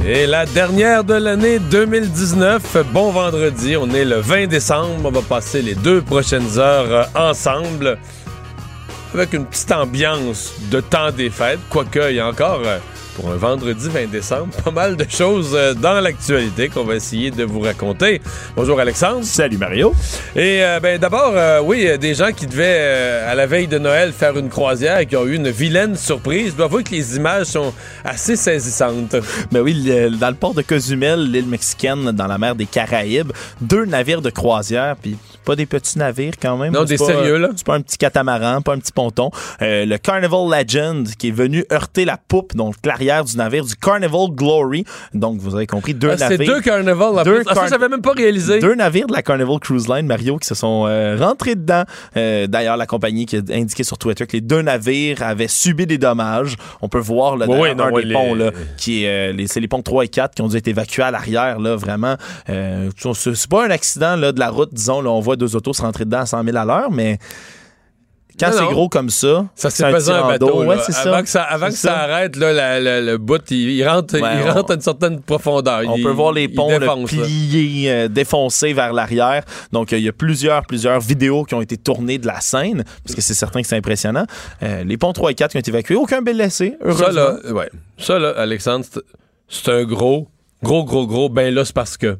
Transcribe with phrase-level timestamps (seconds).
[0.00, 2.78] C'est la dernière de l'année 2019.
[2.92, 5.00] Bon vendredi, on est le 20 décembre.
[5.04, 7.98] On va passer les deux prochaines heures euh, ensemble
[9.12, 12.78] avec une petite ambiance de temps des fêtes, quoique il y a encore euh,
[13.18, 17.32] pour un vendredi 20 décembre, pas mal de choses euh, dans l'actualité qu'on va essayer
[17.32, 18.22] de vous raconter.
[18.54, 19.24] Bonjour Alexandre.
[19.24, 19.92] Salut Mario.
[20.36, 24.38] Et euh, ben d'abord, oui, des gens qui devaient à la veille de Noël faire
[24.38, 26.52] une croisière et qui ont eu une vilaine surprise.
[26.52, 29.16] Je dois avouer que les images sont assez saisissantes.
[29.50, 33.84] Ben oui, dans le port de Cozumel, l'île mexicaine, dans la mer des Caraïbes, deux
[33.84, 35.16] navires de croisière, puis
[35.48, 36.72] pas des petits navires quand même.
[36.72, 37.48] Non, des sérieux là.
[37.56, 39.30] C'est pas un petit catamaran, pas un petit ponton.
[39.60, 44.28] le Carnival Legend qui est venu heurter la poupe, donc l'arrière du navire du Carnival
[44.30, 44.84] Glory.
[45.14, 46.38] Donc, vous avez compris, deux ah, navires.
[46.38, 47.24] C'est deux Carnival.
[47.24, 48.58] Deux ah, ça, j'avais même pas réalisé.
[48.58, 51.84] Deux navires de la Carnival Cruise Line, Mario, qui se sont euh, rentrés dedans.
[52.16, 55.86] Euh, d'ailleurs, la compagnie qui a indiqué sur Twitter que les deux navires avaient subi
[55.86, 56.56] des dommages.
[56.82, 59.82] On peut voir là, oui, un des ponts, là, qui est, euh, c'est les ponts
[59.82, 62.16] 3 et 4 qui ont dû être évacués à l'arrière, là, vraiment.
[62.46, 65.00] c'est pas un accident là, de la route, disons.
[65.00, 67.18] Là, on voit deux autos se rentrer dedans à 100 000 à l'heure, mais
[68.38, 70.64] quand c'est gros comme ça, ça c'est pesant un bateau.
[70.64, 74.72] Ouais, avant que ça, avant que ça arrête, là, le bout, il, rentre, il rentre
[74.72, 75.82] à une certaine profondeur.
[75.88, 76.68] On peut voir les ponts
[77.06, 79.44] pliés, euh, défoncés vers l'arrière.
[79.72, 83.14] Donc, il y a plusieurs, plusieurs vidéos qui ont été tournées de la scène, parce
[83.14, 84.26] que c'est certain que c'est impressionnant.
[84.62, 87.06] Euh, les ponts 3 et 4 qui ont été évacués, aucun blessé, heureusement.
[87.06, 87.70] Ça, là, ouais.
[87.98, 88.84] ça, là Alexandre,
[89.48, 90.28] c'est un gros,
[90.62, 92.18] gros, gros, gros, ben là, c'est parce que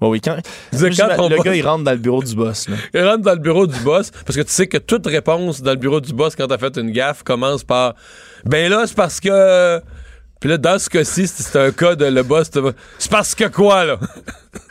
[0.00, 0.36] oui, quand,
[0.72, 2.68] le gars, il rentre dans le bureau du boss.
[2.68, 2.76] Là.
[2.94, 5.72] Il rentre dans le bureau du boss parce que tu sais que toute réponse dans
[5.72, 7.94] le bureau du boss quand t'as fait une gaffe commence par
[8.44, 9.80] Ben là, c'est parce que.
[10.40, 12.48] Puis là, dans ce cas-ci, c'est un cas de le boss.
[12.98, 13.98] C'est parce que quoi, là?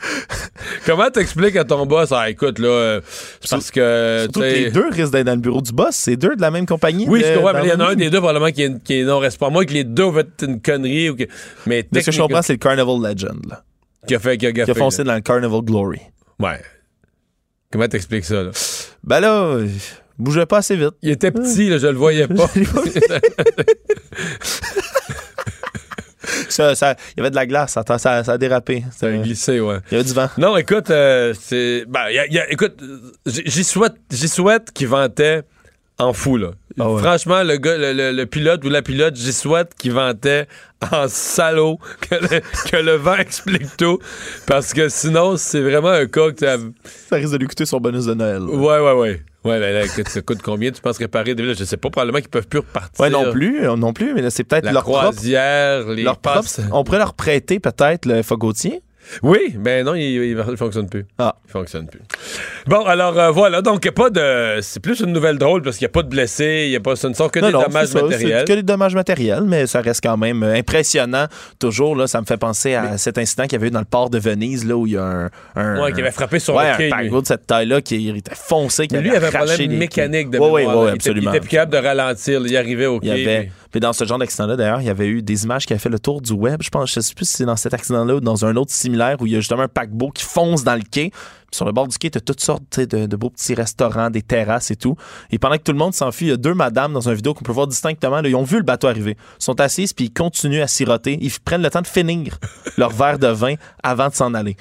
[0.86, 2.10] Comment t'expliques à ton boss?
[2.10, 3.00] Ah, écoute, là,
[3.40, 4.20] c'est parce que.
[4.22, 5.94] Surtout que les deux risquent d'être dans le bureau du boss.
[5.94, 7.06] C'est deux de la même compagnie.
[7.06, 9.00] Oui, c'est vrai, mais il y en a un des deux, probablement, qui est, qui
[9.00, 9.52] est non responsable.
[9.52, 11.10] Moi, que les deux ont fait une connerie.
[11.10, 11.24] Ou que...
[11.66, 13.62] Mais ce que je comprends, c'est le Carnival Legend, là.
[14.06, 16.00] Qui a fait, qui a, qui a foncé dans le Carnival Glory.
[16.38, 16.60] Ouais.
[17.70, 18.50] Comment t'expliques ça, là?
[19.04, 19.58] Ben là,
[20.18, 20.94] bougeait pas assez vite.
[21.02, 22.48] Il était petit, là, je le voyais pas.
[26.48, 28.84] ça, ça, il y avait de la glace, ça, ça, ça a dérapé.
[28.90, 29.78] Ça a glissé, ouais.
[29.90, 30.28] Il y avait du vent.
[30.38, 31.84] Non, écoute, euh, c'est.
[31.88, 32.82] Ben, y a, y a, écoute,
[33.26, 35.42] j'y souhaite, j'y souhaite qu'il vantait
[35.98, 36.52] en fou, là.
[36.78, 40.46] Ah Franchement, le gars, le, pilote ou la pilote, j'y souhaite qu'il vantait
[40.92, 43.98] en salaud que le, que le, vent explique tout.
[44.46, 46.46] Parce que sinon, c'est vraiment un cas que
[47.08, 48.42] Ça risque de lui coûter son bonus de Noël.
[48.42, 49.22] Ouais, ouais, ouais.
[49.44, 52.48] Ouais, là, ça coûte combien, tu penses réparer des Je sais pas, probablement qu'ils peuvent
[52.48, 53.00] plus repartir.
[53.00, 56.18] Ouais, non plus, euh, non plus, mais là, c'est peut-être leur croisière, les leur
[56.72, 58.82] On pourrait leur prêter peut-être le Fogotier.
[59.22, 61.06] Oui, mais non, il, ne fonctionne plus.
[61.18, 61.36] Ah.
[61.46, 62.00] Il fonctionne plus.
[62.66, 64.60] Bon, alors euh, voilà, donc il a pas de.
[64.60, 66.80] C'est plus une nouvelle drôle parce qu'il n'y a pas de blessés, il y a
[66.80, 66.96] pas.
[66.96, 68.44] Ce ne sont que des dommages matériels.
[68.44, 71.26] que des dommages matériels, mais ça reste quand même euh, impressionnant.
[71.58, 73.84] Toujours, là, ça me fait penser à cet incident qu'il y avait eu dans le
[73.84, 75.30] port de Venise, là, où il y a un.
[75.56, 76.92] un ouais, qui avait frappé sur ouais, le quai.
[76.92, 80.62] Un de cette taille-là qui était foncé, qui lui, avait un problème mécanique de Oui,
[80.66, 81.30] oui, absolument.
[81.32, 83.06] Il était, plus capable de ralentir, il arrivait au quai.
[83.06, 85.66] Il y avait, puis dans ce genre d'accident-là, d'ailleurs, il y avait eu des images
[85.66, 86.62] qui avaient fait le tour du web.
[86.62, 89.16] Je pense, je sais plus si c'est dans cet accident-là ou dans un autre similaire
[89.20, 91.10] où il y a justement un paquebot qui fonce dans le quai.
[91.10, 94.22] Puis sur le bord du quai, tu as toutes sortes de, beaux petits restaurants, des
[94.22, 94.96] terrasses et tout.
[95.30, 97.34] Et pendant que tout le monde s'enfuit, il y a deux madames dans une vidéo
[97.34, 98.20] qu'on peut voir distinctement.
[98.22, 99.16] Ils ont vu le bateau arriver.
[99.40, 101.18] Ils sont assises puis ils continuent à siroter.
[101.20, 102.38] Ils prennent le temps de finir
[102.76, 104.56] leur verre de vin avant de s'en aller.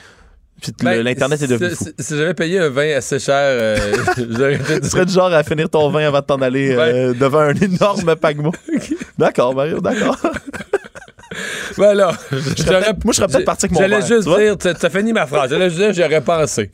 [0.83, 1.85] Ben, L'Internet est devenu fou.
[1.99, 3.77] Si, j'avais payé un vin assez cher, euh,
[4.15, 7.53] Tu serais du genre à finir ton vin avant de t'en aller euh, devant un
[7.53, 8.53] énorme paquebot.
[9.17, 10.17] D'accord, Mario, d'accord.
[11.75, 12.11] Voilà.
[12.31, 15.49] moi, je serais peut-être parti avec mon J'allais juste dire, t'as fini ma phrase.
[15.49, 16.71] J'allais juste dire, j'aurais pensé.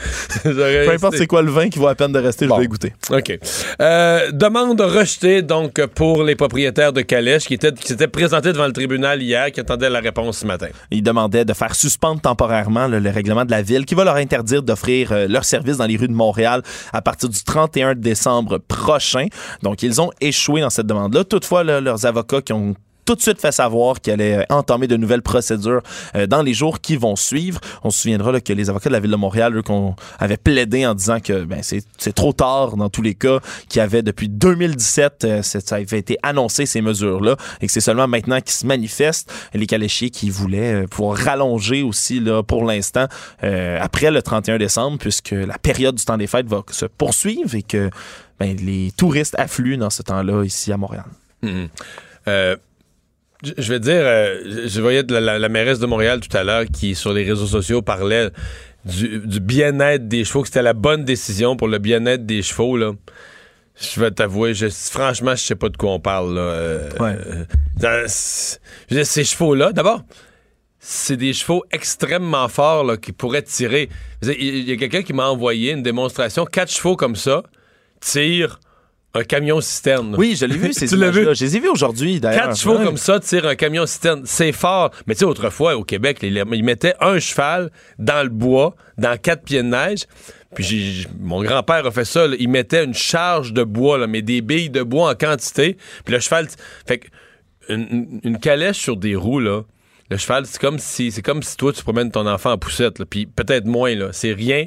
[0.42, 2.56] Peu importe c'est quoi le vin qui vaut la peine de rester, Bon.
[2.56, 2.92] je vais goûter.
[3.10, 3.38] OK.
[3.80, 8.66] Euh, demande rejetée, donc, pour les propriétaires de calèches qui, étaient, qui s'étaient présentés devant
[8.66, 10.68] le tribunal hier, qui attendaient la réponse ce matin.
[10.90, 14.16] Ils demandaient de faire suspendre temporairement là, le règlement de la ville qui va leur
[14.16, 16.62] interdire d'offrir euh, leurs services dans les rues de Montréal
[16.92, 19.26] à partir du 31 décembre prochain.
[19.62, 21.24] Donc, ils ont échoué dans cette demande-là.
[21.24, 22.74] Toutefois, là, leurs avocats qui ont
[23.10, 25.82] tout de suite fait savoir qu'ils allaient euh, entamer de nouvelles procédures
[26.14, 27.60] euh, dans les jours qui vont suivre.
[27.82, 30.86] On se souviendra que les avocats de la ville de Montréal, eux, qu'on avait plaidé
[30.86, 34.28] en disant que ben, c'est trop tard dans tous les cas, qu'il y avait depuis
[34.28, 38.64] 2017, euh, ça avait été annoncé ces mesures-là, et que c'est seulement maintenant qu'ils se
[38.64, 39.32] manifestent.
[39.54, 43.06] Les caléchiers qui voulaient pouvoir rallonger aussi là, pour l'instant
[43.42, 47.62] après le 31 décembre, puisque la période du temps des fêtes va se poursuivre et
[47.62, 47.90] que
[48.38, 51.06] ben, les touristes affluent dans ce temps-là ici à Montréal.
[52.28, 52.56] Euh,
[53.42, 56.64] je vais dire, euh, je- voyais la, la- la mairesse de Montréal tout à l'heure
[56.72, 58.28] qui, sur les réseaux sociaux, parlait
[58.84, 62.76] du, du bien-être des chevaux, que c'était la bonne décision pour le bien-être des chevaux.
[62.76, 62.92] Là.
[63.80, 66.34] Je vais t'avouer, je- franchement, je sais pas de quoi on parle.
[66.34, 66.40] Là.
[66.40, 67.16] Euh, Ouais.
[67.82, 68.06] euh,
[68.90, 70.02] je dire, ces chevaux-là, d'abord,
[70.78, 73.88] c'est des chevaux extrêmement forts là, qui pourraient tirer.
[74.22, 76.44] Il y a quelqu'un qui m'a envoyé une démonstration.
[76.46, 77.42] Quatre chevaux comme ça
[78.00, 78.60] tirent
[79.14, 80.14] un camion cisterne.
[80.16, 81.18] Oui, je l'ai vu, ces Tu l'as vu?
[81.22, 81.34] images-là.
[81.34, 82.44] Je les ai vus aujourd'hui, d'ailleurs.
[82.44, 82.84] Quatre chevaux Ouais.
[82.84, 84.22] comme ça tirent un camion citerne.
[84.24, 84.90] C'est fort.
[85.06, 89.42] Mais tu sais, autrefois, au Québec, ils mettaient un cheval dans le bois, dans quatre
[89.42, 90.04] pieds de neige.
[90.54, 92.26] Puis mon grand-père a fait ça.
[92.26, 92.36] là.
[92.38, 95.76] Il mettait une charge de bois, là, mais des billes de bois en quantité.
[96.04, 96.48] Puis le cheval...
[96.86, 97.08] Fait que
[97.68, 99.62] une, une- une calèche sur des roues, là,
[100.10, 102.98] le cheval, c'est comme si c'est comme si toi, tu promènes ton enfant en poussette.
[102.98, 103.04] là.
[103.08, 104.08] Puis peut-être moins, là.
[104.12, 104.66] C'est rien.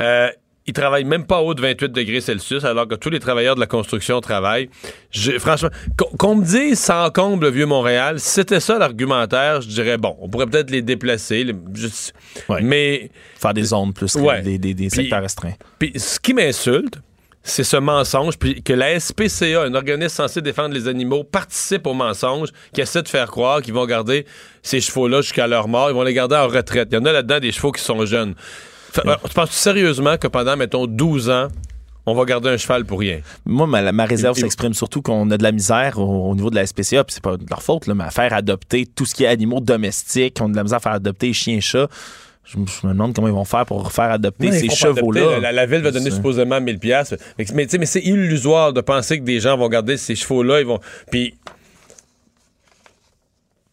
[0.00, 0.28] Euh,
[0.68, 3.54] il travaille même pas au haut de 28 degrés Celsius, alors que tous les travailleurs
[3.56, 4.68] de la construction travaillent.
[5.10, 5.70] Je- franchement,
[6.18, 10.16] qu'on me dise sans comble le vieux Montréal, si c'était ça l'argumentaire, je dirais bon,
[10.20, 11.42] on pourrait peut-être les déplacer.
[11.44, 11.54] les-
[12.48, 12.60] Ouais.
[12.62, 13.10] Mais
[13.40, 14.42] Faire des zones plus, Ouais.
[14.42, 15.54] des, des- des secteurs restreints.
[15.78, 16.94] puis ce qui m'insulte,
[17.42, 21.94] c'est ce mensonge, puis que la SPCA, un organisme censé défendre les animaux, participe au
[21.94, 24.26] mensonge, qui essaie de faire croire qu'ils vont garder
[24.62, 26.88] ces chevaux-là jusqu'à leur mort, ils vont les garder en retraite.
[26.90, 28.34] Il y en a là-dedans des chevaux qui sont jeunes.
[28.92, 31.48] Fait- alors, tu penses sérieusement que pendant, mettons, 12 ans,
[32.06, 33.20] on va garder un cheval pour rien?
[33.44, 36.54] Moi, ma, ma réserve s'exprime surtout qu'on a de la misère au, au niveau de
[36.54, 39.14] la SPCA, puis c'est pas de leur faute, là, mais à faire adopter tout ce
[39.14, 41.88] qui est animaux domestiques, on a de la misère à faire adopter chiens, chats.
[42.44, 45.20] Je, me- je me demande comment ils vont faire pour faire adopter ces chevaux-là.
[45.40, 47.14] La, la ville va donner supposément 1000 pièces.
[47.38, 50.14] Mais, mais tu sais, mais c'est illusoire de penser que des gens vont garder ces
[50.16, 50.60] chevaux-là.
[50.60, 50.80] Ils vont.
[51.10, 51.34] Puis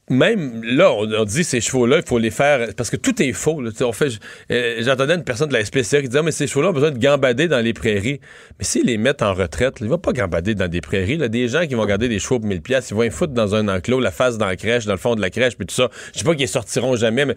[0.09, 3.61] même là, on, dit ces chevaux-là, il faut les faire parce que tout est faux.
[3.61, 3.71] là.
[3.81, 4.09] On fait.
[4.51, 6.91] euh, J'entendais une personne de la SPCA qui disait Ah, mais ces chevaux-là ont besoin
[6.91, 8.19] de gambader dans les prairies.
[8.59, 11.17] Mais s'ils les mettent en retraite, là, ils vont pas gambader dans des prairies.
[11.17, 11.27] Là.
[11.27, 13.55] Des gens qui vont garder des chevaux pour 1000 pièces, ils vont les foutre dans
[13.55, 15.73] un enclos, la face dans la crèche, dans le fond de la crèche, puis tout
[15.75, 15.89] ça.
[16.13, 17.35] Je sais pas qu'ils sortiront jamais, mais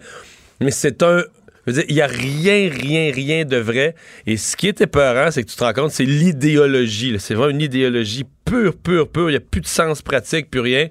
[0.61, 1.23] mais c'est un.
[1.67, 3.95] Il n'y a rien, rien, rien de vrai.
[4.25, 7.15] Et ce qui est épeurant, c'est que tu te rends compte, c'est l'idéologie.
[7.19, 9.29] C'est vraiment une idéologie pure, pure, pure.
[9.29, 10.87] Il n'y a plus de sens pratique, plus rien.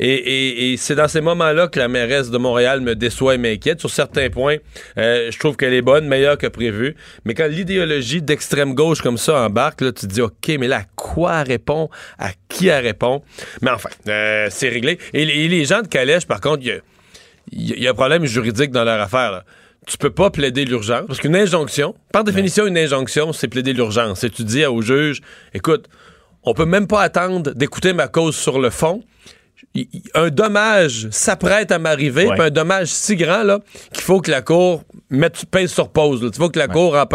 [0.00, 3.80] Et, c'est dans ces moments-là que la mairesse de Montréal me déçoit et m'inquiète.
[3.80, 4.56] Sur certains points,
[4.98, 6.94] euh, je trouve qu'elle est bonne, meilleure que prévu.
[7.24, 10.78] Mais quand l'idéologie d'extrême gauche comme ça embarque, là, tu te dis, OK, mais là,
[10.78, 11.88] à quoi elle répond?
[12.18, 13.22] À qui elle répond?
[13.62, 14.98] Mais enfin, euh, c'est réglé.
[15.14, 19.00] Et les, gens de Calèche, par contre, il y a- un problème juridique dans leur
[19.00, 19.42] affaire.
[19.88, 21.06] Tu peux pas plaider l'urgence.
[21.06, 24.20] Parce qu'une injonction, par définition, une injonction, c'est plaider l'urgence.
[24.20, 25.20] C'est tu dis au juge,
[25.54, 25.86] écoute,
[26.44, 29.02] on peut même pas attendre d'écouter ma cause sur le fond.
[29.74, 32.34] Il- il- Un dommage s'apprête à m'arriver, Ouais.
[32.34, 33.60] puis un dommage si grand là,
[33.92, 36.20] qu'il faut que la Cour mette pèse sur pause.
[36.32, 37.06] Tu faut que la Cour en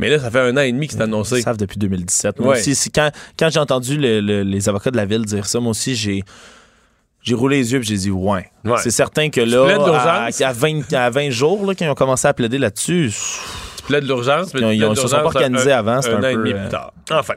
[0.00, 1.40] Mais là, ça fait un an et demi que c'est Ils annoncé.
[1.42, 2.40] savent depuis 2017.
[2.40, 2.68] Moi Ouais.
[2.68, 5.70] aussi, quand, quand j'ai entendu le- le- les avocats de la ville dire ça, moi
[5.70, 6.24] aussi, j'ai.
[7.24, 8.46] J'ai roulé les yeux et j'ai dit ouais.
[8.64, 8.76] Ouais.
[8.82, 9.66] C'est certain que là,
[9.98, 13.10] à, à 20, à 20 jours, là, quand ils ont commencé à plaider là-dessus,
[13.78, 16.16] Tu plaides l'urgence, mais Ils ont- ils se sont pas organisés un- avant, c'est un
[16.16, 16.92] un an et peu, demi euh, plus tard.
[17.10, 17.34] Enfin,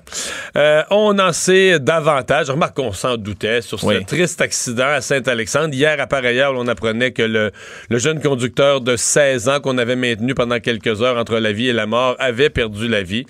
[0.56, 2.50] euh, on en sait davantage.
[2.50, 4.06] Remarque qu'on s'en doutait sur ce Oui.
[4.06, 5.74] triste accident à Saint-Alexandre.
[5.74, 7.52] Hier, à pareille heure, on apprenait que le,
[7.90, 11.68] le jeune conducteur de 16 ans qu'on avait maintenu pendant quelques heures entre la vie
[11.68, 13.26] et la mort avait perdu la vie.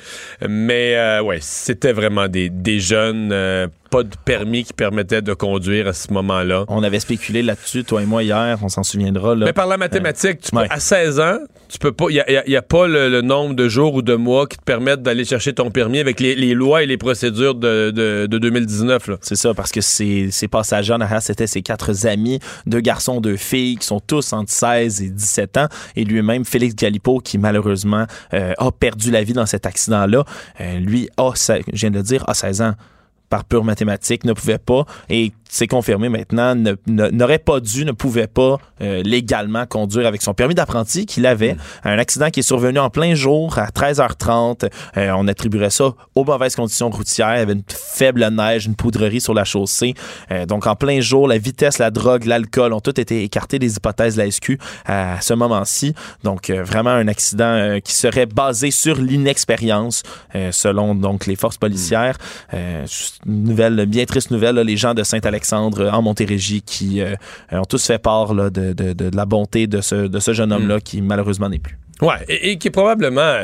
[0.48, 5.34] Mais euh, ouais, c'était vraiment des, des jeunes, euh, pas de permis qui permettait de
[5.34, 6.66] conduire à ce moment-là.
[6.68, 9.36] on avait spéculé là-dessus, toi et moi, hier, on s'en souviendra.
[9.36, 9.46] Là.
[9.46, 10.68] Mais par la mathématique, tu peux- ouais.
[10.70, 11.38] à 16 ans,
[11.70, 12.06] tu peux pas.
[12.10, 15.02] Il n'y a, pas le, le nombre de jours ou de mois qui te permettent
[15.02, 19.08] d'aller chercher ton permis avec les, les lois et les procédures de, de, de 2019.
[19.08, 19.18] Là.
[19.22, 23.20] C'est ça, parce que ces, ces passagers en arrière, c'était ses quatre amis, deux garçons,
[23.22, 25.68] deux filles, qui sont tous entre 16 et 17 ans.
[25.96, 30.24] Et lui-même, Félix Galipo, qui malheureusement euh, a perdu la vie dans cet accident-là,
[30.62, 32.74] euh, lui, a, je viens de le dire, a 16 ans
[33.30, 34.86] par pure mathématique, ne pouvait pas.
[35.10, 36.56] Et c'est confirmé maintenant,
[36.88, 41.56] n'aurait pas dû, ne pouvait pas euh, légalement conduire avec son permis d'apprenti qu'il avait.
[41.84, 44.70] Un accident qui est survenu en plein jour à 13h30.
[44.98, 47.36] Euh, on attribuerait ça aux mauvaises conditions routières.
[47.36, 49.94] Il y avait une faible neige, une poudrerie sur la chaussée.
[50.32, 53.76] Euh, donc en plein jour, la vitesse, la drogue, l'alcool ont tous été écartés des
[53.76, 55.94] hypothèses de la SQ à ce moment-ci.
[56.24, 60.04] Donc euh, vraiment un accident euh, qui serait basé sur l'inexpérience,
[60.36, 62.18] euh, selon donc les forces policières.
[62.54, 62.86] Euh,
[63.26, 65.37] une nouvelle, bien triste nouvelle, là, les gens de Saint-Alexandre
[65.80, 67.16] euh, en Montérégie qui euh,
[67.52, 70.34] ont tous fait part là, de, de- de- de la bonté de ce, de ce
[70.34, 71.78] jeune homme-là qui malheureusement n'est plus.
[72.02, 73.22] Ouais, et, et qui est probablement.
[73.22, 73.44] euh,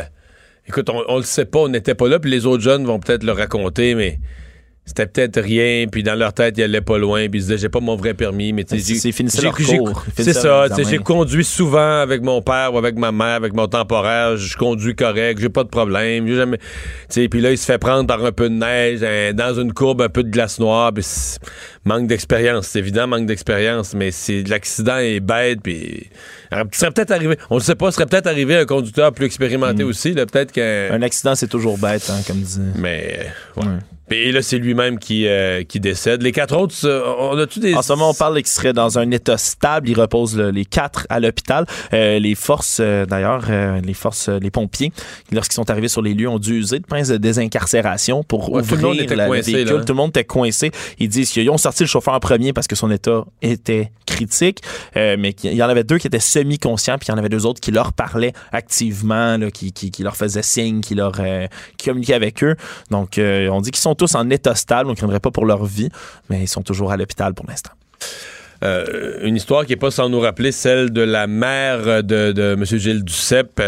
[0.68, 2.98] Écoute, on, on le sait pas, on n'était pas là, puis les autres jeunes vont
[3.00, 4.20] peut-être le raconter, mais
[4.86, 7.70] c'était peut-être rien, puis dans leur tête, ils allaient pas loin, puis ils disaient, j'ai
[7.70, 8.84] pas mon vrai permis, mais tu sais,
[10.24, 14.36] C'est- ça, j'ai conduit souvent avec mon père ou avec ma mère, avec mon temporaire,
[14.36, 16.58] je conduis correct, j'ai pas de problème, j'ai jamais.
[16.58, 16.66] Tu
[17.10, 20.02] sais, puis là, il se fait prendre par un peu de neige, dans une courbe,
[20.02, 21.06] un peu de glace noire, puis
[21.86, 26.10] manque d'expérience, c'est évident, manque d'expérience, mais c'est l'accident est bête, puis.
[26.74, 30.14] Serait peut-être arrivé, on le sait pas, serait peut-être arrivé un conducteur plus expérimenté aussi,
[30.14, 30.90] là, peut-être qu'un.
[30.92, 32.60] Un accident, c'est toujours bête, hein, comme dit.
[32.76, 33.64] Mais, ouais.
[34.14, 36.22] Et là, c'est lui-même qui, euh, qui décède.
[36.22, 36.76] Les quatre autres,
[37.20, 37.74] on a-tu des.
[37.74, 39.90] En ce moment, on parle qu'ils seraient dans un état stable.
[39.90, 41.66] Ils reposent le- les quatre à l'hôpital.
[41.94, 43.46] Euh, les forces, euh, d'ailleurs,
[43.84, 44.92] les forces, les pompiers,
[45.32, 48.62] lorsqu'ils sont arrivés sur les lieux, ont dû user de pinces de désincarcération pour Ouais,
[48.62, 49.76] tout le ouvrir monde était la- le coincé, véhicule.
[49.78, 49.84] là.
[49.84, 50.72] Tout le monde était coincé.
[51.00, 54.60] Ils disent qu'ils ont sorti le chauffeur en premier parce que son état était critique,
[54.96, 57.46] mais qu'il y en avait deux qui étaient semi-conscients, puis il y en avait deux
[57.46, 61.14] autres qui leur parlaient activement, là, qui, qui, qui leur faisaient signe, qui leur
[61.78, 62.56] qui communiquaient avec eux.
[62.92, 65.64] Donc, on dit qu'ils sont tous en état stable, on ne craindrait pas pour leur
[65.64, 65.90] vie,
[66.30, 67.72] mais ils sont toujours à l'hôpital pour l'instant.
[68.64, 72.66] Euh, une histoire qui n'est pas sans nous rappeler celle de la mère de, M.
[72.66, 73.62] Gilles Duceppe,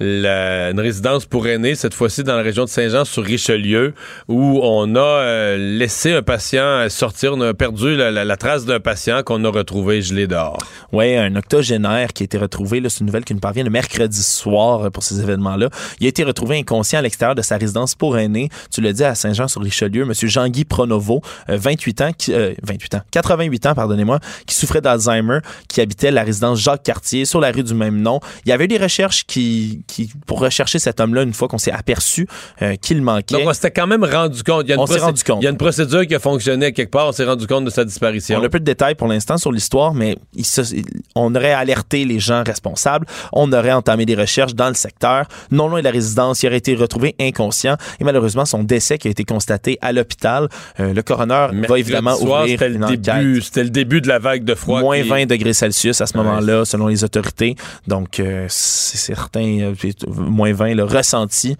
[0.00, 3.94] une résidence pour aînés, cette fois-ci dans la région de Saint-Jean-sur-Richelieu,
[4.28, 9.22] où on a euh, laissé un patient sortir, on a perdu la, trace d'un patient
[9.22, 10.58] qu'on a retrouvé gelé dehors.
[10.92, 14.22] Oui, un octogénaire qui a été retrouvé, c'est une nouvelle qui nous parvient le mercredi
[14.22, 15.70] soir euh, pour ces événements-là.
[16.00, 18.48] Il a été retrouvé inconscient à l'extérieur de sa résidence pour aînés.
[18.70, 20.12] Tu l'as dit à Saint-Jean-sur-Richelieu, M.
[20.14, 25.38] Jean-Guy Pronovo, euh, 28 ans, euh, 28 ans, 88 ans, pardonnez-moi, qui souffrait d'Alzheimer,
[25.68, 28.20] qui habitait la résidence Jacques-Cartier sur la rue du même nom.
[28.44, 31.58] Il y avait eu des recherches qui, qui pour rechercher cet homme-là une fois qu'on
[31.58, 32.26] s'est aperçu
[32.62, 33.36] euh, qu'il manquait.
[33.36, 34.64] Donc, on s'était quand même rendu compte.
[34.64, 35.38] Il y a une On s'est rendu compte.
[35.42, 37.08] Il y a une procédure qui a fonctionné quelque part.
[37.08, 38.38] On s'est rendu compte de sa disparition.
[38.40, 41.52] On a peu de détails pour l'instant sur l'histoire, mais il se- il- on aurait
[41.52, 43.06] alerté les gens responsables.
[43.32, 45.26] On aurait entamé des recherches dans le secteur.
[45.50, 47.76] Non loin de la résidence, il aurait été retrouvé inconscient.
[48.00, 50.48] Et malheureusement, son décès qui a été constaté à l'hôpital.
[50.80, 53.00] Euh, le coroner va évidemment soir, ouvrir une le enquête.
[53.00, 54.80] début, C'était le début de la vague de froid.
[54.80, 56.24] Moins qui- 20 degrés Celsius à ce Ouais.
[56.24, 57.54] moment-là, selon les autorités.
[57.86, 59.74] Donc, euh, c'est certain, euh,
[60.08, 61.56] moins 20, le ressenti.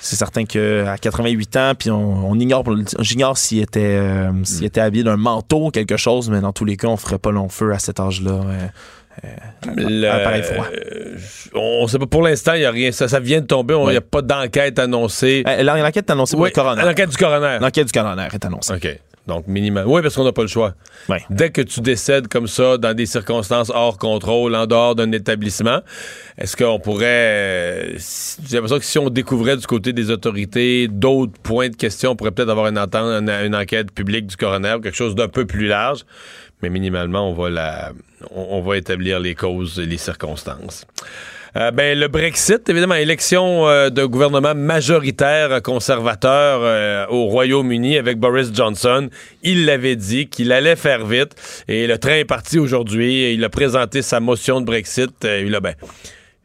[0.00, 4.64] C'est certain qu'à 88 ans, puis on, on ignore, pour j'ignore s'il était, euh, s'il
[4.64, 7.30] était habillé d'un manteau ou quelque chose, mais dans tous les cas, on ferait pas
[7.30, 8.32] long feu à cet âge-là.
[8.32, 8.66] euh,
[9.76, 10.66] Le- froid.
[10.74, 11.16] euh,
[11.54, 12.90] on sait pas pour l'instant, il y a rien.
[12.92, 13.74] Ça, ça vient de tomber.
[13.86, 15.44] Il n'y a pas d'enquête annoncée.
[15.46, 16.82] Euh, L'enquête est annoncée pour Oui, le coroner.
[16.82, 17.58] L'enquête du coroner.
[17.60, 18.74] L'enquête du coroner est annoncée.
[18.74, 18.98] OK.
[19.26, 19.86] Donc, minimal.
[19.86, 20.74] Oui, parce qu'on n'a pas le choix.
[21.08, 21.22] Ouais.
[21.30, 25.80] Dès que tu décèdes comme ça, dans des circonstances hors contrôle, en dehors d'un établissement,
[26.36, 27.06] est-ce qu'on pourrait.
[27.06, 27.98] euh,
[28.46, 32.16] J'ai l'impression que si on découvrait du côté des autorités d'autres points de question, on
[32.16, 35.28] pourrait peut-être avoir une, entente- une, une enquête publique du coroner ou quelque chose d'un
[35.28, 36.04] peu plus large.
[36.62, 37.92] Mais minimalement, on va, la,
[38.30, 40.86] on, on va établir les causes et les circonstances.
[41.56, 48.18] Euh, ben, le Brexit, évidemment, élection euh, de gouvernement majoritaire euh, conservateur au Royaume-Uni avec
[48.18, 49.08] Boris Johnson.
[49.44, 51.36] Il l'avait dit qu'il allait faire vite
[51.68, 53.34] et le train est parti aujourd'hui.
[53.34, 55.12] Il a présenté sa motion de Brexit.
[55.24, 55.74] Il a ben,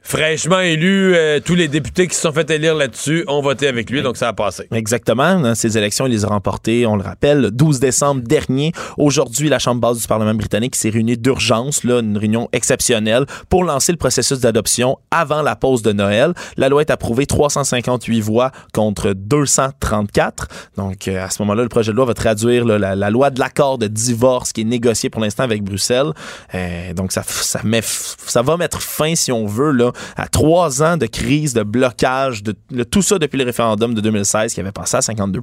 [0.10, 1.14] fraîchement élu.
[1.16, 4.18] euh, tous les députés qui se sont fait élire là-dessus ont voté avec lui, donc
[4.18, 4.68] ça a passé.
[4.72, 5.40] Exactement.
[5.40, 8.72] Dans ces élections, il les a remportées, on le rappelle, le 12 décembre dernier.
[8.98, 13.64] Aujourd'hui, la Chambre basse du Parlement britannique s'est réunie d'urgence, là, une réunion exceptionnelle, pour
[13.64, 16.34] lancer le processus d'adoption avant la pause de Noël.
[16.58, 20.48] La loi est approuvée 358 voix contre 234.
[20.76, 23.40] Donc, euh, à ce moment-là, le projet de loi va traduire là, la, loi de
[23.40, 26.14] l'accord de divorce qui est négociée pour l'instant avec Bruxelles.
[26.56, 30.84] Euh, donc, ça, ça, met, ça va mettre fin, si on veut, là, à trois
[30.84, 34.60] ans de crise, de blocage, de, de tout ça depuis le référendum de 2016 qui
[34.60, 35.42] avait passé à 52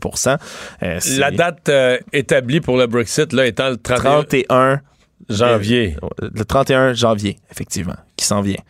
[0.82, 4.80] Euh, La date euh, établie pour le Brexit là, étant le 31 31
[5.28, 5.96] janvier.
[6.20, 8.60] le 31 janvier, effectivement, qui s'en vient.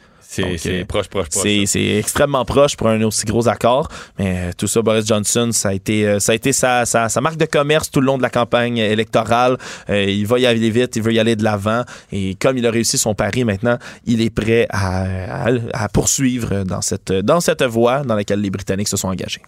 [0.59, 1.65] C'est proche, proche, proche.
[1.67, 3.89] C'est extrêmement proche pour un aussi gros accord.
[4.19, 7.09] Mais euh, tout ça, Boris Johnson, ça a été, euh, ça a été sa, sa,
[7.09, 9.57] sa marque de commerce tout le long de la campagne électorale.
[9.91, 11.83] Euh, il va y aller vite, il veut y aller de l'avant.
[12.13, 16.65] Et comme il a réussi son pari maintenant, il est prêt à, à, à poursuivre
[16.65, 19.43] dans cette, dans cette voie dans laquelle les Britanniques se sont engagés.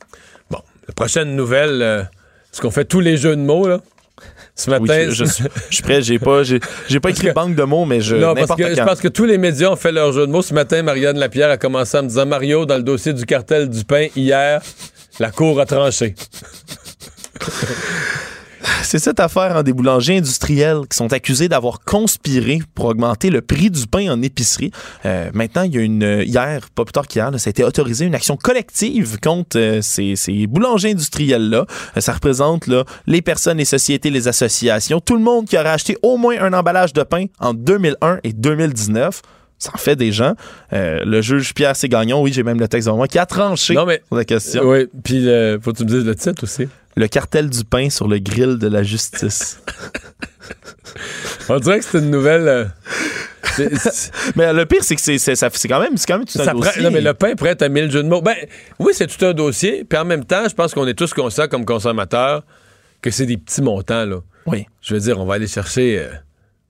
[0.50, 3.80] Bon, la prochaine nouvelle, euh, est-ce qu'on fait tous les jeux de mots, là?
[4.58, 6.02] Ce matin, Oui, je, je suis, je suis prêt.
[6.02, 6.58] J'ai pas, j'ai,
[7.00, 9.38] pas écrit banque de mots, mais je non, parce que je pense que tous les
[9.38, 10.42] médias ont fait leur jeu de mots.
[10.42, 13.70] Ce matin, Marianne Lapierre a commencé en me disant Mario, dans le dossier du cartel
[13.70, 14.60] du pain, hier,
[15.20, 16.16] la cour a tranché.
[18.82, 23.40] C'est cette affaire en des boulangers industriels qui sont accusés d'avoir conspiré pour augmenter le
[23.40, 24.70] prix du pain en épicerie.
[25.04, 28.04] Euh, maintenant, il y a une hier, pas plus tard qu'hier, ça a été autorisé
[28.04, 31.66] une action collective contre euh, ces, ces boulangers industriels là.
[31.96, 35.68] Euh, ça représente là les personnes, les sociétés, les associations, tout le monde qui aurait
[35.70, 39.22] acheté au moins un emballage de pain en 2001 et 2019.
[39.60, 40.34] Ça en fait des gens.
[40.72, 43.74] Euh, le juge Pierre Ségagnon, oui, j'ai même le texte devant moi, qui a tranché
[43.74, 44.62] Non, mais- sur la question.
[44.64, 46.68] Oui, puis euh, faut que tu me dises le titre aussi.
[46.98, 49.60] Le cartel du pain sur le grill de la justice.
[51.48, 52.48] On dirait que c'est une nouvelle.
[52.48, 52.64] euh,
[53.54, 56.18] c'est- c'est- Mais le pire, c'est que c'est, c'est, ça- c'est quand même, c'est quand
[56.18, 56.82] même tout un ça prend- dossier.
[56.82, 58.20] non, mais le pain prête à mille jeux de mots.
[58.20, 58.34] Ben,
[58.80, 59.84] oui, c'est tout un dossier.
[59.84, 62.42] Puis en même temps, je pense qu'on est tous conscients comme consommateurs
[63.00, 64.16] que c'est des petits montants, là.
[64.46, 64.66] Oui.
[64.82, 66.00] Je veux dire, on va aller chercher.
[66.00, 66.08] euh,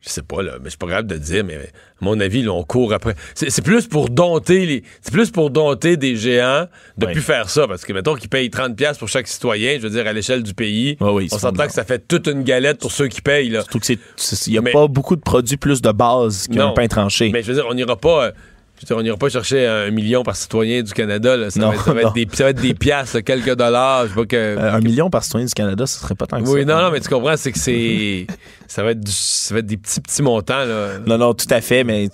[0.01, 1.61] je sais pas, là, mais je suis pas capable de dire, mais à
[2.05, 3.15] mon avis, là, on court après.
[3.35, 4.83] C'est plus pour dompter les.
[5.03, 7.13] C'est plus pour dompter des géants de Oui.
[7.13, 7.67] plus faire ça.
[7.67, 10.55] Parce que, mettons qu'ils payent 30$ pour chaque citoyen, je veux dire, à l'échelle du
[10.55, 13.61] pays, oui, on s'entend que ça fait toute une galette pour ceux qui payent, là.
[13.63, 16.71] Surtout que c'est, il y a Mais- pas beaucoup de produits plus de base qu'un
[16.71, 17.31] pain tranché.
[17.33, 18.27] Mais je veux dire, on n'ira pas.
[18.27, 18.31] euh,
[18.77, 21.37] je veux dire, on n'ira pas chercher un million par citoyen du Canada.
[21.37, 21.51] là.
[21.51, 24.05] Ça, Non, va être, ça, va être des, ça va être des piastres, quelques dollars.
[24.05, 24.37] Je sais pas que.
[24.37, 26.67] Euh, un million par citoyen du Canada, ce serait pas tant que oui, ça.
[26.67, 28.29] non, non, mais tu comprends, c'est que c'est.
[28.69, 30.65] ça, va être du- ça va être des petits, petits montants.
[30.65, 30.99] Là.
[31.07, 32.09] Non, non, tout à fait, mais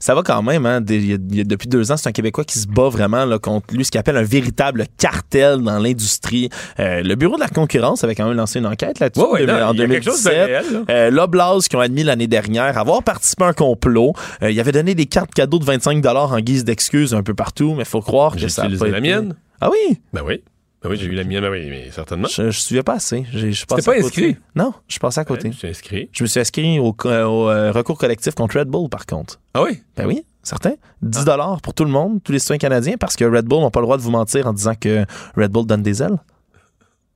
[0.00, 0.64] ça va quand même.
[0.64, 2.58] Hein, Des- il y a- il y a- depuis deux ans, c'est un Québécois qui
[2.58, 6.48] se bat vraiment là, contre lui, ce qu'il appelle un véritable cartel dans l'industrie.
[6.80, 9.46] Euh, le Bureau de la concurrence avait quand même lancé une enquête là-dessus Ouais, ouais,
[9.46, 10.46] de- en il y a quelque chose de 2017.
[10.46, 10.94] réel, là.
[10.94, 14.12] Euh, L'Oblast qui ont admis l'année dernière avoir participé à un complot.
[14.42, 17.74] Euh, il avait donné des cartes cadeaux de 25 en guise d'excuses un peu partout,
[17.76, 19.34] mais faut croire que ça a pas la été- mienne.
[19.60, 19.98] Ah oui?
[20.12, 20.42] Ben oui.
[20.82, 22.28] Ben oui, j'ai eu la mienne, ben oui, mais certainement.
[22.28, 23.26] Je, je suivais pas assez.
[23.32, 24.36] Je passais pas inscrit?
[24.54, 25.48] Non, je passais à côté.
[25.48, 26.08] Ouais, je suis inscrit.
[26.12, 27.04] Je me suis inscrit au, au,
[27.50, 29.40] euh, recours collectif contre Red Bull, par contre.
[29.54, 29.82] Ah oui?
[29.96, 30.74] Ben oui, certain.
[31.02, 33.70] 10 dollars pour tout le monde, tous les citoyens canadiens, parce que Red Bull n'ont
[33.72, 35.04] pas le droit de vous mentir en disant que
[35.36, 36.18] Red Bull donne des ailes.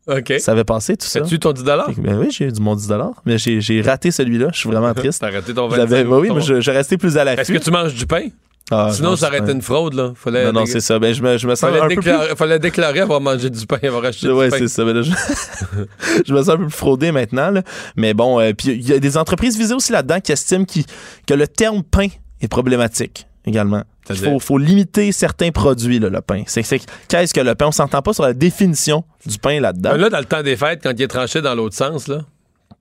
[0.09, 0.33] OK.
[0.40, 1.21] Ça avait passé, tout ça.
[1.21, 4.49] As-tu ton 10 Ben oui, j'ai eu mon 10 dollars, mais j'ai raté celui-là.
[4.52, 5.21] Je suis vraiment triste.
[5.21, 7.52] T'as arrêté ton Je l'avais- 25 ben oui, mais je, je restais plus à Est-ce
[7.52, 8.27] que tu manges du pain?
[8.75, 10.13] Ah, Sinon, non, ça aurait été un- une fraude, là.
[10.15, 10.99] Fallait, Non, non, c'est ça.
[10.99, 11.97] Ben, je me, je me sens fallait, un peu plus...
[11.97, 14.57] déclarer, fallait déclarer avoir mangé du pain, avoir acheté Ouais, du pain.
[14.59, 14.85] c'est ça.
[14.85, 15.11] Ben là, je...
[16.27, 17.51] je me sens un peu plus fraudé maintenant.
[17.51, 17.63] là.
[17.97, 21.35] Mais bon, euh, puis il y a des entreprises visées aussi là-dedans qui estiment que
[21.35, 22.09] le terme pain
[22.41, 23.83] est problématique également.
[24.11, 26.43] Il faut, faut limiter certains produits, là, le pain.
[26.47, 26.63] C'est,
[27.09, 27.67] qu'est-ce que le pain?
[27.67, 29.97] On s'entend pas sur la définition du pain là-dedans.
[29.97, 32.25] Là, dans le temps des fêtes, quand il est tranché dans l'autre sens, là, tu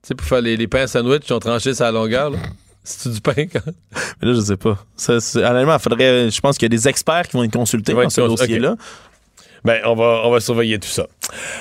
[0.08, 2.38] sais, pour faire les, les pains à sandwich, ils ont tranché sa longueur, là.
[2.84, 3.60] C'est du pain, quand?
[4.20, 4.78] Mais là, je sais pas.
[4.96, 6.30] Ça, honnêtement, il faudrait.
[6.30, 8.76] Je pense qu'il y a des experts qui vont être consultés Ouais, dans ce dossier-là.
[9.64, 11.06] Ben, on va, on va surveiller tout ça.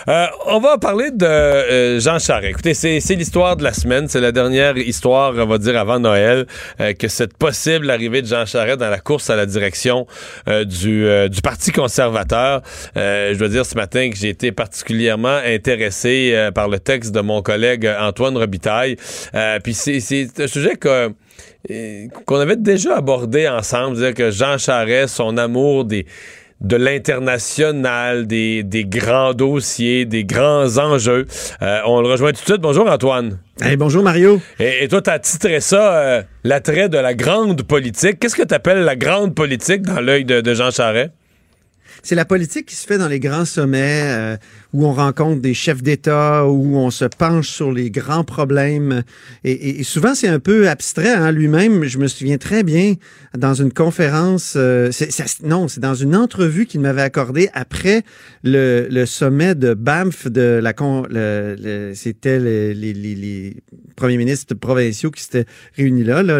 [0.07, 2.49] Euh, on va parler de euh, Jean Charest.
[2.49, 4.07] Écoutez, c'est l'histoire de la semaine.
[4.07, 6.47] C'est la dernière histoire, on va dire, avant Noël,
[6.79, 10.07] euh, que cette possible arrivée de Jean Charest dans la course à la direction
[10.47, 12.61] du, du Parti conservateur.
[12.95, 17.41] Je dois dire ce matin que j'ai été particulièrement intéressé par le texte de mon
[17.41, 18.97] collègue Antoine Robitaille.
[19.63, 21.11] Puis c'est un sujet que
[22.25, 26.07] qu'on avait déjà abordé ensemble, dire que Jean Charest, son amour des
[26.61, 31.25] de l'international, des, des grands dossiers, des grands enjeux.
[31.61, 32.61] Euh, on le rejoint tout de suite.
[32.61, 33.39] Bonjour Antoine.
[33.61, 34.39] Hey, bonjour Mario.
[34.59, 38.19] Et, et toi, tu as titré ça euh, L'attrait de la grande politique?
[38.19, 41.11] Qu'est-ce que tu appelles la grande politique dans l'œil de, de Jean Charest?
[42.03, 44.37] C'est la politique qui se fait dans les grands sommets euh,
[44.73, 49.03] où on rencontre des chefs d'État, où on se penche sur les grands problèmes.
[49.43, 51.13] Et, souvent, c'est un peu abstrait.
[51.13, 52.95] Hein, Lui-même, je me souviens très bien,
[53.37, 54.91] dans une conférence, euh,
[55.43, 58.03] non, c'est dans une entrevue qu'il m'avait accordée après
[58.43, 60.73] le, sommet de Banff de la
[61.09, 63.55] le- le- c'était le- les,
[63.95, 66.39] premiers ministres provinciaux qui s'étaient réunis là, là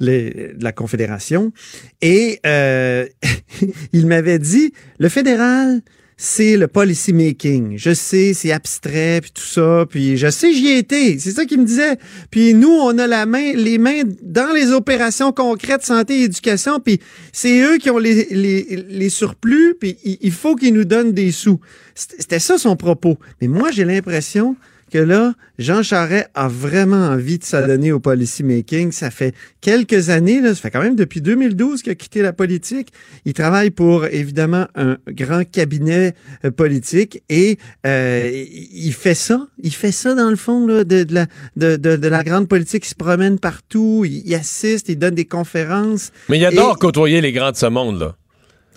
[0.00, 1.52] la Confédération.
[2.00, 3.06] Et euh,
[3.92, 5.80] il m'avait dit, le fédéral,
[6.24, 7.76] c'est le policy making.
[7.76, 11.18] Je sais, c'est abstrait puis tout ça, puis je sais, j'y ai.
[11.18, 11.96] C'est ça qu'il me disait.
[12.30, 16.78] Puis nous, on a la main, les mains dans les opérations concrètes santé et éducation,
[16.78, 17.00] puis
[17.32, 21.32] c'est eux qui ont les, les, les surplus, puis il faut qu'ils nous donnent des
[21.32, 21.58] sous.
[21.96, 23.18] C'était ça son propos.
[23.40, 24.54] Mais moi, j'ai l'impression
[24.92, 28.92] que là, Jean Charest a vraiment envie de s'adonner au policy making.
[28.92, 32.32] Ça fait quelques années, là, ça fait quand même depuis 2012 qu'il a quitté la
[32.32, 32.88] politique.
[33.24, 38.30] Il travaille pour, évidemment, un grand cabinet euh, politique et euh,
[38.72, 39.46] il fait ça.
[39.62, 41.26] Il fait ça, dans le fond, là, de, de la,
[41.56, 42.84] de, de, de la grande politique.
[42.84, 46.12] Il se promène partout, il, il assiste, il donne des conférences.
[46.28, 48.16] Mais il adore Et- côtoyer les grands de ce monde, là.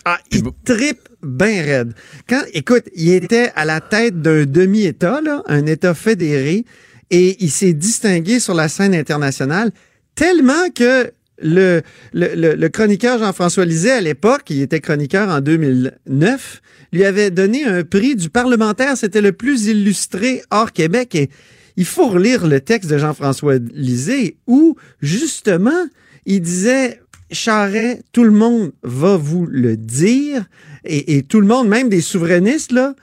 [0.08, 1.92] Ah, il tripe bien raide.
[2.28, 6.64] Quand, écoute, il était à la tête d'un demi-État, un État fédéré,
[7.10, 9.70] et il s'est distingué sur la scène internationale
[10.14, 16.62] tellement que le chroniqueur Jean-François Lisée, à l'époque, il était chroniqueur en 2009,
[16.92, 18.96] lui avait donné un prix du parlementaire.
[18.96, 21.14] C'était le plus illustré hors Québec.
[21.14, 21.28] Et
[21.76, 25.86] il faut relire le texte de Jean-François Lisée où, justement,
[26.24, 30.46] il disait Charret, tout le monde va vous le dire,
[30.86, 32.94] et, et, tout le monde, même des souverainistes, là,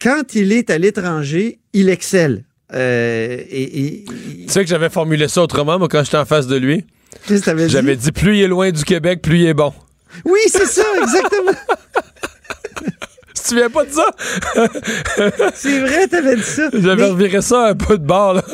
[0.00, 2.44] quand il est à l'étranger, il excelle.
[2.72, 6.46] Euh, et, et, tu sais que j'avais formulé ça autrement, moi, quand j'étais en face
[6.46, 6.84] de lui.
[7.26, 7.72] Qu'est-ce que t'avais dit?
[7.72, 9.72] J'avais dit plus il est loin du Québec, plus il est bon.
[10.24, 11.52] Oui, c'est ça, exactement.
[13.34, 14.06] tu te souviens pas de ça?
[15.54, 16.68] c'est vrai, t'avais dit ça.
[16.72, 18.44] J'avais Mais- reviré ça un peu de bord, là.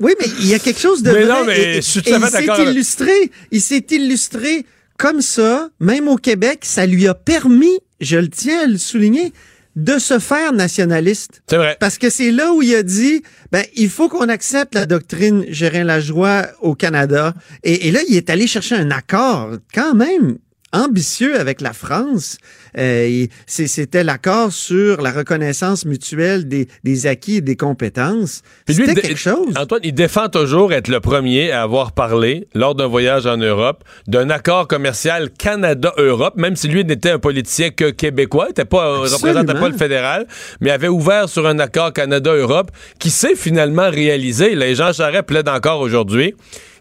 [0.00, 1.34] Oui, mais il y a quelque chose de Mais vrai.
[1.40, 3.12] non, mais et, je suis tout à fait il s'est d'accord illustré,
[3.52, 4.66] il s'est illustré
[4.98, 9.32] comme ça, même au Québec, ça lui a permis, je le tiens à le souligner,
[9.76, 11.42] de se faire nationaliste.
[11.48, 11.76] C'est vrai.
[11.80, 15.44] Parce que c'est là où il a dit, ben, il faut qu'on accepte la doctrine
[15.48, 17.34] Gérin Lajoie au Canada.
[17.64, 20.38] Et, et là, il est allé chercher un accord quand même
[20.74, 22.36] ambitieux avec la France.
[22.76, 28.42] Euh, il- C'était l'accord sur la reconnaissance mutuelle des, des acquis et des compétences.
[28.68, 29.54] C'était il quelque chose.
[29.56, 33.84] Antoine, il défend toujours être le premier à avoir parlé, lors d'un voyage en Europe,
[34.08, 39.16] d'un accord commercial Canada-Europe, même si lui n'était un politicien que québécois, pas, euh, Absolument.
[39.40, 40.26] représentait pas le fédéral,
[40.60, 44.54] mais avait ouvert sur un accord Canada-Europe qui s'est finalement réalisé.
[44.54, 46.34] Les Jean Charest plaide encore aujourd'hui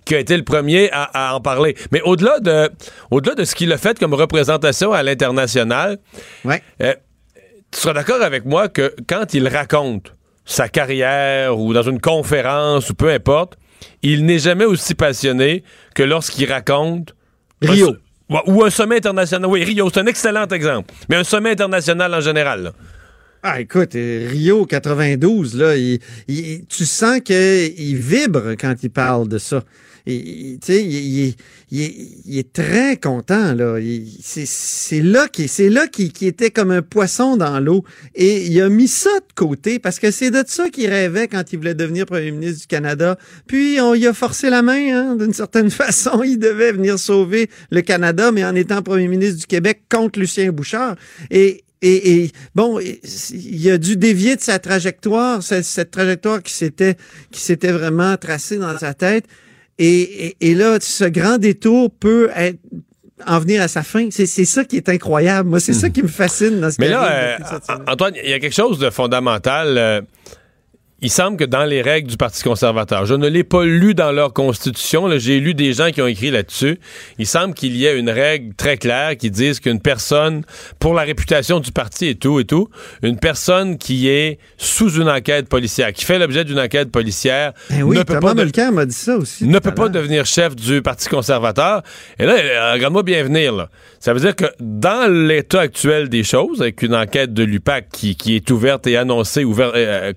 [0.05, 1.75] qui a été le premier à, à en parler.
[1.91, 2.69] Mais au-delà de,
[3.11, 5.97] au-delà de ce qu'il a fait comme représentation à l'international,
[6.45, 6.61] Ouais.
[6.81, 6.93] euh,
[7.71, 10.13] tu seras d'accord avec moi que quand il raconte
[10.45, 13.53] sa carrière ou dans une conférence ou peu importe,
[14.01, 15.63] il n'est jamais aussi passionné
[15.95, 17.15] que lorsqu'il raconte
[17.61, 17.95] Rio.
[18.29, 19.49] un ou un sommet international.
[19.49, 20.93] Oui, Rio, c'est un excellent exemple.
[21.09, 22.63] Mais un sommet international en général.
[22.63, 22.71] là.
[23.45, 29.37] Ah, écoute, Rio 92, là, il- il- tu sens qu'il vibre quand il parle de
[29.37, 29.63] ça.
[30.05, 31.35] Il- il,
[31.71, 33.77] il- il- est très content, là.
[34.13, 35.27] C'est là
[35.69, 37.83] là qu'il qu'il était comme un poisson dans l'eau.
[38.15, 41.43] Et il a mis ça de côté parce que c'est de ça qu'il rêvait quand
[41.53, 43.17] il voulait devenir premier ministre du Canada.
[43.47, 46.21] Puis on y a forcé la main, hein, d'une certaine façon.
[46.23, 50.51] Il devait venir sauver le Canada, mais en étant premier ministre du Québec contre Lucien
[50.51, 50.95] Bouchard.
[51.31, 56.95] Et et, et, bon, il a dû dévier de sa trajectoire, cette trajectoire qui s'était
[57.29, 59.25] qui s'était vraiment tracée dans sa tête.
[59.79, 62.59] Et, et, et là, ce grand détour peut être
[63.25, 64.09] en venir à sa fin.
[64.11, 65.49] C'est c'est ça qui est incroyable.
[65.49, 67.37] Moi, c'est ça qui me fascine dans ce Mais là, euh.
[67.87, 69.77] Antoine, il y a quelque chose de fondamental.
[69.77, 70.01] euh,
[71.03, 74.11] il semble que dans les règles du Parti conservateur, je ne l'ai pas lu dans
[74.11, 76.79] leur constitution, là, j'ai lu des gens qui ont écrit là-dessus,
[77.19, 80.43] il semble qu'il y ait une règle très claire qui dise qu'une personne,
[80.79, 82.69] pour la réputation du parti et tout et tout,
[83.03, 87.83] une personne qui est sous une enquête policière, qui fait l'objet d'une enquête policière, Ben
[87.83, 89.45] oui, ne peut pas de- Mulcair m'a dit ça aussi.
[89.45, 91.83] ne peut pas devenir chef du Parti conservateur.
[92.17, 93.53] Et là, euh, regarde-moi bien venir.
[93.53, 93.69] Là.
[93.99, 98.15] Ça veut dire que dans l'état actuel des choses, avec une enquête de l'UPAC qui,
[98.15, 100.13] qui est ouverte et annoncée ouverte, euh,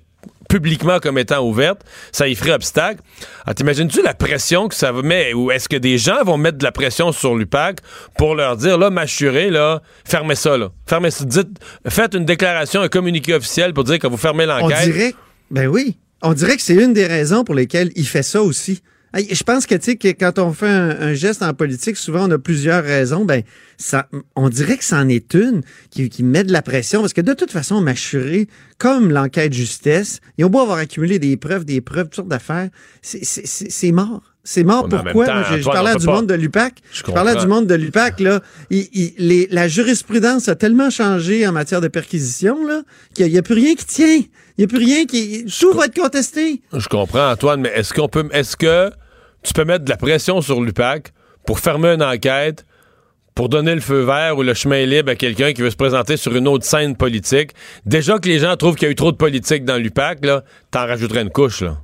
[0.48, 1.82] publiquement comme étant ouverte,
[2.12, 3.00] ça y ferait obstacle.
[3.44, 6.64] Alors, t'imagines-tu la pression que ça mettre, ou est-ce que des gens vont mettre de
[6.64, 7.78] la pression sur l'UPAC
[8.16, 10.70] pour leur dire, là, m'assurer, là, fermez ça, là.
[10.86, 11.24] Fermez ça.
[11.24, 14.84] Dites, faites une déclaration, un communiqué officiel pour dire que vous fermez On l'enquête.
[14.90, 15.14] dirait,
[15.50, 18.82] ben oui, on dirait que c'est une des raisons pour lesquelles il fait ça aussi.
[19.18, 22.28] Je pense que, tu sais, que quand on fait un, un geste en politique, souvent
[22.28, 23.24] on a plusieurs raisons.
[23.24, 23.42] Ben,
[23.78, 27.20] ça, on dirait que c'en est une qui, qui met de la pression parce que
[27.20, 28.48] de toute façon, m'assurer,
[28.78, 32.68] comme l'enquête justesse, ils ont beau avoir accumulé des preuves, des preuves, toutes sortes d'affaires,
[33.02, 34.22] c'est- mort.
[34.48, 35.26] C'est mort même pourquoi?
[35.26, 36.74] temps, je, je parlais on du monde de l'UPAC.
[36.92, 38.40] Je Je, parlais du monde de l'UPAC, là.
[38.70, 43.38] Il- il- les- la jurisprudence a tellement changé en matière de perquisition, là, qu'il n'y
[43.38, 44.16] a, plus rien qui tient.
[44.16, 45.46] Il n'y a plus rien qui.
[45.60, 46.62] Tout va être contesté.
[46.72, 48.28] Je comprends, Antoine, mais est-ce qu'on peut.
[48.32, 48.90] Est-ce que
[49.46, 51.12] tu peux mettre de la pression sur l'UPAC
[51.46, 52.66] pour fermer une enquête,
[53.34, 56.16] pour donner le feu vert ou le chemin libre à quelqu'un qui veut se présenter
[56.16, 57.50] sur une autre scène politique?
[57.84, 60.42] Déjà que les gens trouvent qu'il y a eu trop de politique dans l'UPAC, là,
[60.70, 61.78] t'en rajouterais une couche, là.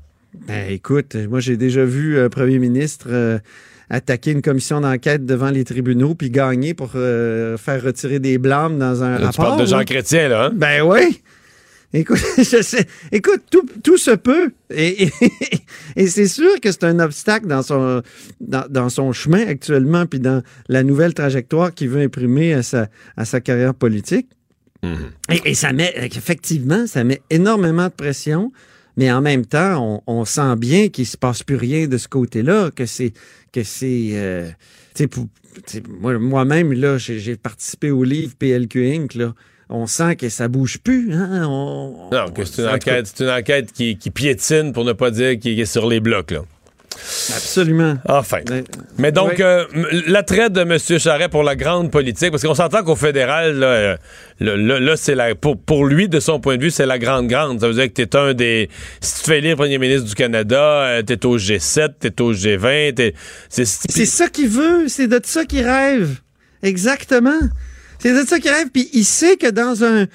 [0.49, 3.39] Ben, écoute, moi, j'ai déjà vu un premier ministre euh,
[3.91, 8.79] attaquer une commission d'enquête devant les tribunaux puis gagner pour euh, faire retirer des blâmes
[8.79, 9.45] dans un Là, tu rapport.
[9.57, 9.85] parles de Jean.
[9.85, 10.51] Chrétien, là, hein?
[10.55, 11.21] Ben oui.
[11.95, 12.87] Écoute, je sais.
[13.11, 14.53] Écoute, tout, tout se peut.
[14.71, 15.11] Et, et,
[15.97, 18.03] et c'est sûr que c'est un obstacle dans son,
[18.41, 22.89] dans, dans son chemin actuellement, puis dans la nouvelle trajectoire qu'il veut imprimer à sa,
[23.17, 24.29] à sa carrière politique.
[24.83, 28.53] et, et ça met, effectivement, ça met énormément de pression.
[28.97, 32.09] Mais en même temps, on, on sent bien qu'il se passe plus rien de ce
[32.09, 33.13] côté-là, que c'est
[33.53, 34.51] que c'est euh,
[35.89, 39.15] moi- moi-même là, j'ai j'ai participé au livre PLQ Inc.
[39.15, 39.35] Là.
[39.73, 41.13] On sent que ça bouge plus.
[41.15, 41.45] Hein?
[41.49, 44.93] On- Non, on- que c'est une enquête, c'est une enquête qui, qui piétine, pour ne
[44.93, 46.41] pas dire qui est sur les blocs, là.
[47.35, 47.97] Absolument.
[48.07, 48.41] Enfin.
[48.51, 48.65] Mais-
[48.99, 49.65] Mais donc, euh,
[50.07, 50.77] l'attrait de M.
[50.99, 53.97] Charret pour la grande politique, parce qu'on s'entend qu'au fédéral, là, euh,
[54.41, 57.61] là, c'est la, pour, pour lui, de son point de vue, c'est la grande grande.
[57.61, 58.69] Ça veut dire que t'es un des...
[59.01, 62.95] Si tu fais élire premier ministre du Canada, euh, t'es au G7, t'es au G20,
[62.95, 63.15] t'es...
[63.49, 66.21] C'est, C'est ça qu'il veut, c'est de ça qu'il rêve.
[66.63, 67.41] Exactement.
[68.03, 68.69] C'est ça qu'il rêve.
[68.73, 70.07] Puis il sait que dans un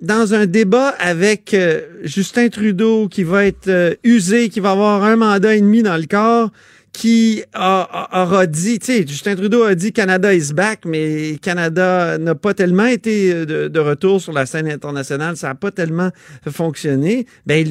[0.00, 5.04] dans un débat avec euh, Justin Trudeau qui va être euh, usé, qui va avoir
[5.04, 6.50] un mandat et demi dans le corps,
[6.98, 11.38] qui a- a- aura dit, tu sais, Justin Trudeau a dit Canada is back, mais
[11.40, 15.54] Canada n'a pas tellement été euh, de, de retour sur la scène internationale, ça n'a
[15.54, 16.10] pas tellement
[16.50, 17.26] fonctionné.
[17.46, 17.68] Ben,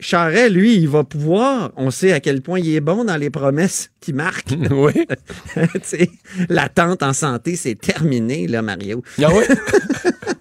[0.00, 3.30] Charest, lui, il va pouvoir, on sait à quel point il est bon dans les
[3.30, 4.48] promesses qu'il marque.
[4.72, 4.92] oui.
[5.54, 6.10] Tu sais,
[6.48, 9.04] L'attente en santé, c'est terminé, là, Mario.
[9.22, 9.44] Ah oui?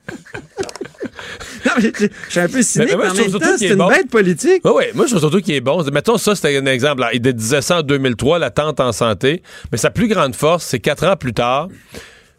[1.81, 3.49] Je, suis un peu cynique, Mais- mais, mais moi, en je trouve même surtout temps,
[3.51, 3.87] qu'il c'est est une bon.
[3.89, 4.61] bête politique.
[4.65, 4.83] Oui, oui.
[4.93, 5.83] Moi, je trouve surtout qu'il est bon.
[5.91, 7.01] Mettons, ça, c'était un exemple.
[7.01, 7.09] là.
[7.13, 9.41] Il disait ça en 2003, l'attente en santé.
[9.71, 11.67] Mais sa plus grande force, c'est quatre ans plus tard,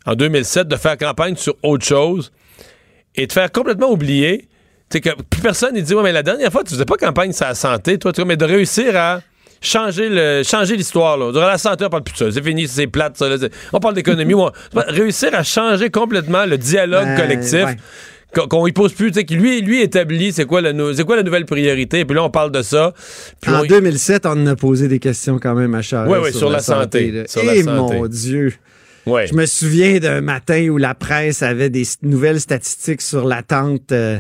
[0.06, 2.32] en 2007, de faire campagne sur autre chose
[3.14, 4.48] et de faire complètement oublier.
[4.90, 7.46] Que plus personne, il dit, ouais, mais la dernière fois, tu faisais pas campagne sur
[7.46, 9.22] la santé, toi, tu mais de réussir à
[9.60, 11.32] changer le changer l'histoire là.
[11.32, 13.36] Durant la santé on parle plus de ça c'est fini c'est plate ça là.
[13.72, 17.76] On parle d'économie on- réussir à changer complètement le dialogue Ben, collectif ouais.
[18.34, 21.04] Qu'on- y pose plus, tu sais, que lui, lui établit c'est quoi, la nou- c'est
[21.04, 22.92] quoi la nouvelle priorité, et puis là, on parle de ça.
[23.40, 26.12] Puis En on- 2007, on a posé des questions quand même à Charest.
[26.12, 27.24] Ouais, ouais, sur la santé.
[27.26, 27.94] Sur la Eh santé.
[27.96, 28.52] mon Dieu.
[29.06, 29.26] ouais.
[29.26, 34.18] Je me souviens d'un matin où la presse avait des nouvelles statistiques sur l'attente euh,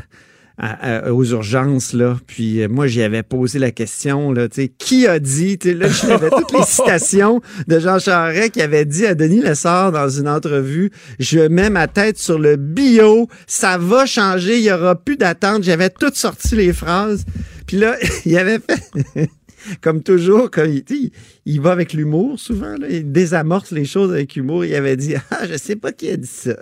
[0.58, 1.92] à- à- aux urgences.
[1.92, 2.16] Là.
[2.26, 5.70] Puis euh, moi, j'y avais posé la question, là, tu sais, qui a dit, tu
[5.70, 9.92] sais, là, j'avais toutes les citations de Jean Charest qui avait dit à Denis Lessard
[9.92, 14.72] dans une entrevue, je mets ma tête sur le bio, ça va changer, il y
[14.72, 15.62] aura plus d'attente.
[15.64, 17.24] J'avais toutes sorti les phrases.
[17.66, 19.30] Puis là, il avait fait...
[19.80, 21.10] Comme toujours, quand il,
[21.46, 24.66] il, va avec l'humour souvent, là, il désamorce les choses avec humour.
[24.66, 26.54] Il avait dit Ah, je sais pas qui a dit ça.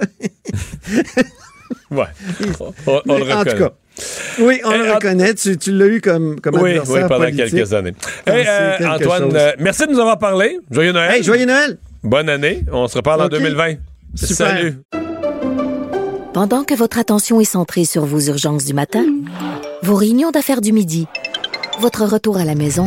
[1.91, 2.05] Ouais.
[2.61, 3.53] On, on le en reconnaît.
[3.53, 3.73] tout cas,
[4.41, 5.35] oui, on Eh, le reconnaît.
[5.35, 7.51] Tu, tu l'as eu comme, comme oui, adversaire oui, pendant politique.
[7.55, 7.95] quelques années.
[8.27, 10.59] Ah, Hey, c'est euh, quelque Antoine, euh, merci de nous avoir parlé.
[10.71, 11.13] Joyeux Noël.
[11.15, 11.79] Hey, joyeux Noël!
[12.03, 12.65] Bonne année.
[12.73, 13.33] On se reparle en Ok.
[13.33, 13.75] 2020.
[14.15, 14.37] Super.
[14.37, 14.75] Salut.
[16.33, 19.05] Pendant que votre attention est centrée sur vos urgences du matin,
[19.83, 21.07] vos réunions d'affaires du midi,
[21.81, 22.87] votre retour à la maison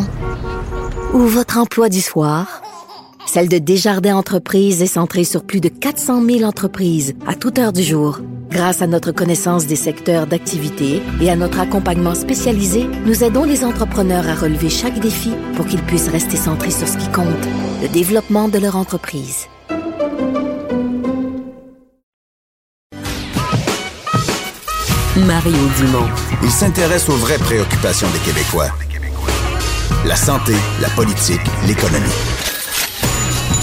[1.13, 2.61] ou votre emploi du soir,
[3.25, 7.73] celle de Desjardins Entreprises est centrée sur plus de 400 000 entreprises à toute heure
[7.73, 8.19] du jour.
[8.49, 13.65] Grâce à notre connaissance des secteurs d'activité et à notre accompagnement spécialisé, nous aidons les
[13.65, 17.25] entrepreneurs à relever chaque défi pour qu'ils puissent rester centrés sur ce qui compte,
[17.81, 19.47] le développement de leur entreprise.
[25.17, 26.09] Mario Dumont.
[26.43, 28.69] Il s'intéresse aux vraies préoccupations des Québécois.
[30.05, 32.34] La santé, la politique, l'économie.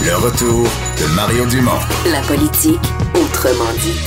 [0.05, 0.65] Le retour
[0.99, 1.79] de Mario Dumont.
[2.11, 2.81] La politique,
[3.15, 3.99] autrement dit.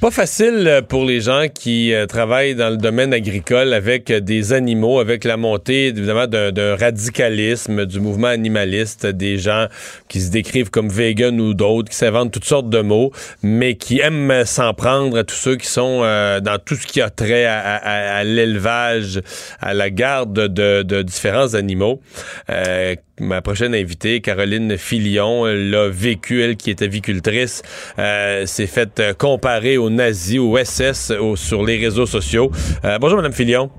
[0.00, 4.20] Pas facile euh, pour les gens qui euh, travaillent dans le domaine agricole avec euh,
[4.20, 9.66] des animaux, avec la montée évidemment d'un radicalisme du mouvement animaliste, des gens
[10.08, 14.00] qui se décrivent comme vegan ou d'autres, qui s'inventent toutes sortes de mots, mais qui
[14.00, 17.44] aiment s'en prendre à tous ceux qui sont euh, dans tout ce qui a trait
[17.44, 19.20] à, à- à l'élevage,
[19.60, 22.00] à la garde de, de différents animaux.
[22.48, 27.62] Euh, ma prochaine invitée, Caroline Filion, l'a vécu, elle qui est avicultrice,
[27.98, 32.50] euh, s'est faite euh, comparer aux nazis, aux SS, sur les réseaux sociaux.
[32.84, 33.70] Euh, bonjour, Madame Filion.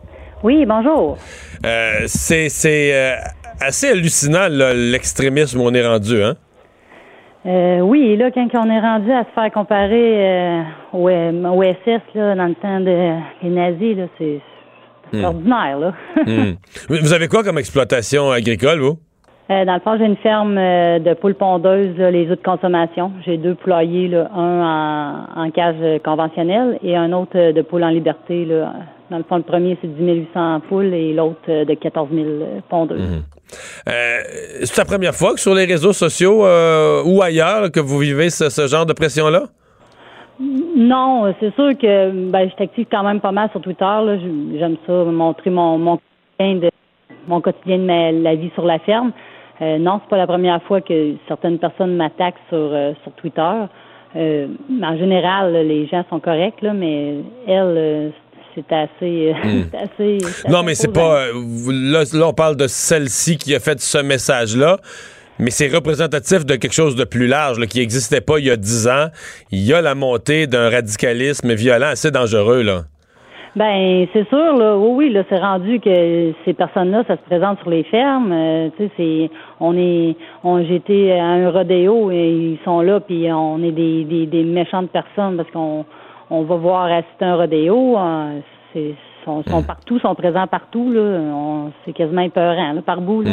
[0.43, 1.17] Oui, bonjour.
[1.65, 2.47] Euh, c'est
[3.59, 6.35] assez hallucinant, l'extrémisme où on est rendu, hein?
[7.45, 10.61] Euh, oui, et là, quand on est rendu à se faire comparer euh,
[10.93, 14.39] au, au SS, là, dans le temps des nazis, c'est
[15.11, 15.93] c'est ordinaire, là.
[16.25, 16.53] Hmm.
[16.89, 18.97] Vous avez quoi comme exploitation agricole, vous?
[19.51, 22.43] Euh, dans le fond, j'ai une ferme euh, de poules pondeuses, là, les œufs de
[22.43, 23.11] consommation.
[23.25, 27.83] J'ai deux poulaillers, là, un en, en cage conventionnelle et un autre euh, de poules
[27.83, 28.45] en liberté.
[28.45, 28.71] Là.
[29.09, 32.25] Dans le fond, le premier, c'est 10 800 poules et l'autre de 14 000
[32.69, 33.01] pondeuses.
[33.89, 34.19] Euh,
[34.63, 36.43] c'est la première fois que sur les réseaux sociaux
[37.05, 39.43] ou ailleurs que vous vivez ce, ce genre de pression-là?
[40.39, 43.97] Non, c'est sûr que ben, je t'active quand même pas mal sur Twitter.
[44.57, 45.97] J'aime ça, montrer mon, mon
[46.39, 46.69] quotidien de
[47.27, 49.11] mon quotidien de ma- la vie sur la ferme.
[49.61, 53.51] Euh, non, c'est pas la première fois que certaines personnes m'attaquent sur, euh, sur Twitter.
[54.15, 54.47] Euh,
[54.83, 58.09] en général, là, les gens sont corrects, là, mais elle, euh,
[58.55, 59.33] c'est assez, euh,
[59.71, 60.17] c'est assez.
[60.49, 61.27] Non, assez mais c'est pas.
[61.27, 61.33] euh,
[61.71, 64.77] là, là, on parle de celle-ci qui a fait ce message-là.
[65.39, 68.51] mais c'est représentatif de quelque chose de plus large là, qui n'existait pas il y
[68.51, 69.07] a dix ans.
[69.51, 72.63] Il y a la montée d'un radicalisme violent assez dangereux.
[72.63, 72.83] là.
[73.55, 77.59] Ben, c'est sûr, là, oui, oui, là, c'est rendu que ces personnes-là, ça se présente
[77.59, 78.31] sur les fermes.
[78.31, 83.01] Euh, tu sais, c'est, on est, on, j'étais à un rodéo et ils sont là,
[83.01, 85.83] puis on est des, des, des méchantes personnes parce qu'on,
[86.29, 87.97] on va voir assister un rodéo.
[87.97, 88.35] Hein,
[88.71, 91.19] c'est, sont, sont partout, sont présents partout, là.
[91.85, 93.31] C'est quasiment épeurant, là, par bout, là.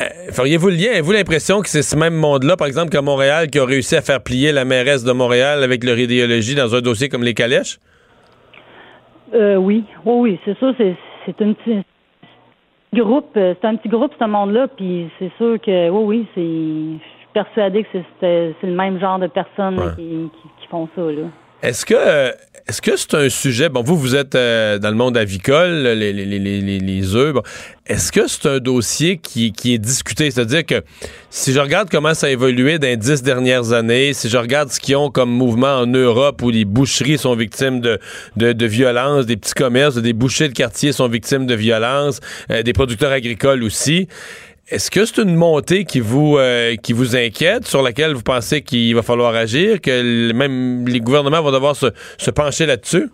[0.00, 0.90] Euh, feriez-vous le lien?
[0.92, 4.00] Avez-vous l'impression que c'est ce même monde-là, par exemple, qu'à Montréal, qui a réussi à
[4.00, 7.78] faire plier la mairesse de Montréal avec leur idéologie dans un dossier comme les calèches?
[9.34, 10.94] Euh, oui, oui, oui, c'est sûr, c'est,
[11.26, 11.82] c'est un petit
[12.94, 16.40] groupe, euh, c'est un petit groupe, ce monde-là, puis c'est sûr que, oui, oui, c'est,
[16.40, 17.88] je suis persuadée que
[18.20, 19.92] c'est, c'est, le même genre de personnes Ouais.
[19.96, 21.26] qui, qui, qui font ça, là.
[21.64, 21.94] Est-ce que
[22.66, 26.12] est-ce que c'est un sujet bon vous vous êtes euh, dans le monde avicole les
[26.14, 27.42] les les les, les- les œufs bon.
[27.86, 30.30] est-ce que c'est un dossier qui, qui est discuté?
[30.30, 30.82] C'est-à-dire que
[31.28, 34.70] si je regarde comment ça a évolué dans les dix dernières années si je regarde
[34.70, 37.98] ce qu'ils ont comme mouvement en Europe où les boucheries sont victimes de
[38.36, 42.62] de, de violences des petits commerces des bouchers de quartier sont victimes de violences euh,
[42.62, 44.08] des producteurs agricoles aussi
[44.68, 48.62] est-ce que c'est une montée qui vous euh, qui vous inquiète, sur laquelle vous pensez
[48.62, 53.10] qu'il va falloir agir, que même les gouvernements vont devoir se, se pencher là-dessus?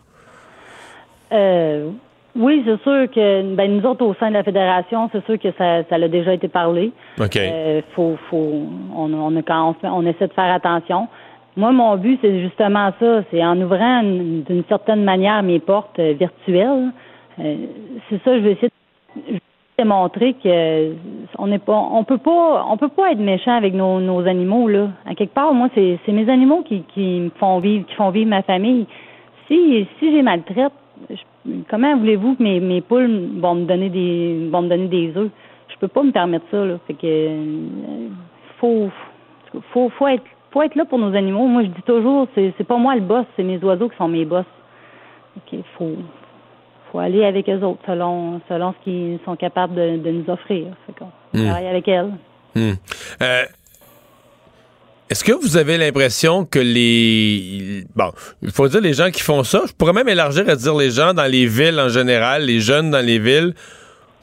[1.33, 1.91] Euh,
[2.37, 5.49] oui, c'est sûr que ben, nous autres, au sein de la fédération, c'est sûr que
[5.59, 6.93] ça, ça a déjà été parlé.
[7.21, 7.37] OK.
[7.37, 11.09] Euh, faut, faut, on, on, a, quand on, essaie de faire attention.
[11.57, 13.25] Moi, mon but, c'est justement ça.
[13.31, 16.91] C'est en ouvrant une- d'une certaine manière mes portes virtuelles.
[17.37, 18.71] c'est ça, je vais essayer
[19.17, 19.41] de,
[19.81, 20.93] vais démontrer que
[21.39, 24.89] on n'est pas, on peut pas, on peut pas être méchant avec nos, animaux là.
[25.07, 28.11] À quelque part, moi, c'est, c'est mes animaux qui, qui me font vivre, qui font
[28.11, 28.87] vivre ma famille.
[29.47, 30.73] Si, si j'ai maltraite,
[31.69, 35.31] comment voulez-vous que mes, mes poules vont me donner des, vont me donner des œufs?
[35.69, 36.79] Je peux pas me permettre ça, là.
[36.87, 38.09] Fait que, euh,
[38.59, 38.91] faut,
[39.73, 41.47] faut, faut être, faut être là pour nos animaux.
[41.47, 44.09] Moi, je dis toujours, c'est, c'est pas moi le boss, c'est mes oiseaux qui sont
[44.09, 44.45] mes boss.
[45.37, 45.97] OK, faut,
[46.91, 50.67] faut aller avec eux autres selon, selon ce qu'ils sont capables de, de nous offrir.
[50.87, 51.45] Fait qu'on Hmm.
[51.47, 52.11] travaille avec elles.
[52.57, 52.73] Hmm.
[53.23, 53.45] Euh,
[55.09, 57.85] Est-ce que vous avez l'impression que les...
[57.95, 58.11] Bon,
[58.43, 60.91] il faut dire les gens qui font ça, je pourrais même élargir à dire les
[60.91, 63.55] gens dans les villes en général, les jeunes dans les villes,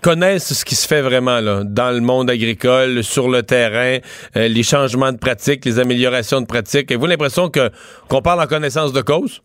[0.02, 3.98] connaissent ce qui se fait vraiment là, dans le monde agricole, sur le terrain,
[4.36, 6.92] euh, les changements de pratiques, les améliorations de pratiques.
[6.92, 7.70] Avez-vous l'impression que
[8.10, 9.42] qu'on parle en connaissance de cause?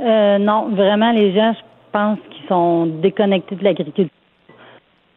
[0.00, 1.60] Euh, non, vraiment, les gens, je
[1.92, 4.08] pense qu'ils sont déconnectés de l'agriculture.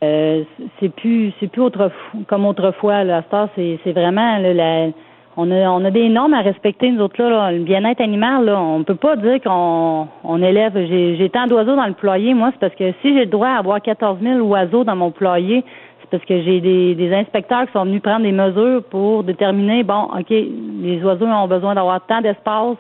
[0.04, 0.44] Euh,
[0.80, 3.04] c'est plus, c'est plus autrefois, comme autrefois.
[3.04, 4.90] Là, à c'est, c'est vraiment là,
[5.38, 7.52] on a, on a des normes à respecter nous autres là.
[7.52, 10.74] Le bien-être animal, là, on peut pas dire qu'on, on élève.
[10.76, 12.34] J'ai, j'ai tant d'oiseaux dans le poulailler.
[12.34, 15.12] Moi, c'est parce que si j'ai le droit à avoir 14 000 oiseaux dans mon
[15.12, 15.64] poulailler,
[16.02, 20.10] c'est parce que j'ai des, inspecteurs qui sont venus prendre des mesures pour déterminer, bon,
[20.20, 22.78] ok, les oiseaux ont besoin d'avoir tant d'espace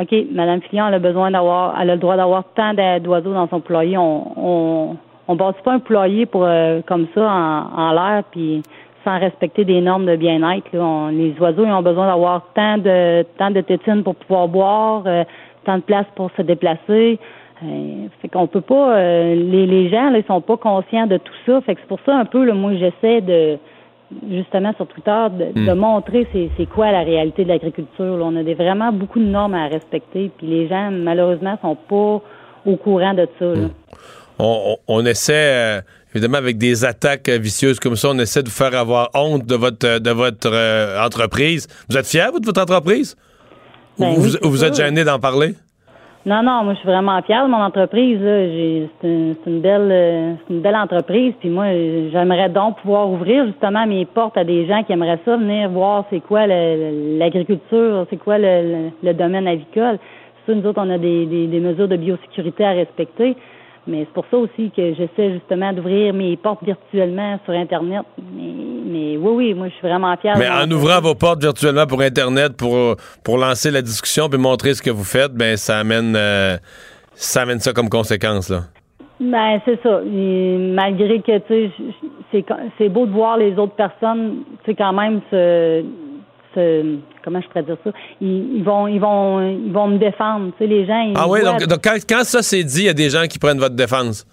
[0.00, 3.48] OK, Madame Fillon, elle a besoin d'avoir, elle a le droit d'avoir tant d'oiseaux dans
[3.48, 3.98] son poulailler.
[3.98, 4.96] On, on,
[5.28, 8.62] on bâtit pas un poulailler pour euh, comme ça en, en l'air, puis
[9.04, 10.66] sans respecter des normes de bien-être.
[11.10, 15.24] les oiseaux, ils ont besoin d'avoir tant de tant de tétines pour pouvoir boire, euh,
[15.64, 17.18] tant de place pour se déplacer.
[17.62, 21.16] Euh, fait qu'on peut pas, euh, les, les gens, là, ils sont pas conscients de
[21.18, 21.60] tout ça.
[21.60, 23.58] Fait que c'est pour ça un peu, là, moi, j'essaie de
[24.30, 28.18] justement sur Twitter de, de montrer c'est, quoi la réalité de l'agriculture.
[28.22, 32.22] On a des, vraiment beaucoup de normes à respecter, puis les gens malheureusement sont pas
[32.70, 33.44] au courant de ça.
[33.46, 33.68] là.
[34.38, 35.32] on, on- on essaie,
[35.78, 35.80] euh,
[36.14, 39.54] évidemment, avec des attaques vicieuses comme ça, on essaie de vous faire avoir honte de
[39.54, 41.66] votre, euh, de votre euh, entreprise.
[41.88, 43.16] Vous êtes fier, vous, de votre entreprise?
[43.98, 45.54] Ou Ben vous, ou vous êtes gêné d'en parler?
[46.24, 48.20] Non, non, moi je suis vraiment fière de mon entreprise.
[48.22, 51.34] C'est une, une belle, euh, une belle entreprise.
[51.40, 51.66] Puis moi,
[52.12, 56.04] j'aimerais donc pouvoir ouvrir justement mes portes à des gens qui aimeraient ça venir voir
[56.10, 59.98] c'est quoi l'agriculture, c'est quoi le, le- domaine avicole.
[60.44, 63.36] Sûr, nous autres, on a des, des, des mesures de biosécurité à respecter.
[63.86, 68.02] Mais c'est pour ça aussi que j'essaie justement d'ouvrir mes portes virtuellement sur Internet.
[68.32, 68.52] Mais,
[68.84, 70.36] mais oui, oui, moi je suis vraiment fière.
[70.38, 74.74] Mais en ouvrant vos portes virtuellement pour Internet, pour, pour lancer la discussion puis montrer
[74.74, 76.56] ce que vous faites, ben ça amène, euh,
[77.14, 78.50] ça amène ça comme conséquence.
[78.50, 78.60] Là.
[79.18, 80.00] Ben c'est ça.
[80.04, 81.70] Et malgré que tu
[82.32, 82.44] sais,
[82.78, 85.84] c'est beau de voir les autres personnes, tu sais quand même se,
[86.54, 90.52] se comment je pourrais dire ça, ils, ils vont ils vont ils vont me défendre.
[90.58, 91.00] Tu sais les gens.
[91.00, 93.10] Ils Ah oui, voient- donc, donc quand, quand ça c'est dit, il y a des
[93.10, 94.26] gens qui prennent votre défense?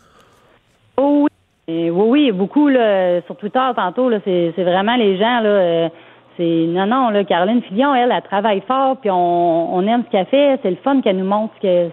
[0.98, 1.30] Oh oui,
[1.68, 5.50] Et oui, oui, beaucoup là, sur Twitter tantôt, là, c'est, vraiment les gens là.
[5.50, 5.90] euh,
[6.38, 10.12] c'est non, non, là, Caroline Fillon, elle, elle travaille fort, puis on, on aime ce
[10.12, 10.60] qu'elle fait.
[10.64, 11.90] C'est le fun qu'elle nous montre ce que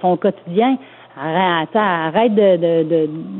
[0.00, 0.78] son quotidien.
[1.20, 2.82] arrête, arrête de, de,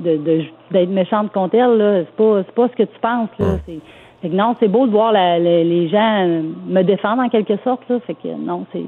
[0.04, 2.00] de, de, d'être méchante contre elle, là.
[2.00, 3.46] C'est pas, c'est pas ce que tu penses, là.
[3.66, 3.78] C'est,
[4.22, 6.26] fait que non, c'est beau de voir la- les, les gens
[6.66, 7.98] me défendre en quelque sorte, là.
[8.06, 8.82] Fait que non, c'est,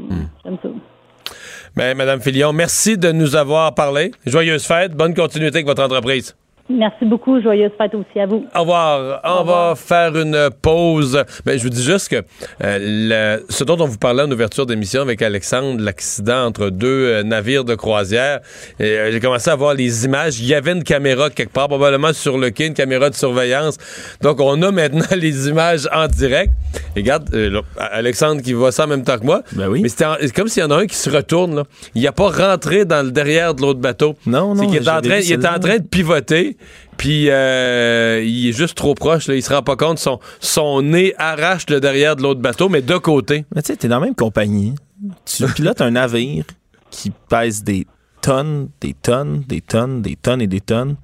[0.45, 0.69] j'aime ça.
[1.77, 4.11] Ben, Madame Filion, merci de nous avoir parlé.
[4.27, 4.93] Joyeuse fête.
[4.93, 6.35] Bonne continuité avec votre entreprise.
[6.71, 7.41] Merci beaucoup.
[7.43, 8.47] Joyeuse fête aussi à vous.
[8.55, 9.21] Au revoir.
[9.25, 11.25] On va faire une pause.
[11.45, 12.23] Ben, je vous dis juste que
[12.63, 12.79] euh,
[13.41, 17.23] le- ce dont on vous parlait en ouverture d'émission avec Alexandre, l'accident entre deux euh,
[17.25, 18.41] navires de croisière,
[18.81, 20.39] euh, j'ai commencé à voir les images.
[20.39, 23.77] Il y avait une caméra quelque part, probablement sur le quai, une caméra de surveillance.
[24.23, 26.53] Donc, on a maintenant les images en direct.
[26.95, 27.61] Et regarde, euh, là,
[27.91, 29.43] Alexandre qui voit ça en même temps que moi.
[29.55, 29.81] Ben oui.
[29.83, 31.57] Mais c'est comme s'il y en a un qui se retourne.
[31.57, 31.65] Là.
[31.97, 34.15] Il n'a pas rentré dans le derrière de l'autre bateau.
[34.27, 36.57] Non, C'est non, qu'il est en j'avais train, vu il est en train de pivoter,
[36.97, 39.27] puis euh, il est juste trop proche.
[39.29, 39.99] Là, il se rend pas compte.
[39.99, 43.47] Son, son nez arrache le derrière de l'autre bateau, mais de côté.
[43.55, 44.75] Mais tu sais, t'es dans la même compagnie.
[45.25, 46.45] Tu pilotes un navire
[46.91, 47.87] qui pèse des
[48.21, 50.97] tonnes, des tonnes, des tonnes, des tonnes et des tonnes.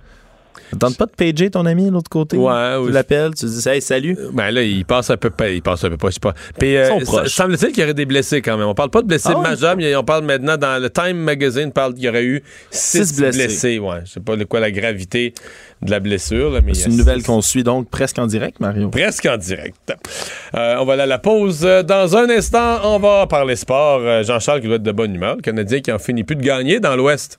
[0.78, 2.36] Tente pas de pager ton ami de l'autre côté?
[2.36, 4.16] Ouais, Tu l'appelles, tu dis Hey, salut.
[4.32, 5.48] Ben là, il passe un peu pas.
[5.48, 6.34] Il passe un peu pas, je sais pas.
[6.58, 8.66] Puis, euh, semble-t-il qu'il y aurait des blessés quand même.
[8.66, 11.72] On parle pas de blessés Ah majeurs, mais on parle maintenant dans le Time Magazine,
[11.72, 13.38] parle qu'il y aurait eu six, Six blessés.
[13.46, 13.78] blessés.
[13.78, 15.32] Ouais, je sais pas de quoi la gravité
[15.82, 18.88] de la blessure, là, mais C'est une nouvelle qu'on suit donc presque en direct, Mario.
[18.88, 19.92] Presque en direct.
[20.54, 21.60] Euh, on va aller à la pause.
[21.64, 24.00] Euh, Dans un instant, on va parler sport.
[24.00, 25.36] Euh, Jean-Charles qui doit être de bonne humeur.
[25.36, 27.38] Le Canadien qui en finit plus de gagner dans l'Ouest.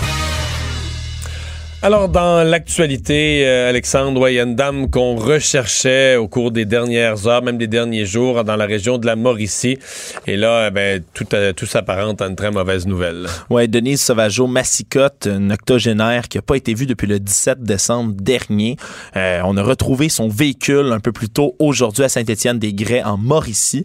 [1.83, 6.63] Alors, dans l'actualité, euh, Alexandre, il y a une dame qu'on recherchait au cours des
[6.63, 9.79] dernières heures, même des derniers jours, dans la région de la Mauricie.
[10.27, 13.25] Et là, eh ben, tout, euh, tout s'apparente à une très mauvaise nouvelle.
[13.49, 18.13] Ouais, Denise Sauvageau Massicotte, une octogénaire qui n'a pas été vue depuis le 17 décembre
[18.13, 18.77] dernier.
[19.15, 23.83] Euh, on a retrouvé son véhicule un peu plus tôt aujourd'hui à Saint-Étienne-des-Grès en Mauricie.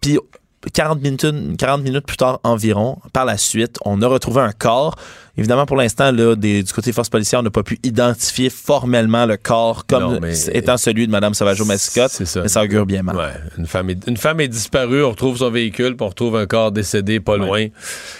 [0.00, 0.18] Puis
[0.72, 1.26] 40 minutes,
[1.58, 4.96] 40 minutes plus tard environ, par la suite, on a retrouvé un corps.
[5.36, 9.26] Évidemment, pour l'instant, là, des- du côté force policière, on n'a pas pu identifier formellement
[9.26, 12.12] le corps comme Non, mais- étant celui de Mme Sauvageau Massicotte.
[12.12, 12.42] C'est ça.
[12.42, 13.16] Mais ça augure bien mal.
[13.16, 16.36] Ouais, une femme, est, une femme est disparue, on retrouve son véhicule, puis on retrouve
[16.36, 17.66] un corps décédé pas loin.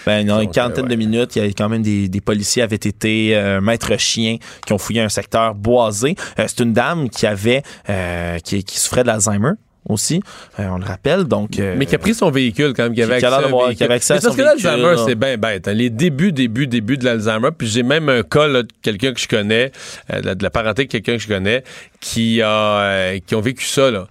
[0.05, 0.95] Ben, dans une quarantaine euh, ouais.
[0.95, 4.37] de minutes, il y a quand même des, des policiers avaient été euh, maîtres chiens
[4.65, 6.15] qui ont fouillé un secteur boisé.
[6.39, 9.51] Euh, c'est une dame qui avait euh, qui, qui souffrait de l'Alzheimer
[9.87, 10.21] aussi,
[10.59, 11.25] euh, on le rappelle.
[11.25, 13.39] Donc, euh, Mais qui a pris son véhicule quand même, qui avait qui accès à
[13.39, 13.77] un d'avoir- véhicule.
[13.77, 15.67] qui avait accès à Mais parce son que l'Alzheimer, c'est bien bête.
[15.67, 15.73] hein.
[15.73, 17.49] Les débuts, débuts, débuts de l'Alzheimer.
[17.57, 19.71] Puis j'ai même un cas là, de quelqu'un que je connais,
[20.13, 21.63] euh, de la- de la parenté de quelqu'un que je connais,
[21.99, 24.07] qui a qui ont vécu ça, là.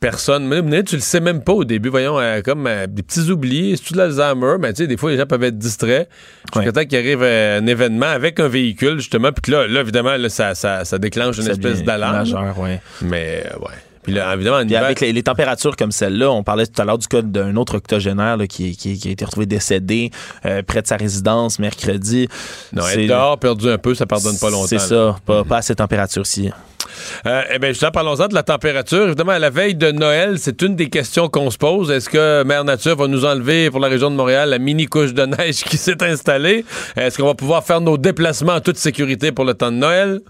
[0.00, 3.74] Personne, même mais tu le sais même pas au début, voyons, comme des petits oubliés,
[3.76, 6.10] c'est tout de l'Alzheimer, mais tu sais, des fois les gens peuvent être distraits.
[6.54, 10.28] Jusqu'à temps qu'il arrive un événement avec un véhicule, justement, puis là, là, évidemment, là,
[10.28, 12.16] ça, ça, ça déclenche une ça espèce d'alarme.
[12.18, 12.80] majeur, ouais.
[13.00, 13.68] Mais ouais.
[14.04, 16.98] Puis là, évidemment, Puis avec les, les températures comme celle-là, on parlait tout à l'heure
[16.98, 20.10] du cas d'un autre octogénaire là, qui, qui- qui a été retrouvé décédé
[20.46, 22.28] euh, près de sa résidence mercredi.
[22.72, 24.66] non, être dehors, perdu un peu, ça pardonne pas longtemps.
[24.68, 26.50] C'est ça, pas, pas à cette température-ci.
[27.26, 29.06] Euh, eh bien, justement, parlons-en de la température.
[29.06, 31.90] Évidemment, à la veille de Noël, c'est une des questions qu'on se pose.
[31.90, 35.12] Est-ce que Mère Nature va nous enlever pour la région de Montréal la mini couche
[35.14, 36.64] de neige qui s'est installée?
[36.96, 40.20] Est-ce qu'on va pouvoir faire nos déplacements en toute sécurité pour le temps de Noël?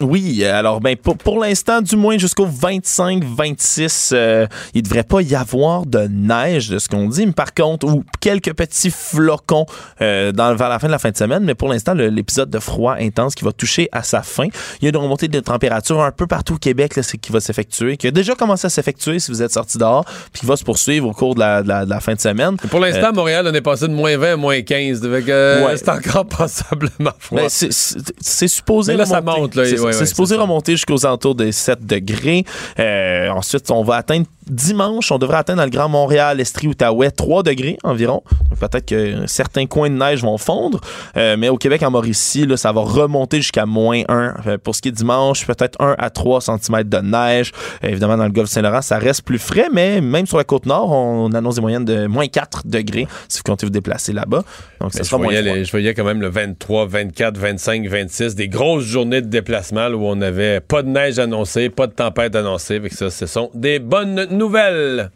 [0.00, 5.20] Oui, euh, alors ben pour, pour l'instant, du moins jusqu'au 25-26, euh, il devrait pas
[5.22, 9.66] y avoir de neige de ce qu'on dit, mais par contre, ou quelques petits flocons
[10.02, 12.58] euh, dans, vers la fin de la fin de semaine, mais pour l'instant, l'épisode de
[12.58, 14.46] froid intense qui va toucher à sa fin.
[14.80, 17.40] Il y a une remontée de température un peu partout au Québec là, qui va
[17.40, 20.56] s'effectuer, qui a déjà commencé à s'effectuer si vous êtes sorti dehors, puis qui va
[20.56, 22.56] se poursuivre au cours de la, de la- de la fin de semaine.
[22.70, 25.00] Pour l'instant, à Montréal, on est passé de moins 20 à moins 15.
[25.00, 25.76] Fait que, euh, Ouais.
[25.76, 27.40] c'est encore passablement froid.
[27.40, 29.40] Ben, c'est- supposé Mais là, ça remonter.
[29.40, 32.44] monte, là, C'est ouais, c'est supposé remonter jusqu'aux alentours des 7 degrés.
[32.78, 37.10] Euh, ensuite, on va atteindre dimanche, on devrait atteindre dans le Grand Montréal, Estrie, Outaouais,
[37.10, 38.22] 3 degrés environ.
[38.50, 40.80] Donc peut-être que certains coins de neige vont fondre.
[41.16, 44.34] Euh, mais au Québec, en Mauricie, là, ça va remonter jusqu'à moins 1.
[44.46, 47.52] Euh, pour ce qui est dimanche, peut-être 1 à 3 cm de neige.
[47.84, 50.66] Euh, évidemment, dans le golfe Saint-Laurent, ça reste plus frais, mais même sur la côte
[50.66, 54.42] nord, on annonce des moyennes de moins 4 degrés si vous comptez vous déplacer là-bas.
[54.80, 55.56] Donc, ça sera je, moins voyais froid.
[55.56, 59.88] les- je voyais quand même le 23, 24, 25, 26, des grosses journées de déplacement
[59.88, 62.80] là, où on n'avait pas de neige annoncée, pas de tempête annoncée.
[62.80, 65.10] Fait que ça, ce sont des bonnes nouvelles.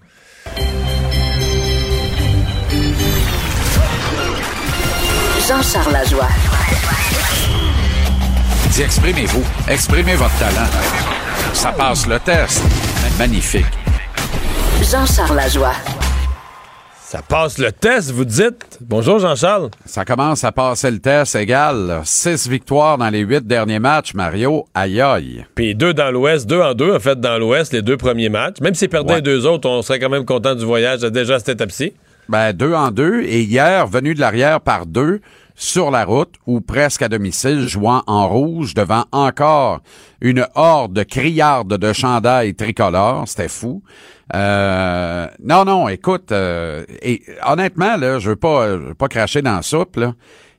[5.46, 6.28] Jean-Charles Lajoie.
[8.70, 9.44] Dis, exprimez-vous.
[9.68, 10.68] Exprimez votre talent.
[11.52, 12.62] Ça passe le test.
[13.18, 13.66] Magnifique.
[14.82, 15.74] Jean-Charles Lajoie.
[17.10, 18.78] Ça passe le test, vous dites.
[18.80, 19.70] Bonjour Jean-Charles.
[19.84, 22.02] Ça commence à passer le test égal.
[22.04, 24.68] Six victoires dans les huit derniers matchs, Mario.
[24.76, 25.44] Aïe aïe.
[25.56, 28.60] Puis deux dans l'Ouest, deux en deux, en fait, dans l'Ouest, les deux premiers matchs.
[28.60, 29.16] Même s'ils perdaient Ouais.
[29.16, 31.94] les deux autres, on serait quand même content du voyage déjà à cette étape-ci.
[32.28, 33.22] Ben, deux en deux.
[33.22, 35.20] Et hier, venu de l'arrière par deux,
[35.60, 39.80] sur la route, ou presque à domicile, jouant en rouge devant encore
[40.22, 43.24] une horde de criardes de chandail tricolore.
[43.28, 43.82] C'était fou.
[44.34, 49.42] Euh, non, non, écoute, euh, et, honnêtement, là, je veux pas, je veux pas cracher
[49.42, 50.14] dans la soupe, là.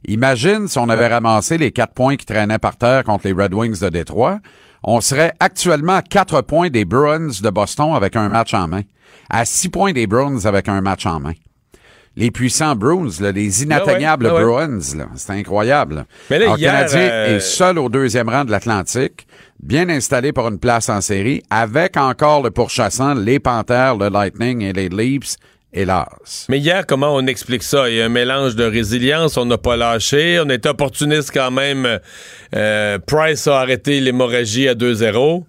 [0.08, 3.56] Imagine si on avait ramassé les quatre points qui traînaient par terre contre les Red
[3.56, 4.39] Wings de Détroit.
[4.84, 8.82] On serait actuellement à quatre points des Bruins de Boston avec un match en main.
[9.30, 11.34] À six points des Bruins avec un match en main.
[12.18, 14.68] Les puissants Bruins, là, les inatteignables Ah ouais, ah ouais.
[14.68, 14.80] Bruins,
[15.16, 16.05] c'est incroyable.
[16.30, 19.26] Mais là, Alors, hier, le Canadien euh, est seul au deuxième rang de l'Atlantique,
[19.64, 24.62] bien installé pour une place en série, avec encore le pourchassant, les Panthers, le Lightning
[24.62, 25.38] et les Leafs,
[25.74, 26.47] hélas.
[26.49, 27.89] Mais hier, comment on explique ça?
[27.89, 31.51] Il y a un mélange de résilience, on n'a pas lâché, on est opportuniste quand
[31.51, 31.99] même.
[32.53, 35.45] Euh, Price a arrêté l'hémorragie à 2-0.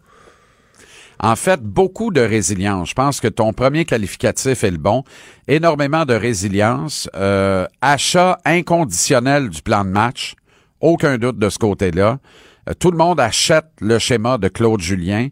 [1.23, 2.91] En fait, beaucoup de résilience.
[2.91, 5.05] Je pense que ton premier qualificatif est le bon.
[5.47, 7.09] Énormément de résilience.
[7.15, 10.35] Euh, achat inconditionnel du plan de match.
[10.81, 12.19] Aucun doute de ce côté-là.
[12.69, 15.29] Euh, tout le monde achète le schéma de Claude Julien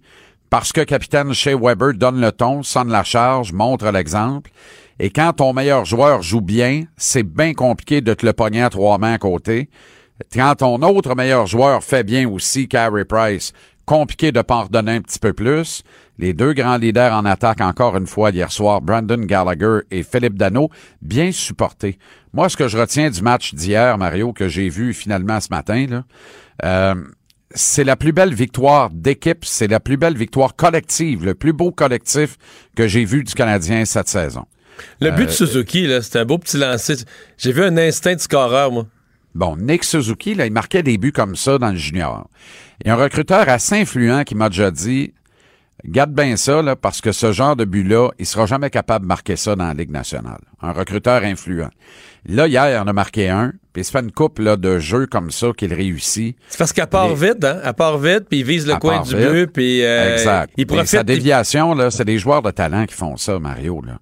[0.49, 4.51] parce que capitaine Shea Weber donne le ton, sonne la charge, montre l'exemple.
[4.99, 8.70] Et quand ton meilleur joueur joue bien, c'est bien compliqué de te le pogner à
[8.70, 9.70] trois mains à côté.
[10.32, 13.53] Quand ton autre meilleur joueur fait bien aussi, Carey Price,
[13.91, 15.82] compliqué de pardonner un petit peu plus.
[16.16, 20.38] Les deux grands leaders en attaque, encore une fois, hier soir, Brandon Gallagher et Philippe
[20.38, 20.70] Dano,
[21.03, 21.99] bien supportés.
[22.32, 25.86] Moi, ce que je retiens du match d'hier, Mario, que j'ai vu finalement ce matin,
[25.91, 26.05] là,
[26.64, 26.95] euh,
[27.53, 31.72] c'est la plus belle victoire d'équipe, c'est la plus belle victoire collective, le plus beau
[31.72, 32.36] collectif
[32.76, 34.45] que j'ai vu du Canadien cette saison.
[35.01, 36.95] Le but Euh, de Suzuki, là, c'était un beau petit lancer.
[37.38, 38.86] J'ai vu un instinct de scoreur, moi.
[39.35, 42.28] Bon, Nick Suzuki, là, il marquait des buts comme ça dans le junior.
[42.83, 45.12] Il y a un recruteur assez influent qui m'a déjà dit
[45.87, 49.09] Garde bien ça, là, parce que ce genre de but-là, il sera jamais capable de
[49.09, 50.41] marquer ça dans la Ligue nationale.
[50.61, 51.70] Un recruteur influent.
[52.26, 54.78] Là, hier, il en a marqué un, puis il se fait une coupe là, de
[54.78, 56.37] jeux comme ça qu'il réussit.
[56.49, 57.61] C'est parce qu'elle part vite, hein?
[57.64, 59.31] Elle part vite, puis il vise le coin du vite.
[59.31, 60.53] but, puis euh, exact.
[60.59, 60.87] il Et profite.
[60.89, 63.81] sa il- déviation, là, c'est des joueurs de talent qui font ça, Mario.
[63.81, 64.01] Là.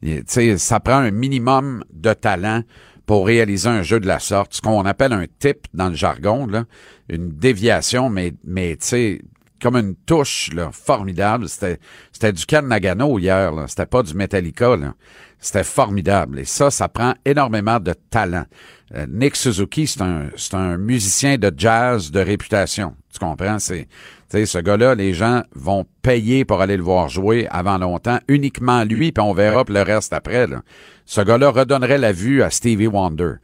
[0.00, 2.62] Il- Tu sais, ça prend un minimum de talent
[3.08, 6.46] pour réaliser un jeu de la sorte, ce qu'on appelle un tip dans le jargon,
[6.46, 6.66] là,
[7.08, 9.20] une déviation, mais, mais tu sais,
[9.62, 11.48] comme une touche là, formidable.
[11.48, 11.78] C'était,
[12.12, 13.66] c'était du Ken Nagano hier, là.
[13.66, 14.76] c'était pas du Metallica.
[14.76, 14.92] Là.
[15.40, 16.40] C'était formidable.
[16.40, 18.44] Et ça, ça prend énormément de talent.
[18.94, 22.94] Euh, Nick Suzuki, c'est un, c'est un musicien de jazz de réputation.
[23.10, 23.58] Tu comprends?
[23.58, 23.88] C'est,
[24.30, 28.18] tu sais, ce gars-là, les gens vont payer pour aller le voir jouer avant longtemps,
[28.28, 30.46] uniquement lui, puis on verra le reste après.
[30.46, 30.60] Là.
[31.08, 33.36] Ce gars-là redonnerait la vue à Stevie Wonder.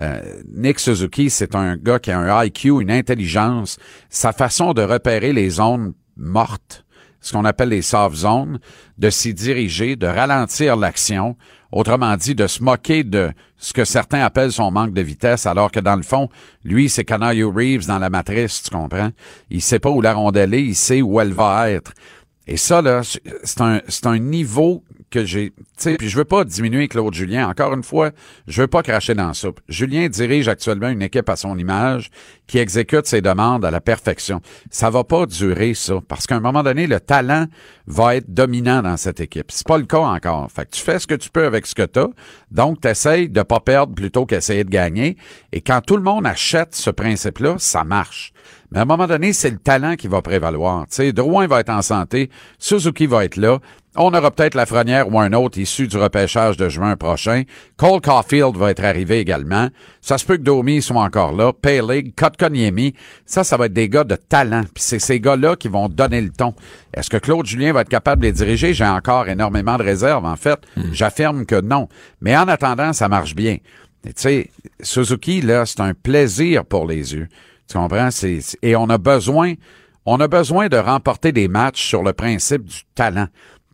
[0.00, 0.22] Euh,
[0.56, 3.76] Nick Suzuki, c'est un gars qui a un IQ, une intelligence,
[4.08, 6.86] sa façon de repérer les zones mortes,
[7.20, 8.58] ce qu'on appelle les soft zones,
[8.96, 11.36] de s'y diriger, de ralentir l'action,
[11.72, 15.70] autrement dit, de se moquer de ce que certains appellent son manque de vitesse, alors
[15.70, 16.30] que dans le fond,
[16.64, 19.10] lui, c'est Canario Reeves dans la matrice, tu comprends?
[19.50, 21.92] Il sait pas où la rondelle est, il sait où elle va être.
[22.46, 26.24] Et ça, là, c'est un, c'est un niveau que j'ai, tu sais, puis je veux
[26.24, 27.48] pas diminuer Claude Julien.
[27.48, 28.10] Encore une fois,
[28.46, 29.60] je veux pas cracher dans la soupe.
[29.68, 32.10] Julien dirige actuellement une équipe à son image
[32.46, 34.40] qui exécute ses demandes à la perfection.
[34.70, 37.46] Ça va pas durer, ça, parce qu'à un moment donné, le talent
[37.86, 39.50] va être dominant dans cette équipe.
[39.50, 40.50] C'est pas le cas encore.
[40.50, 42.08] Fait que tu fais ce que tu peux avec ce que t'as.
[42.50, 45.16] Donc, t'essayes de pas perdre plutôt qu'essayer de gagner.
[45.52, 48.32] Et quand tout le monde achète ce principe-là, ça marche.
[48.70, 50.86] Mais à un moment donné, c'est le talent qui va prévaloir.
[50.86, 53.58] Tu sais, Drouin va être en santé, Suzuki va être là.
[53.96, 57.42] On aura peut-être la Lafrenière ou un autre issu du repêchage de juin prochain.
[57.76, 59.68] Cole Caulfield va être arrivé également.
[60.00, 61.52] Ça se peut que Domi soit encore là.
[61.52, 62.94] Palig, Kotkaniemi.
[63.26, 64.62] Ça, ça va être des gars de talent.
[64.62, 66.54] Puis c'est ces gars-là qui vont donner le ton.
[66.94, 68.74] Est-ce que Claude Julien va être capable de les diriger?
[68.74, 70.60] J'ai encore énormément de réserves, en fait.
[70.92, 71.88] J'affirme que non.
[72.20, 73.56] Mais en attendant, ça marche bien.
[74.04, 77.28] Tu sais, Suzuki, là, c'est un plaisir pour les yeux.
[77.68, 78.08] Tu comprends?
[78.62, 79.54] Et on a besoin,
[80.06, 83.26] on a besoin de remporter des matchs sur le principe du talent.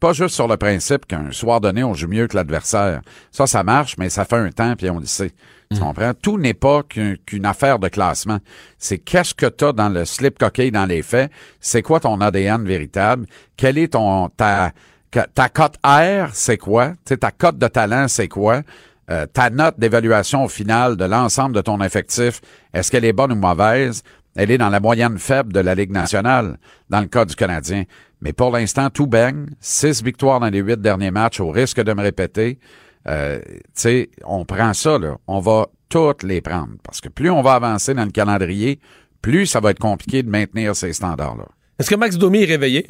[0.06, 3.00] Pas juste sur le principe qu'un soir donné, on joue mieux que l'adversaire.
[3.32, 5.32] Ça, ça marche, mais ça fait un temps, puis on le sait.
[5.74, 6.12] Tu comprends?
[6.14, 8.38] Tout n'est pas qu'une affaire de classement.
[8.78, 11.32] C'est qu'est-ce que tu as dans le slip coquille dans les faits?
[11.58, 13.26] C'est quoi ton ADN véritable?
[13.56, 14.70] Quelle est ton ta,
[15.10, 16.92] ta cote R, c'est quoi?
[17.04, 18.62] ta cote de talent, c'est quoi?
[19.10, 22.40] Euh, ta note d'évaluation au final de l'ensemble de ton effectif,
[22.72, 24.04] est-ce qu'elle est bonne ou mauvaise?
[24.36, 26.58] Elle est dans la moyenne faible de la Ligue nationale,
[26.90, 27.84] dans le cas du Canadien.
[28.20, 29.46] Mais pour l'instant, tout baigne.
[29.60, 32.58] Six victoires dans les huit derniers matchs, au risque de me répéter.
[33.06, 35.16] Euh, tu sais, on prend ça, là.
[35.26, 36.74] On va toutes les prendre.
[36.82, 38.80] Parce que plus on va avancer dans le calendrier,
[39.22, 41.46] plus ça va être compliqué de maintenir ces standards-là.
[41.78, 42.86] Est-ce que Max Domi est réveillé?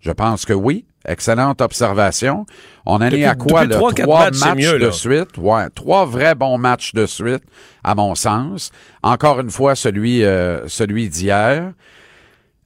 [0.00, 0.84] Je pense que oui.
[1.06, 2.46] Excellente observation.
[2.86, 3.76] On en est à quoi, là?
[3.76, 5.36] Trois, matchs, de suite.
[5.36, 7.42] Ouais, trois vrais bons matchs de suite,
[7.82, 8.70] à mon sens.
[9.02, 11.72] Encore une fois, celui, euh, celui d'hier.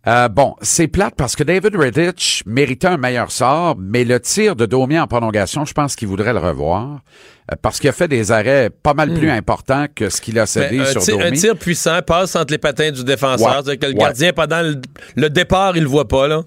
[0.08, 4.54] Euh, bon, c'est plate parce que David Redditch méritait un meilleur sort, mais le tir
[4.54, 7.00] de Domi en prolongation, je pense qu'il voudrait le revoir
[7.50, 9.38] euh, parce qu'il a fait des arrêts pas mal plus hmm.
[9.38, 11.24] importants que ce qu'il a cédé sur Domi.
[11.24, 14.80] Un tir puissant passe entre les patins du défenseur, c'est que le gardien pendant le,
[15.16, 16.42] le, départ, il le voit pas là.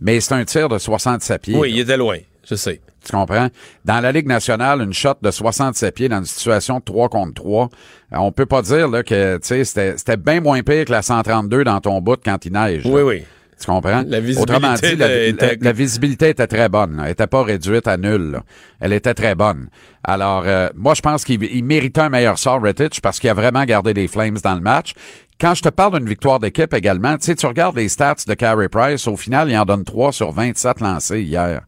[0.00, 1.56] Mais c'est un tir de 67 pieds.
[1.56, 2.16] Oui, il était loin,
[2.50, 2.80] je sais.
[3.04, 3.48] Tu comprends?
[3.84, 7.34] Dans la Ligue nationale, une shot de 67 pieds dans une situation de 3 contre
[7.34, 7.68] 3,
[8.12, 11.64] euh, on peut pas dire là, que c'était, c'était bien moins pire que la 132
[11.64, 12.82] dans ton bout quand il neige.
[12.84, 13.24] Oui, oui.
[13.58, 14.02] Tu comprends?
[14.06, 15.58] La visibilité Autrement dit, la, était...
[15.60, 17.00] la, visibilité était très bonne.
[17.04, 18.40] Elle était pas réduite à nul.
[18.80, 19.68] Elle était très bonne.
[20.02, 23.64] Alors, euh, moi, je pense qu'il méritait un meilleur sort, Rettich, parce qu'il a vraiment
[23.64, 24.94] gardé les Flames dans le match.
[25.38, 28.34] Quand je te parle d'une victoire d'équipe également, tu sais, tu regardes les stats de
[28.34, 31.62] Carey Price, au final, il en donne 3 sur 27 lancés hier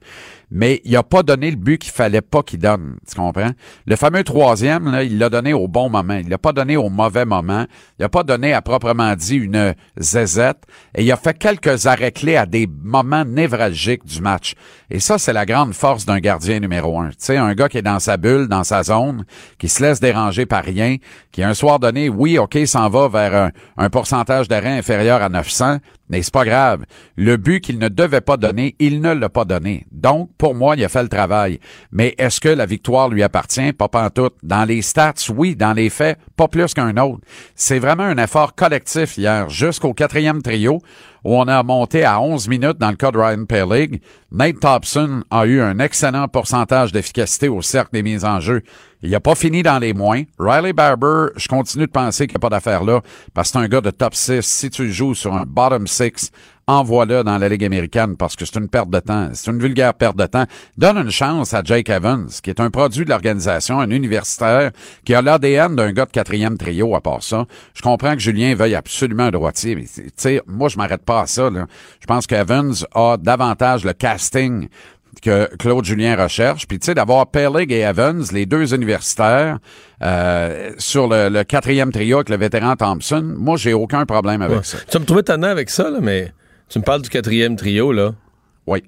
[0.54, 2.98] mais il a pas donné le but qu'il fallait pas qu'il donne.
[3.08, 3.52] Tu comprends?
[3.86, 6.14] Le fameux troisième, il l'a donné au bon moment.
[6.14, 7.64] Il l'a pas donné au mauvais moment.
[7.98, 10.64] Il a pas donné à proprement dit une zézette.
[10.94, 14.52] Et il a fait quelques arrêts clés à des moments névralgiques du match.
[14.90, 17.08] Et ça, c'est la grande force d'un gardien numéro un.
[17.08, 19.24] Tu sais, un gars qui est dans sa bulle, dans sa zone,
[19.58, 20.96] qui se laisse déranger par rien,
[21.30, 25.30] qui un soir donné, oui, OK, s'en va vers un, un pourcentage d'arrêt inférieur à
[25.30, 25.78] 900,
[26.08, 26.84] mais c'est pas grave.
[27.16, 29.86] Le but qu'il ne devait pas donner, il ne l'a pas donné.
[29.90, 31.58] Donc, pour moi, il a fait le travail.
[31.90, 33.72] Mais est-ce que la victoire lui appartient?
[33.72, 34.30] Pas tout.
[34.42, 35.56] Dans les stats, oui.
[35.56, 37.22] Dans les faits, pas plus qu'un autre.
[37.54, 40.80] C'est vraiment un effort collectif hier, jusqu'au quatrième trio
[41.24, 44.00] où on a monté à 11 minutes dans le cas de Ryan Peleg.
[44.30, 48.62] Nate Thompson a eu un excellent pourcentage d'efficacité au cercle des mises en jeu.
[49.02, 50.22] Il n'a pas fini dans les moins.
[50.38, 53.00] Riley Barber, je continue de penser qu'il n'y a pas d'affaire là,
[53.34, 54.42] parce que c'est un gars de top 6.
[54.42, 56.30] Si tu joues sur un bottom 6,
[56.66, 59.30] envoie-le dans la Ligue américaine parce que c'est une perte de temps.
[59.32, 60.44] C'est une vulgaire perte de temps.
[60.78, 64.70] Donne une chance à Jake Evans, qui est un produit de l'organisation, un universitaire,
[65.04, 67.46] qui a l'ADN d'un gars de quatrième trio à part ça.
[67.74, 71.22] Je comprends que Julien veuille absolument un droitier, mais tu sais, moi, je m'arrête pas
[71.22, 71.50] à ça.
[71.50, 71.66] Là.
[72.00, 74.68] Je pense qu'Evans a davantage le casting
[75.20, 76.66] que Claude Julien recherche.
[76.66, 79.58] Puis tu sais, d'avoir Pellig et Evans, les deux universitaires,
[80.02, 84.78] euh, sur le, quatrième trio avec le vétéran Thompson, moi, j'ai aucun problème avec ça.
[84.90, 86.32] Tu me trouvais tannant avec ça, là, mais
[86.72, 88.14] tu me parles du quatrième trio, là?
[88.66, 88.82] Oui.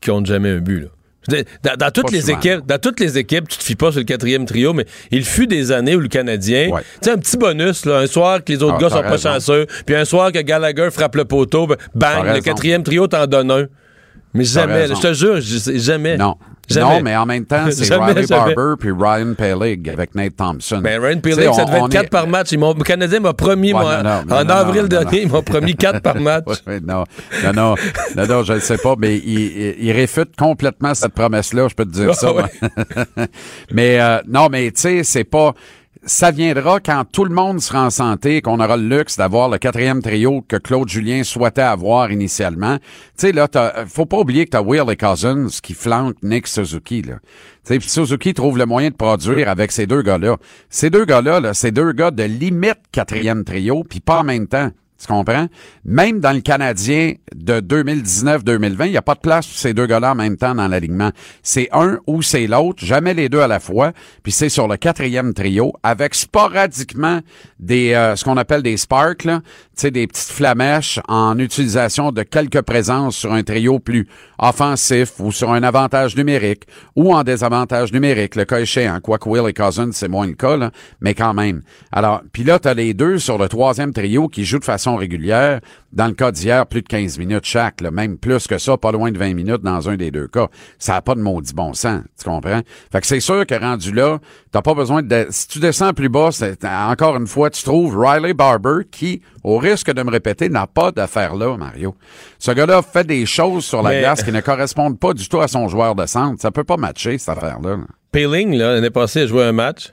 [0.00, 0.88] Qui ont jamais un but, là.
[1.78, 4.44] Dans, toutes les équipes, dans toutes les équipes, tu te fies pas sur le quatrième
[4.44, 8.00] trio, mais il fut des années où le Canadien, tu sais, un petit bonus, là,
[8.00, 10.90] un soir que les autres ah, gars sont pas chanceux, puis un soir que Gallagher
[10.92, 13.66] frappe le poteau, ben, bang, le quatrième trio t'en donne un.
[14.34, 16.16] Mais jamais, je te jure, jamais.
[16.16, 16.36] Non.
[16.74, 20.80] Non, mais en même temps, c'est Riley Barber puis Ryan Peleg avec Nate Thompson.
[20.82, 22.52] Ben, Ryan Peleg, ça devait être 4 par match.
[22.52, 26.44] le Canadien m'a promis, moi, en avril dernier, il m'a promis 4 par match.
[26.82, 27.04] non,
[27.44, 27.74] non, non,
[28.16, 31.84] non, non, je ne sais pas, mais il, il, réfute complètement cette promesse-là, je peux
[31.84, 32.32] te dire ça.
[33.72, 35.54] mais euh, non, mais tu sais, c'est pas
[36.06, 39.58] ça viendra quand tout le monde sera en santé qu'on aura le luxe d'avoir le
[39.58, 42.78] quatrième trio que Claude Julien souhaitait avoir initialement.
[42.78, 42.82] Tu
[43.28, 43.48] sais, là,
[43.86, 47.14] faut pas oublier que t'as Will et Cousins qui flanquent Nick Suzuki, là.
[47.66, 50.36] Tu sais, Suzuki trouve le moyen de produire avec ces deux gars-là.
[50.68, 54.46] Ces deux gars-là, là, ces deux gars de limite quatrième trio, puis pas en même
[54.46, 54.70] temps.
[54.98, 55.48] Tu comprends?
[55.84, 59.86] Même dans le Canadien de 2019-2020, il n'y a pas de place pour ces deux
[59.86, 61.10] gars-là en même temps dans l'alignement.
[61.42, 63.92] C'est un ou c'est l'autre, jamais les deux à la fois.
[64.22, 67.20] Puis c'est sur le quatrième trio, avec sporadiquement
[67.58, 69.26] des euh, ce qu'on appelle des sparks,
[69.80, 74.08] sais, des petites flamèches en utilisation de quelques présences sur un trio plus
[74.38, 76.64] offensif ou sur un avantage numérique
[76.96, 79.00] ou en désavantage numérique, le cas échéant.
[79.00, 80.70] Quoique Will et Cousin, c'est moins le cas, là,
[81.00, 81.62] mais quand même.
[81.92, 84.96] Alors, puis là, tu as les deux sur le troisième trio qui jouent de façon
[84.96, 85.60] régulière.
[85.92, 88.90] Dans le cas d'hier, plus de 15 minutes chaque, là, même plus que ça, pas
[88.90, 90.48] loin de 20 minutes dans un des deux cas.
[90.76, 92.62] Ça n'a pas de maudit bon sens, tu comprends?
[92.90, 94.18] Fait que c'est sûr que rendu là,
[94.50, 95.28] t'as pas besoin de...
[95.30, 96.30] Si tu descends plus bas,
[96.90, 100.90] encore une fois, tu trouves Riley Barber qui, au risque de me répéter, n'a pas
[100.90, 101.94] d'affaire là, Mario.
[102.38, 105.40] Ce gars-là fait des choses sur la Mais- glace qui ne correspondent pas du tout
[105.40, 106.40] à son joueur de centre.
[106.40, 107.76] Ça peut pas matcher, cette affaire-là.
[107.76, 107.84] là.
[108.10, 109.92] Peeling, là, l'année passée, a joué un match.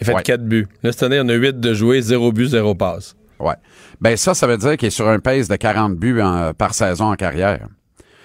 [0.00, 0.22] Il a fait Ouais.
[0.22, 0.66] 4 buts.
[0.82, 3.14] Là, cette année, on a 8 de jouer, 0 but, 0 passe.
[3.38, 3.54] Ouais.
[4.00, 6.74] Ben ça, ça veut dire qu'il est sur un pace de 40 buts en- par
[6.74, 7.68] saison en carrière.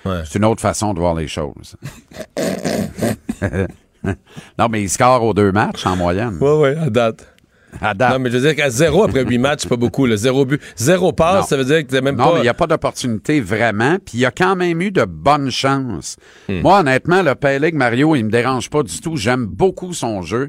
[0.05, 0.21] Ouais.
[0.25, 1.75] C'est une autre façon de voir les choses.
[4.57, 6.37] non, mais il score aux deux matchs en moyenne.
[6.39, 7.27] Ouais, ouais, à date.
[7.81, 10.05] Non, mais je veux dire qu'à 0 après 8 matchs, c'est pas beaucoup.
[10.05, 10.61] Le 0 but.
[10.77, 11.47] 0 passe, Non.
[11.47, 12.33] ça veut dire que t'es même Non, pas.
[12.33, 13.97] mais il n'y a pas d'opportunité vraiment.
[13.97, 16.17] Puis il y a quand même eu de bonnes chances.
[16.49, 16.61] Hmm.
[16.61, 19.17] Moi, honnêtement, le Peleg Mario, il me dérange pas du tout.
[19.17, 20.47] J'aime beaucoup son jeu.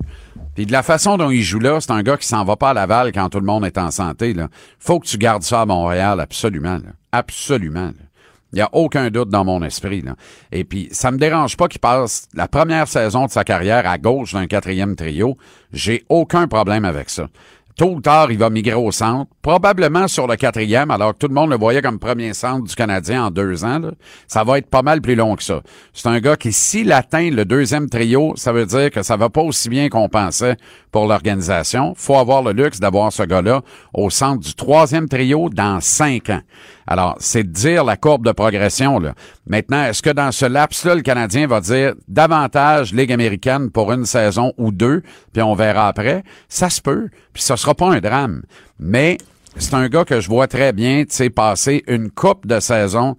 [0.54, 2.70] Puis de la façon dont il joue là, c'est un gars qui s'en va pas
[2.70, 4.32] à Laval quand tout le monde est en santé.
[4.32, 4.48] Là.
[4.78, 6.76] Faut que tu gardes ça à Montréal, absolument.
[6.76, 6.90] là.
[7.12, 7.86] Absolument.
[7.86, 8.05] là.
[8.52, 10.04] Il n'y a aucun doute dans mon esprit.
[10.52, 13.98] Et puis, ça me dérange pas qu'il passe la première saison de sa carrière à
[13.98, 15.36] gauche d'un quatrième trio.
[15.72, 17.28] J'ai aucun problème avec ça.
[17.76, 21.28] Tôt ou tard, il va migrer au centre, probablement sur le quatrième, alors que tout
[21.28, 23.82] le monde le voyait comme premier centre du Canadien en deux ans.
[24.26, 25.60] Ça va être pas mal plus long que ça.
[25.92, 29.28] C'est un gars qui, s'il atteint le deuxième trio, ça veut dire que ça va
[29.28, 30.56] pas aussi bien qu'on pensait
[30.90, 31.92] pour l'organisation.
[31.94, 33.60] faut avoir le luxe d'avoir ce gars-là
[33.92, 36.40] au centre du troisième trio dans cinq ans.
[36.86, 38.98] Alors, c'est de dire la courbe de progression.
[38.98, 39.14] Là.
[39.46, 44.06] Maintenant, est-ce que dans ce laps-là, le Canadien va dire davantage Ligue américaine pour une
[44.06, 46.22] saison ou deux, puis on verra après?
[46.48, 48.42] Ça se peut, puis ça sera pas un drame.
[48.78, 49.18] Mais
[49.56, 53.16] c'est un gars que je vois très bien, tu sais, passer une coupe de saison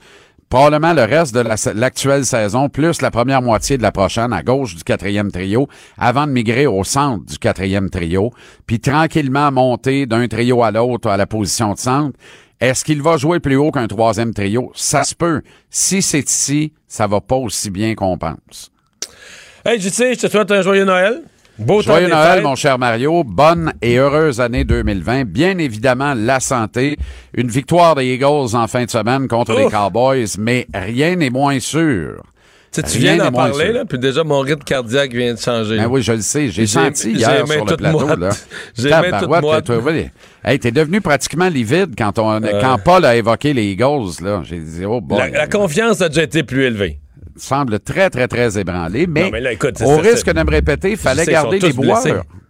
[0.49, 4.43] probablement le reste de la- l'actuelle saison, plus la première moitié de la prochaine à
[4.43, 8.31] gauche du quatrième trio, avant de migrer au centre du quatrième trio,
[8.65, 12.17] puis tranquillement monter d'un trio à l'autre à la position de centre.
[12.59, 14.71] Est-ce qu'il va jouer plus haut qu'un troisième trio?
[14.73, 15.41] Ça se peut.
[15.69, 18.71] Si c'est ici, ça va pas aussi bien qu'on pense.
[19.63, 21.21] Hey, JC, je te souhaite un joyeux Noël.
[21.59, 22.43] Beau Joyeux Noël, fêtes.
[22.43, 23.23] mon cher Mario.
[23.23, 25.25] Bonne et heureuse année 2020.
[25.25, 26.97] Bien évidemment, la santé.
[27.33, 29.67] Une victoire des Eagles en fin de semaine contre les.
[29.67, 32.23] Cowboys, mais rien n'est moins sûr.
[32.83, 35.77] Tu viens d'en parler, là, puis déjà, mon rythme cardiaque vient de changer.
[35.77, 36.49] Ben oui, je le sais.
[36.49, 38.15] J'ai senti hier sur le plateau.
[38.15, 38.29] Là.
[38.77, 40.11] J'ai trouvé.
[40.43, 44.23] Hey, t'es devenu pratiquement livide quand, on, quand Paul a évoqué les Eagles.
[44.23, 44.41] Là.
[44.43, 45.17] J'ai dit, oh boy.
[45.17, 46.99] la, la confiance a déjà été plus élevée.
[47.35, 49.07] semble très, très, très ébranlé.
[49.07, 52.01] Mais, Non, mais là, écoute, au risque de me répéter, il fallait garder les bois.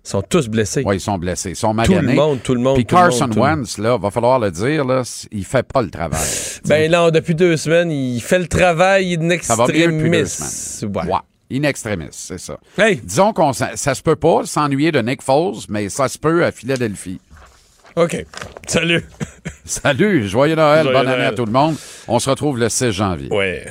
[0.08, 0.84] Ils sont tous blessés.
[0.86, 1.50] Oui, ils sont blessés.
[1.50, 2.14] Ils sont Tout le maganés.
[2.14, 3.60] monde, tout le monde, Puis tout le monde, Carson le monde.
[3.60, 5.02] Wentz, là, va falloir le dire, là,
[5.34, 6.26] il fait pas le travail.
[6.66, 10.20] Ben là, depuis deux semaines, il fait le travail in Ça va mieux depuis deux
[10.22, 10.50] extremis.
[10.50, 11.06] semaines.
[11.08, 11.14] Ouais.
[11.52, 11.58] Ouais.
[11.60, 12.58] In extremis, c'est ça.
[12.78, 16.18] Hey, Disons qu'on ça, ça se peut pas s'ennuyer de Nick Foles, mais ça se
[16.18, 17.20] peut à Philadelphie.
[17.98, 18.26] OK.
[18.68, 19.06] Salut.
[19.66, 21.76] Salut, joyeux Noël, Joyeux bonne année à tout le monde.
[22.08, 23.30] On se retrouve le 6 janvier.
[23.32, 23.66] Ouais.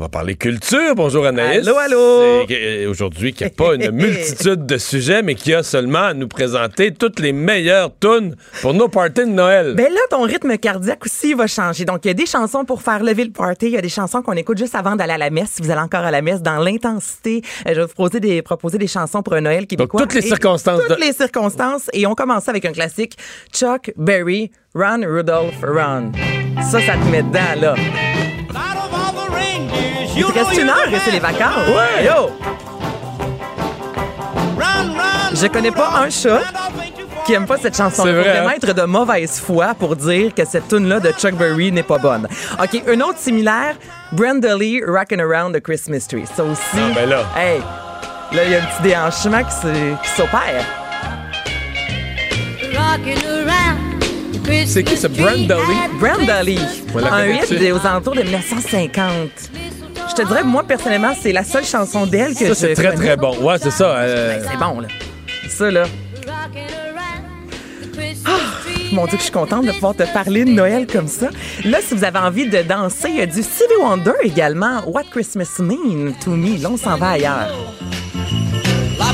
[0.00, 0.94] On va parler culture.
[0.96, 1.68] Bonjour Anaïs.
[1.68, 2.46] Allô, allô.
[2.48, 5.62] C'est, euh, Aujourd'hui, qu'il n'y a pas une multitude de sujets, mais qu'il y a
[5.62, 9.74] seulement à nous présenter toutes les meilleures tunes pour nos parties de Noël.
[9.76, 11.84] Ben là, ton rythme cardiaque aussi va changer.
[11.84, 13.66] Donc, il y a des chansons pour faire lever le party.
[13.66, 15.50] Il y a des chansons qu'on écoute juste avant d'aller à la messe.
[15.56, 18.40] Si vous allez encore à la messe, dans l'intensité, euh, je vais vous proposer des,
[18.40, 20.00] proposer des chansons pour un Noël québécois.
[20.00, 21.90] toutes les circonstances Toutes de- les circonstances.
[21.92, 23.18] Et on commence avec un classique.
[23.52, 26.12] Chuck Berry, Run, Rudolph, Run.
[26.70, 27.74] Ça, ça te met dedans, là.
[30.28, 31.68] Il te reste une heure et c'est les vacances.
[31.68, 32.04] Ouais.
[32.04, 32.30] Yo!
[35.32, 36.40] Je connais pas un chat
[37.24, 38.02] qui aime pas cette chanson.
[38.02, 38.54] C'est Il faut vrai, vraiment hein?
[38.56, 41.98] être de mauvaise foi pour dire que cette tune là de Chuck Berry n'est pas
[41.98, 42.26] bonne.
[42.62, 43.74] OK, une autre similaire,
[44.12, 46.24] Brenda Lee, Rockin' Around the Christmas Tree.
[46.36, 46.60] Ça aussi.
[46.76, 47.22] Ah, ben là.
[47.36, 47.60] Hey,
[48.32, 50.64] là, il y a un petit déhanchement qui se- qui s'opère.
[54.66, 55.98] C'est qui ce Brenda Lee?
[56.00, 56.58] Brenda Lee,
[57.10, 59.30] un hit des- aux alentours de 1950.
[60.10, 62.96] Je te dirais, moi, personnellement, c'est la seule chanson d'elle que Ça, c'est très, connais.
[62.96, 63.36] très bon.
[63.42, 63.96] Ouais, c'est ça.
[63.96, 64.88] euh, C'est bon, là.
[65.48, 65.84] Ça, là.
[68.26, 68.30] Ah,
[68.92, 71.28] Mon Dieu, que je suis contente de pouvoir te parler de Noël comme ça.
[71.64, 74.82] Là, si vous avez envie de danser, il y a du Stevie Wonder également.
[74.86, 76.60] What Christmas Mean to Me.
[76.60, 77.48] Là, on s'en va ailleurs.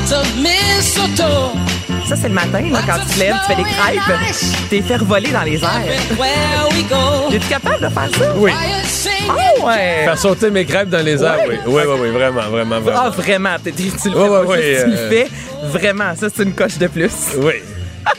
[0.07, 0.23] Ça,
[2.15, 3.99] c'est le matin, là, quand tu te lèves, tu fais des crêpes,
[4.69, 5.81] t'es fait voler dans les airs.
[7.33, 8.33] Es-tu capable de faire ça?
[8.37, 8.53] Oui.
[9.29, 9.33] Ah
[9.65, 10.05] ouais!
[10.05, 11.55] Faire sauter mes crêpes dans les airs, oui.
[11.65, 13.01] Oui, oui, oui, vraiment, vraiment, vraiment.
[13.03, 13.75] Ah, vraiment, tu le
[14.47, 15.27] fais euh, fais.
[15.63, 17.11] Vraiment, ça, c'est une coche de plus.
[17.39, 17.55] Oui.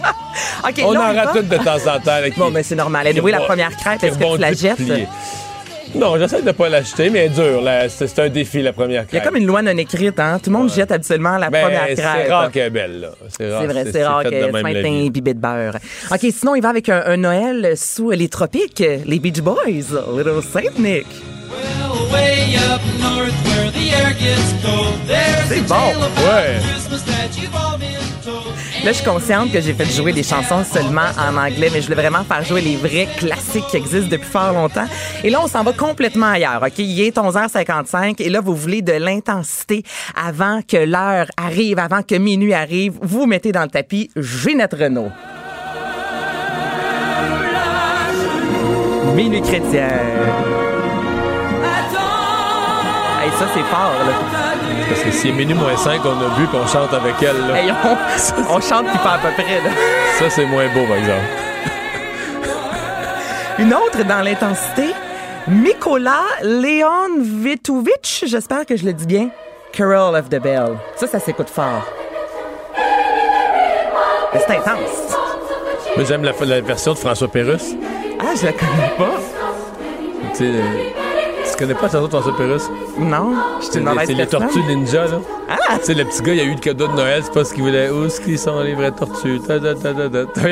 [0.84, 2.12] On là, en rate toutes de temps en temps.
[2.12, 3.06] Avec Bon, mais c'est normal.
[3.06, 4.76] Et oui, la première crêpe, est-ce que tu la jettes?
[5.94, 7.62] Non, j'essaie de pas l'acheter, mais elle est dure.
[7.88, 9.24] C'est c'est un défi, la première Il y a crêpe.
[9.32, 10.38] comme une loi non écrite, hein?
[10.42, 12.30] Tout le monde jette habituellement la Mais première c'est crêpe.
[12.30, 13.10] rare qu'elle est belle, là.
[13.28, 13.50] C'est.
[13.50, 15.76] C'est vrai, c'est rare que matin, imbibé de beurre.
[16.10, 20.42] OK, sinon, il va avec un, un Noël sous les tropiques, les Beach Boys, Little
[20.42, 21.06] Saint Nick.
[25.48, 25.74] C'est bon.
[25.74, 26.58] Ouais.
[28.84, 31.88] Là, je suis consciente que j'ai fait jouer des chansons seulement en anglais, mais je
[31.88, 34.86] voulais vraiment faire jouer les vrais classiques qui existent depuis fort longtemps.
[35.24, 36.78] Et là, on s'en va complètement ailleurs, OK?
[36.78, 39.82] Il est 11h55 et là, vous voulez de l'intensité
[40.14, 42.94] avant que l'heure arrive, avant que minuit arrive.
[43.02, 45.10] Vous mettez dans le tapis Ginette Renault.
[49.14, 49.88] Minuit chrétien.
[53.28, 54.12] Hey, ça, c'est fort, là.
[54.88, 57.46] Parce que si est minuit moins 5, on a bu puis on chante avec elle,
[57.46, 57.60] là.
[57.60, 59.70] Hey, on, on chante qui pas à peu près, là.
[60.18, 61.26] Ça, c'est moins beau, par exemple.
[63.58, 64.94] Une autre dans l'intensité,
[65.46, 69.28] Mikola Leonvitovic, j'espère que je le dis bien.
[69.72, 70.78] Carol of the Bell.
[70.96, 71.84] Ça, ça s'écoute fort.
[74.32, 75.16] C'est intense.
[76.06, 77.74] J'aime la, la version de François Pérusse.
[78.20, 79.20] Ah, je la connais pas.
[80.32, 80.62] Tu sais, euh,
[81.58, 82.68] connais pas chanson de François Pérusse?
[82.98, 85.20] Non, C'est une mauvaise c'est les tortues ninja, là.
[85.48, 85.78] Ah!
[85.78, 87.52] Tu sais, le petit gars, il a eu le cadeau de Noël, c'est pas ce
[87.54, 87.90] qu'il voulait.
[87.90, 89.40] Où est-ce qu'ils sont, les vraies tortues?
[89.46, 90.26] Ta, ta, ta, ta, ta.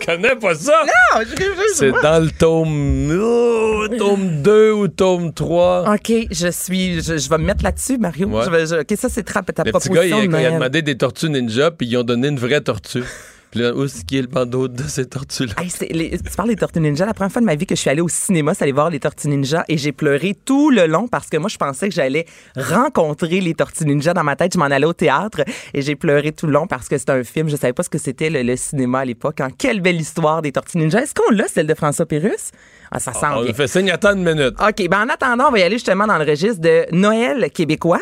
[0.00, 0.82] tu connais pas ça?
[0.86, 5.92] Non, je, C'est dans le tome, oh, tome 2 ou tome 3.
[5.94, 7.02] OK, je suis.
[7.02, 8.28] Je, je vais me mettre là-dessus, Mario.
[8.28, 8.44] Ouais.
[8.44, 10.42] Je vais- je- OK, ça, c'est tra- ta Le petit proposition gars, il, a- de
[10.42, 13.02] il a demandé des tortues ninja, puis ils ont donné une vraie tortue.
[13.50, 15.54] Puis là, où est-ce qu'il est le bandeau de ces tortues-là?
[15.60, 17.04] Hey, les- tu parles des Tortues Ninja.
[17.04, 18.90] La première fois de ma vie que je suis allée au cinéma, c'est aller voir
[18.90, 21.94] les Tortues Ninja et j'ai pleuré tout le long parce que moi, je pensais que
[21.94, 22.26] j'allais
[22.56, 24.52] rencontrer les Tortues Ninja dans ma tête.
[24.54, 25.40] Je m'en allais au théâtre
[25.74, 27.48] et j'ai pleuré tout le long parce que c'était un film.
[27.48, 29.40] Je savais pas ce que c'était le, le cinéma à l'époque.
[29.40, 29.48] Hein.
[29.58, 31.02] Quelle belle histoire des Tortues Ninja.
[31.02, 32.52] Est-ce qu'on l'a, celle de François Pérus?
[32.92, 33.50] Ah, ça sent On bien.
[33.50, 34.54] a fait signe, attends une minute.
[34.60, 38.00] OK, ben en attendant, on va y aller justement dans le registre de Noël québécois,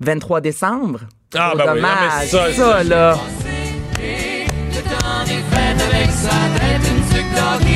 [0.00, 1.00] 23 décembre.
[1.36, 1.94] Ah, ben oui, non, dommage.
[2.22, 3.18] mais ça, ça, ça- là.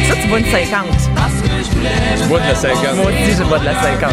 [0.08, 0.86] Ça, tu bois une 50.
[2.22, 2.96] Je bois de la 50.
[2.96, 4.12] Moi aussi, je bois de la 50.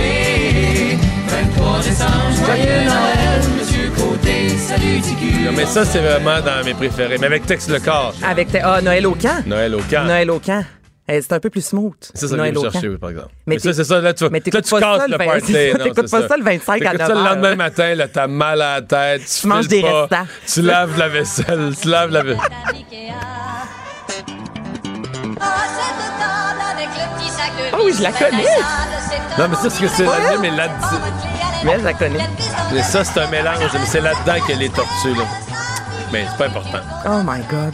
[5.45, 7.17] Non, mais ça, c'est vraiment dans mes préférés.
[7.19, 8.13] Mais avec Tex le corps.
[8.23, 8.59] Avec tes...
[8.63, 9.43] Ah, Noël au camp.
[9.45, 10.05] Noël au camp.
[10.05, 10.63] Noël au camp.
[11.07, 11.93] Eh, c'est un peu plus smooth.
[12.13, 13.29] C'est ça que Noël je au chercher, oui, par exemple.
[13.45, 15.53] Mais Mais, ça, c'est ça, là, tu, mais là, tu pas casses ça le party.
[15.53, 18.61] t'écoutes pas ça le 25 à T'écoutes 9 ça le lendemain matin, là, t'as mal
[18.61, 20.27] à la tête, tu, Tu manges des pas, restants.
[20.47, 22.49] Tu laves la vaisselle, tu laves la vaisselle.
[27.73, 28.43] Ah oui, je la connais.
[29.37, 30.67] Non, mais ça, c'est que c'est là mais là
[31.63, 32.19] Mais je la connais.
[32.73, 33.57] mais ça, c'est un mélange.
[33.73, 35.23] Mais c'est là-dedans a les tortues, là.
[36.11, 36.79] Mais c'est pas important.
[37.05, 37.73] Oh my God.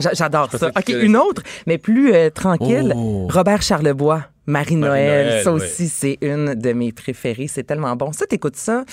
[0.00, 0.70] J'a- J'adore ça.
[0.70, 2.92] que OK, une autre, mais plus euh, tranquille.
[2.94, 3.28] Oh.
[3.30, 5.42] Robert Charlebois, Marie-Noël.
[5.44, 5.62] Ça oui.
[5.62, 7.48] aussi, c'est une de mes préférées.
[7.48, 8.12] C'est tellement bon.
[8.12, 8.84] Ça, t'écoutes ça?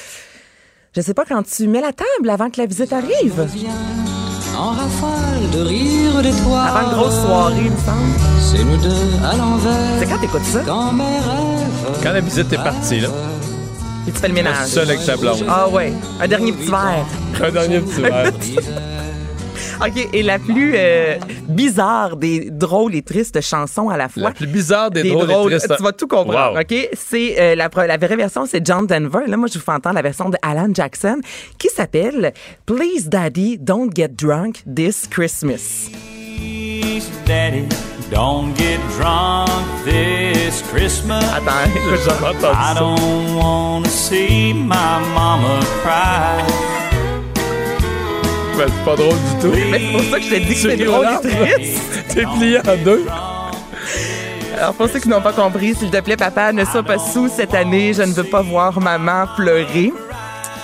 [0.95, 3.47] Je sais pas, quand tu mets la table avant que la visite arrive.
[4.57, 6.67] En rafale de rire d'étoiles.
[6.67, 8.19] Avant une grosse soirée, il me semble.
[8.39, 9.73] C'est nous deux à l'envers.
[9.99, 10.59] C'est quand t'écoutes ça?
[10.61, 11.99] Dans mes rêves.
[12.03, 13.09] Quand la visite est partie, là,
[14.03, 14.67] Puis tu fais le ménage.
[14.67, 15.43] seul avec ta blonde.
[15.49, 15.93] Ah ouais.
[16.21, 17.05] Un dernier petit verre.
[17.43, 18.31] Un dernier petit verre.
[19.81, 21.15] OK, et la plus euh,
[21.47, 24.23] bizarre des drôles et tristes chansons à la fois.
[24.23, 25.75] La plus bizarre des, des drôles, drôles, et tristes.
[25.77, 26.61] tu vas tout comprendre, Wow.
[26.61, 26.89] OK?
[26.93, 29.21] C'est euh, la, vraie version, c'est John Denver.
[29.27, 31.19] Là, moi, je vous fais entendre la version de Alan Jackson
[31.57, 32.33] qui s'appelle
[32.65, 35.89] Please Daddy, Don't Get Drunk This Christmas.
[37.25, 37.67] Daddy,
[38.11, 39.49] don't get drunk
[39.85, 41.23] this Christmas.
[41.23, 41.71] Attends,
[42.43, 42.79] I ça.
[42.79, 46.82] don't want to see my mama cry.
[48.57, 49.53] Ben, c'est pas drôle du tout.
[49.71, 51.81] mais c'est pour ça que je te dis que c'est drôle et triste.
[52.13, 53.05] T'es plié en deux.
[54.57, 57.27] Alors, pour ceux qui n'ont pas compris, s'il te plaît, papa, ne sois pas sous
[57.27, 57.93] cette année.
[57.93, 59.91] Je ne veux pas voir maman pleurer.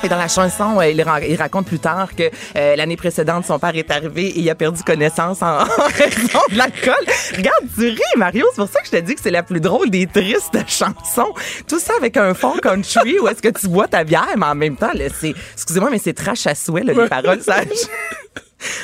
[0.03, 2.23] Et dans la chanson, euh, il, ra- il raconte plus tard que
[2.55, 6.39] euh, l'année précédente, son père est arrivé et il a perdu connaissance en, en raison
[6.51, 6.93] de l'alcool.
[7.35, 8.45] Regarde, tu ris, Mario.
[8.51, 11.33] C'est pour ça que je te dis que c'est la plus drôle des tristes chansons.
[11.67, 14.55] Tout ça avec un fond country où est-ce que tu bois ta bière, mais en
[14.55, 17.67] même temps, c'est, excusez-moi, mais c'est trash à souhait, là, les paroles sages.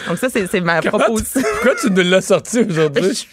[0.07, 1.41] Donc ça, c'est, ma proposition.
[1.53, 3.27] Pourquoi tu nous l'as sorti aujourd'hui?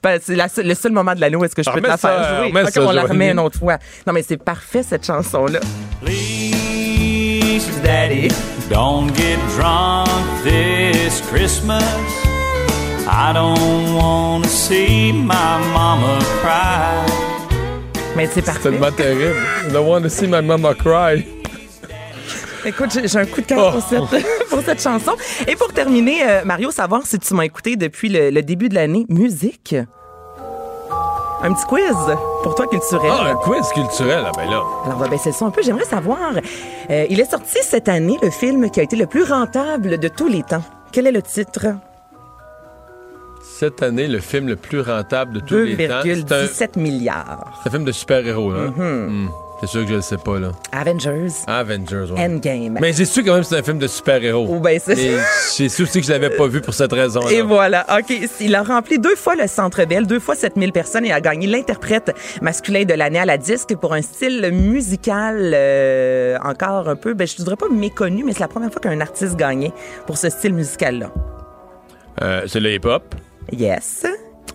[0.00, 2.22] Ben, c'est le seul moment de l'année où est-ce que je peux te la faire
[2.22, 2.80] ça, jouer.
[2.86, 3.78] on la remet une autre fois.
[4.06, 5.58] Non, mais c'est parfait, cette chanson-là.
[7.56, 8.28] Please, Daddy,
[8.68, 10.10] Don't get drunk
[10.44, 11.82] this Christmas.
[13.08, 17.02] I don't want to see my mama cry.
[18.14, 18.60] Mais c'est parfait.
[18.62, 19.36] C'est tellement terrible.
[19.68, 21.24] I don't want to see my mama cry.
[22.66, 24.06] Écoute, j'ai un coup de cœur pour, Oh.
[24.10, 25.12] cette, pour cette chanson.
[25.46, 28.74] Et pour terminer, euh, Mario, savoir si tu m'as écouté depuis le, le début de
[28.74, 29.74] l'année, musique.
[31.42, 31.96] Un petit quiz
[32.42, 33.10] pour toi culturel.
[33.12, 34.56] Ah, un quiz culturel, ah ben là.
[34.56, 35.62] Alors, on va baisser le son un peu.
[35.62, 36.32] J'aimerais savoir,
[36.90, 40.08] euh, il est sorti cette année le film qui a été le plus rentable de
[40.08, 40.62] tous les temps.
[40.92, 41.66] Quel est le titre?
[43.58, 46.00] Cette année, le film le plus rentable de tous les temps.
[46.02, 47.60] C'est un, 2,17 milliards.
[47.62, 48.66] c'est un film de super-héros, là.
[48.68, 49.06] Mm-hmm.
[49.08, 49.28] Hmm.
[49.60, 50.52] C'est sûr que je le sais pas, là.
[50.70, 52.24] Avengers Avengers, ouais.
[52.26, 52.76] Endgame.
[52.78, 54.46] Mais j'ai su quand même que c'est un film de super-héros?
[54.50, 55.18] Oh, ben, c'est-
[55.56, 57.26] j'ai su aussi que je l'avais pas vu pour cette raison.
[57.28, 57.86] Et voilà.
[57.98, 58.14] OK.
[58.40, 61.46] Il a rempli deux fois le Centre Bell, deux fois 7000 personnes et a gagné
[61.46, 67.14] l'interprète masculin de l'année à la disque pour un style musical euh, encore un peu,
[67.14, 69.72] ben, je ne dirais pas méconnu, mais c'est la première fois qu'un artiste gagnait
[70.06, 71.10] pour ce style musical-là.
[72.22, 73.14] Euh, c'est le hip-hop.
[73.52, 74.04] Yes.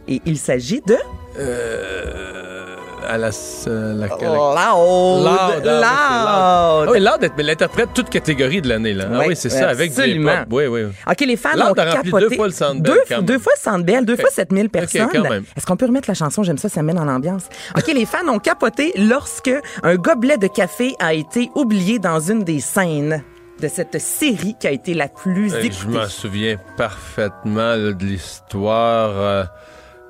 [0.07, 0.95] Et il s'agit de...
[1.39, 2.75] Euh,
[3.07, 3.29] à la...
[3.67, 4.19] euh, la, la- Loud.
[4.21, 5.83] Loud, ah, c'est Loud.
[5.85, 9.05] Ah oui, Loud l'interprète toute catégorie de l'année, là.
[9.13, 10.31] ah oui, c'est ça, avec du absolument.
[10.33, 10.47] hip-hop.
[10.51, 10.81] Oui, oui.
[11.09, 12.29] OK, les fans Loud ont a rempli capoté.
[12.29, 15.09] deux fois le Centre Bell, Deux, deux fois le Centre Bell, deux fois 7000 personnes.
[15.29, 15.43] même.
[15.55, 16.43] Est-ce qu'on peut remettre la chanson?
[16.43, 17.43] J'aime ça, ça mène en ambiance.
[17.77, 19.51] OK, les fans ont capoté lorsque
[19.83, 23.23] un gobelet de café a été oublié dans une des scènes
[23.61, 25.87] de cette série qui a été la plus je écoutée.
[25.99, 29.43] m'en souviens parfaitement là, de l'histoire euh,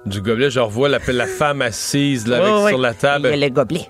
[0.05, 0.49] du gobelet.
[0.49, 3.53] Je revois la, la femme assise là, avec, sur la table, Il y a le
[3.53, 3.87] gobelet.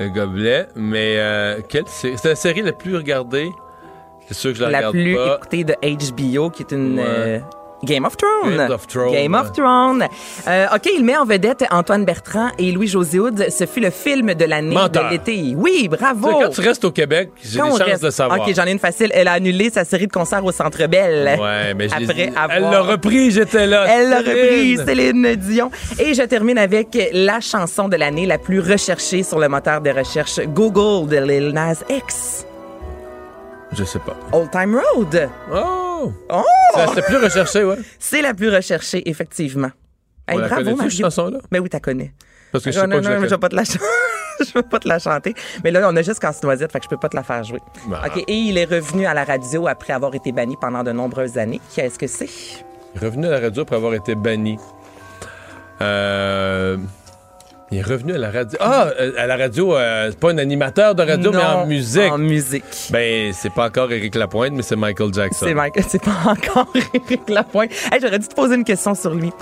[0.00, 0.66] le gobelet.
[0.76, 3.48] Mais euh, c'est la série la plus regardée.
[4.28, 5.36] C'est sûr que je la, La regarde plus pas.
[5.36, 6.98] écoutée de HBO, qui est une...
[6.98, 7.04] Ouais.
[7.06, 7.38] euh,
[7.84, 8.56] Game of Thrones.
[8.56, 9.52] Game of Thrones, Game of.
[9.52, 10.06] Thrones.
[10.48, 13.46] Euh, OK, il met en vedette Antoine Bertrand et Louis-José Hood.
[13.50, 15.54] Ce fut le film de l'année de l'été.
[15.56, 16.28] Oui, bravo.
[16.28, 18.40] Tu sais, quand tu restes au Québec, j'ai des chances reste- de savoir.
[18.40, 19.10] OK, j'en ai une facile.
[19.14, 21.38] Elle a annulé sa série de concerts au Centre Bell.
[21.40, 22.50] Ouais, mais Après avoir...
[22.50, 23.84] Elle l'a repris, j'étais là.
[23.88, 24.86] Elle l'a repris, Céline.
[24.86, 25.70] Céline Dion.
[25.98, 29.90] Et je termine avec la chanson de l'année la plus recherchée sur le moteur de
[29.90, 32.46] recherche Google de Lil Nas X.
[33.72, 34.16] Je sais pas.
[34.32, 35.30] Old Time Road?
[35.52, 36.12] Oh!
[36.30, 36.42] Oh!
[36.88, 37.76] C'était plus recherché, ouais.
[37.98, 39.70] C'est la plus recherchée, effectivement.
[40.28, 41.38] Hey, la bravo, cette chanson-là?
[41.50, 42.12] Mais oui, t'as connais.
[42.52, 43.48] Parce que je sais non, pas non, que je la non, mais je vais pas
[43.48, 43.84] te la chanter.
[44.40, 45.34] je vais pas te la chanter.
[45.64, 47.60] Mais là, on a juste Casse-Noisette, fait que je peux pas te la faire jouer.
[47.86, 48.02] Bah.
[48.06, 48.24] OK.
[48.26, 51.60] Et il est revenu à la radio après avoir été banni pendant de nombreuses années.
[51.74, 52.28] Qu'est-ce que c'est?
[53.00, 54.58] Revenu à la radio après avoir été banni.
[55.80, 56.76] Euh,
[57.72, 58.58] il est revenu à la radio.
[58.60, 62.12] Ah, euh, à la radio, euh, c'est pas un animateur de radio, mais en musique.
[62.12, 62.64] En musique.
[62.90, 65.46] Ben, c'est pas encore Éric Lapointe, mais c'est Michael Jackson.
[65.46, 67.70] C'est Mike, c'est pas encore Éric Lapointe.
[67.90, 69.32] Hey, j'aurais dû te poser une question sur lui.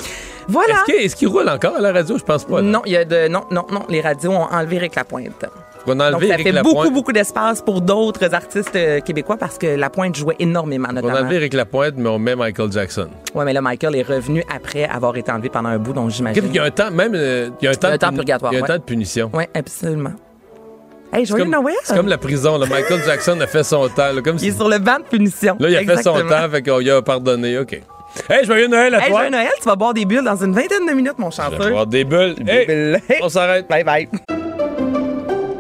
[0.49, 0.75] Voilà.
[0.75, 2.17] Est-ce qu'il est-ce qu'il roule encore à la radio?
[2.19, 2.57] Je pense pas.
[2.57, 2.63] là.
[2.63, 5.45] Non, il y a de non non non, les radios ont enlevé Éric Lapointe.
[5.87, 10.15] On Donc ça fait beaucoup beaucoup d'espace pour d'autres artistes euh, québécois parce que Lapointe
[10.17, 11.19] jouait énormément On a notamment.
[11.21, 13.09] enlevé Éric Lapointe, mais on met Michael Jackson.
[13.35, 16.45] Ouais, mais là Michael est revenu après avoir été enlevé pendant un bout donc j'imagine.
[16.47, 18.09] Il y a un temps, même, euh, il y a un temps, un de temps
[18.09, 18.69] puni- purgatoire, Il y a un ouais.
[18.69, 19.31] temps de punition.
[19.35, 20.13] Ouais, absolument.
[21.13, 21.75] Hey, joyeux Noël.
[21.83, 22.57] c'est comme la prison.
[22.57, 22.67] Là.
[22.67, 24.13] Michael Jackson a fait son temps.
[24.13, 25.57] là, comme Il si- est sur le banc de punition.
[25.59, 27.59] Là, il a fait son temps, fait qu'on lui a pardonné.
[27.59, 27.81] OK.
[28.29, 29.19] Hey, joyeux Noël à Hey, toi!
[29.21, 31.71] joyeux Noël, tu vas boire des bulles dans une vingtaine de minutes, mon Je vais
[31.71, 32.37] boire des bulles.
[32.47, 33.01] Hey, bulles.
[33.23, 33.69] on s'arrête.
[33.69, 34.09] Bye bye.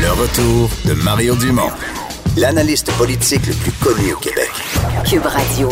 [0.00, 1.70] Le retour de Mario Dumont,
[2.36, 4.50] l'analyste politique le plus connu au Québec.
[5.08, 5.68] Cube Radio.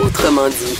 [0.00, 0.76] Autrement dit.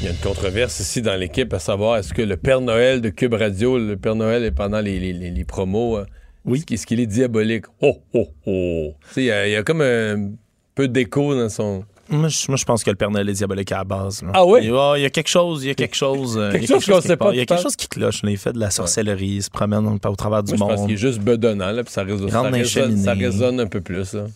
[0.00, 3.00] Il y a une controverse ici dans l'équipe à savoir est-ce que le Père Noël
[3.00, 6.04] de Cube Radio, le Père Noël est pendant les, les- les- les promos, euh,
[6.44, 6.64] Oui.
[6.70, 7.64] est-ce qu'il- est diabolique?
[7.80, 8.92] Oh, oh, oh.
[9.08, 10.30] Tu sais, il y, y a comme un
[10.74, 11.84] peu d'écho dans son...
[12.08, 14.22] Moi je, moi, je pense que le Père Noël est diabolique à la base.
[14.22, 14.30] là.
[14.34, 14.60] Ah oui?
[14.62, 16.36] Il y a, il y a quelque chose, il y a quelque chose.
[16.38, 17.76] euh, Quelque il y a chose qu'on qui sait pas, Il y a quelque chose
[17.76, 18.22] qui cloche.
[18.22, 18.30] là.
[18.30, 20.86] Il fait de la sorcellerie, il se promène au travers du Moi, je pense monde.
[20.88, 24.12] qu'il est juste bedonnant, là, puis ça, résonne, ça, résonne, ça résonne un peu plus.
[24.14, 24.26] Là.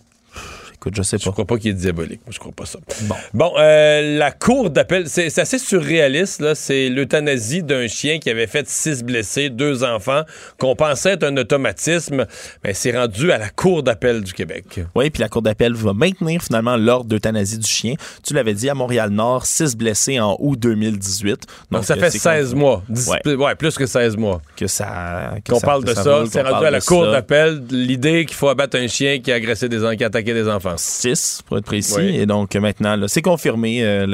[0.81, 1.33] Écoute, je sais Je pas.
[1.33, 2.21] crois pas qu'il est diabolique.
[2.25, 2.79] Moi, je crois pas ça.
[3.03, 3.15] Bon.
[3.35, 6.41] Bon, euh, la cour d'appel, c'est assez surréaliste.
[6.41, 6.55] là.
[6.55, 10.23] C'est l'euthanasie d'un chien qui avait fait six blessés, deux enfants,
[10.59, 12.25] qu'on pensait être un automatisme.
[12.65, 14.81] Mais c'est rendu à la cour d'appel du Québec.
[14.95, 17.95] Oui, puis la Cour d'appel va maintenir finalement l'ordre d'euthanasie du chien.
[18.27, 21.43] Tu l'avais dit, à Montréal-Nord, 6 blessés en août 2018.
[21.71, 22.83] Donc, ça euh, fait c'est 16 con- mois.
[22.89, 23.35] Dix- Ouais.
[23.35, 24.41] ouais, plus que 16 mois.
[24.57, 25.35] Que ça.
[25.45, 26.25] que Qu'on parle de ça.
[26.31, 29.69] C'est rendu à la cour d'appel l'idée qu'il faut abattre un chien qui a agressé
[29.69, 30.70] des, qui a attaqué des enfants.
[30.77, 31.95] Six, pour être précis.
[31.97, 32.17] Oui.
[32.17, 33.81] Et donc, maintenant, c'est confirmé.
[33.83, 34.07] euh,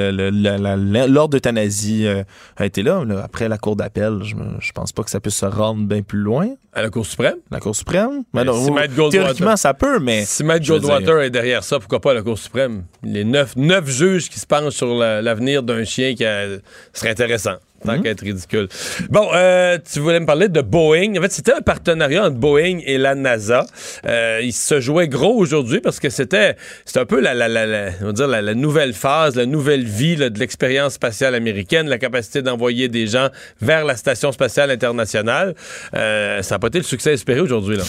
[1.09, 2.22] L'ordre d'euthanasie euh,
[2.57, 3.04] a été là.
[3.04, 3.22] là.
[3.24, 6.18] Après la Cour d'appel, je, je pense pas que ça puisse se rendre bien plus
[6.20, 6.48] loin.
[6.72, 7.36] À la Cour suprême?
[7.50, 8.22] La Cour suprême?
[8.34, 10.24] Ben, non, si ou- théoriquement, ça peut, mais...
[10.26, 12.84] Si Matt Goldwater est derrière ça, pourquoi pas la Cour suprême?
[13.02, 16.46] Les neuf, neuf juges qui se penchent sur la- l'avenir d'un chien qui a-
[16.92, 17.54] serait intéressant.
[17.87, 18.68] Tant qu'à être ridicule.
[19.11, 21.16] Bon, euh, tu voulais me parler de Boeing.
[21.18, 23.64] En fait, c'était un partenariat entre Boeing et la NASA.
[24.07, 27.66] Euh, il se jouait gros aujourd'hui parce que c'était c'était un peu la, la, la,
[27.66, 31.34] la- on va dire la, la nouvelle phase, la nouvelle vie là, de l'expérience spatiale
[31.34, 33.28] américaine, la capacité d'envoyer des gens
[33.61, 35.55] vers la Station spatiale internationale.
[35.95, 37.76] Euh, ça n'a pas été le succès espéré aujourd'hui.
[37.76, 37.84] là.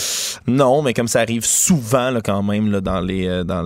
[0.46, 3.62] Non, mais comme ça arrive souvent là, quand même là, dans les euh, dans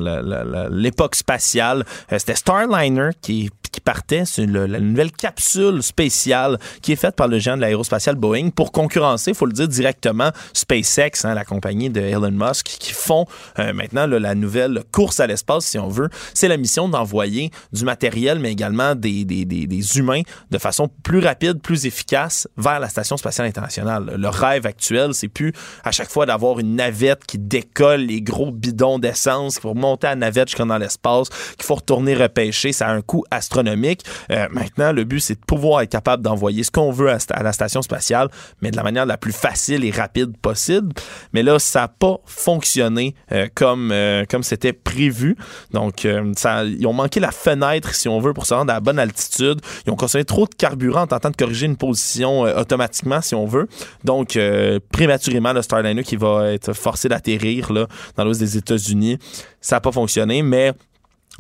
[0.71, 6.97] l'époque spatiale, euh, c'était Starliner qui qui partait le- la nouvelle capsule spéciale qui est
[6.97, 11.35] faite par le géant de l'aérospatiale Boeing pour concurrencer, faut le dire directement, SpaceX, hein,
[11.35, 13.27] la compagnie de Elon Musk, qui font
[13.59, 16.09] euh, maintenant là, la nouvelle course à l'espace, si on veut.
[16.35, 21.19] C'est la mission d'envoyer du matériel, mais également des, des, des, humains de façon plus
[21.21, 24.15] rapide, plus efficace vers la station spatiale internationale.
[24.17, 25.53] Le rêve actuel, c'est plus
[25.85, 30.11] à chaque fois d'avoir une navette qui décolle les gros bidons d'essence, faut monter à
[30.11, 32.73] la navette jusqu'en dans l'espace, qu'il faut retourner repêcher.
[32.73, 33.62] Ça a un coût astronomique.
[33.69, 37.53] Euh, maintenant, le but, c'est de pouvoir être capable d'envoyer ce qu'on veut à, la
[37.53, 38.29] station spatiale,
[38.61, 40.93] mais de la manière la plus facile et rapide possible.
[41.33, 45.37] Mais là, ça n'a pas fonctionné euh, comme, euh, comme c'était prévu.
[45.73, 48.99] Donc, ils ont manqué la fenêtre, si on veut, pour se rendre à la bonne
[48.99, 49.61] altitude.
[49.87, 53.47] Ils ont consommé trop de carburant en tentant de corriger une position automatiquement, si on
[53.47, 53.69] veut.
[54.05, 54.39] Donc,
[54.93, 57.73] prématurément, le Starliner qui va être forcé d'atterrir
[58.17, 59.19] dans l'ouest des États-Unis,
[59.61, 60.73] ça n'a pas fonctionné, mais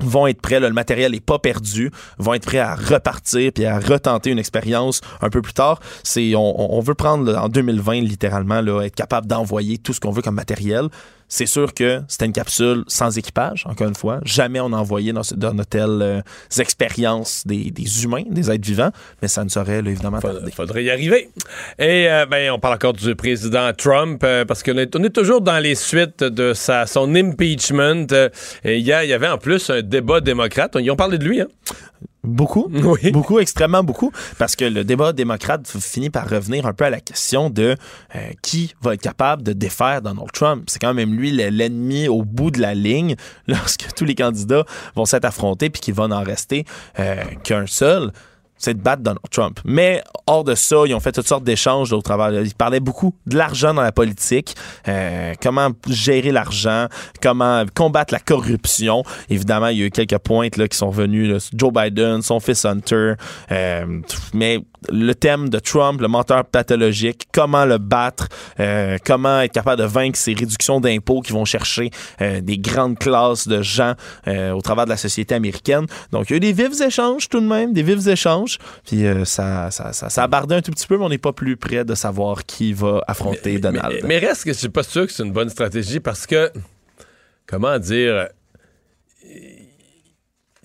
[0.00, 3.78] vont être prêts, le matériel n'est pas perdu, vont être prêts à repartir puis à
[3.78, 5.80] retenter une expérience un peu plus tard.
[6.02, 10.22] C'est on, veut prendre en 2020 littéralement là, être capable d'envoyer tout ce qu'on veut
[10.22, 10.88] comme matériel.
[11.34, 14.20] C'est sûr que c'était une capsule sans équipage, encore une fois.
[14.22, 16.20] Jamais on a envoyé dans, dans de telles euh,
[16.58, 18.90] expériences des, des humains, des êtres vivants,
[19.22, 20.50] mais ça ne saurait là, évidemment tarder.
[20.50, 21.30] faudrait y arriver.
[21.78, 25.14] Et euh, ben, on parle encore du président Trump euh, parce qu'on est, on est
[25.14, 28.08] toujours dans les suites de sa, son impeachment.
[28.12, 28.28] Euh,
[28.62, 30.76] et il y avait en plus un débat démocrate.
[30.78, 31.40] Ils ont parlé de lui.
[31.40, 31.48] Hein?
[32.24, 32.68] Beaucoup,
[33.12, 37.00] beaucoup, extrêmement beaucoup, parce que le débat démocrate finit par revenir un peu à la
[37.00, 37.76] question de
[38.14, 40.64] euh, qui va être capable de défaire Donald Trump.
[40.68, 43.16] C'est quand même lui le- l'ennemi au bout de la ligne
[43.48, 44.64] lorsque tous les candidats
[44.94, 46.64] vont s'être affrontés puis qu'il va n'en rester
[47.00, 48.12] euh, qu'un seul.
[48.62, 49.58] C'est de battre Donald Trump.
[49.64, 52.32] Mais hors de ça, ils ont fait toutes sortes d'échanges au travers.
[52.42, 54.54] Ils parlaient beaucoup de l'argent dans la politique,
[54.86, 56.86] euh, comment gérer l'argent,
[57.20, 59.02] comment combattre la corruption.
[59.28, 61.34] Évidemment, il y a eu quelques pointes là, qui sont venues.
[61.54, 63.14] Joe Biden, son fils Hunter.
[63.50, 64.00] euh,
[64.32, 64.60] mais
[64.90, 69.86] le thème de Trump, le menteur pathologique, comment le battre, euh, comment être capable de
[69.86, 71.90] vaincre ces réductions d'impôts qui vont chercher
[72.20, 73.94] euh, des grandes classes de gens
[74.26, 75.86] au travers de la société américaine.
[76.10, 78.51] Donc, il y a eu des vifs échanges tout de même, des vifs échanges.
[78.86, 81.18] Puis euh, ça, ça, ça, ça a bardé un tout petit peu, mais on n'est
[81.18, 84.00] pas plus près de savoir qui va affronter Donald.
[84.02, 86.50] Mais, mais reste que je suis pas sûr que c'est une bonne stratégie parce que,
[87.46, 88.28] comment dire,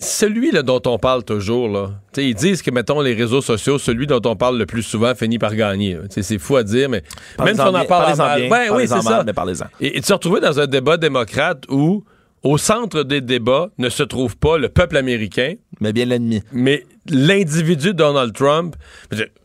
[0.00, 4.06] celui là, dont on parle toujours, là, ils disent que, mettons, les réseaux sociaux, celui
[4.06, 5.98] dont on parle le plus souvent finit par gagner.
[6.08, 7.02] C'est fou à dire, mais
[7.44, 8.40] même si on en parle en mal.
[8.42, 9.24] bien, Ben oui, c'est ça.
[9.24, 9.32] mais.
[9.80, 12.04] Et, et tu te retrouves dans un débat démocrate où,
[12.42, 16.42] au centre des débats, ne se trouve pas le peuple américain, mais bien l'ennemi.
[16.52, 18.76] Mais l'individu Donald Trump,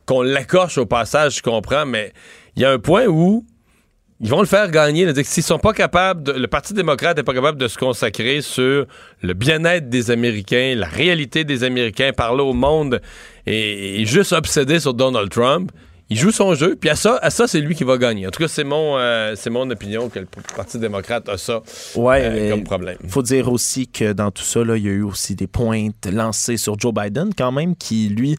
[0.05, 2.13] qu'on l'accoche au passage, je comprends, mais
[2.55, 3.45] il y a un point où
[4.21, 5.11] ils vont le faire gagner.
[5.23, 8.85] S'ils sont pas capables, de- le Parti démocrate n'est pas capable de se consacrer sur
[9.21, 13.01] le bien-être des Américains, la réalité des Américains, parler au monde
[13.47, 15.71] et, et juste obsédé sur Donald Trump.
[16.09, 18.27] Il joue son jeu, puis à ça, à ça c'est lui qui va gagner.
[18.27, 21.61] En tout cas, c'est mon, euh, c'est mon opinion que le Parti démocrate a ça
[21.95, 22.97] Ouais, euh, comme problème.
[23.03, 25.47] Il faut dire aussi que dans tout ça, là, il y a eu aussi des
[25.47, 28.37] pointes lancées sur Joe Biden, quand même, qui, lui,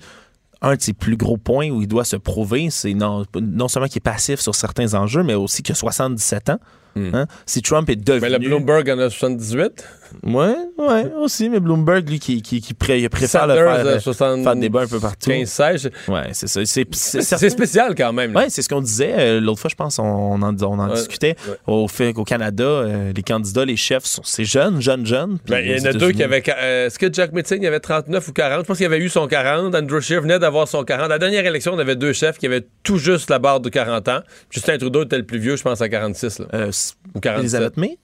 [0.60, 3.88] un de ses plus gros points où il doit se prouver, c'est non, non seulement
[3.88, 6.60] qu'il est passif sur certains enjeux, mais aussi qu'il a 77 ans.
[6.96, 7.26] Hein?
[7.44, 8.20] Si Trump est devenu...
[8.20, 9.84] Mais le Bloomberg en a 78.
[10.22, 13.98] Ouais, ouais, aussi, mais Bloomberg, lui, qui, qui, qui pré- préfère le faire, euh, euh,
[14.00, 15.30] 60 faire débat un peu partout.
[15.30, 15.90] 15-16.
[16.08, 16.60] Ouais, c'est ça.
[16.64, 18.32] C'est, spécial quand même.
[18.32, 18.40] là.
[18.40, 20.88] Ouais, c'est ce qu'on disait euh, l'autre fois, je pense, on, on en, on en
[20.88, 21.36] Ouais, discutait.
[21.48, 21.54] ouais.
[21.66, 25.38] Au fait qu'au Canada, euh, les candidats, les chefs, sont ces jeunes, jeunes, jeunes.
[25.48, 26.42] Ben, il y en a deux qui avaient.
[26.48, 28.60] euh, Est-ce que Jack Metzing avait 39 ou 40?
[28.60, 29.74] Je pense qu'il avait eu son 40.
[29.74, 31.06] Andrew Scheer venait d'avoir son 40.
[31.06, 33.68] À la dernière élection, on avait deux chefs qui avaient tout juste la barre de
[33.68, 34.20] 40 ans.
[34.50, 36.38] Justin Trudeau était le plus vieux, je pense, à 46.
[36.40, 36.46] Là.
[36.54, 36.70] Euh,
[37.14, 37.40] ou 47.
[37.42, 37.98] Elisabeth May?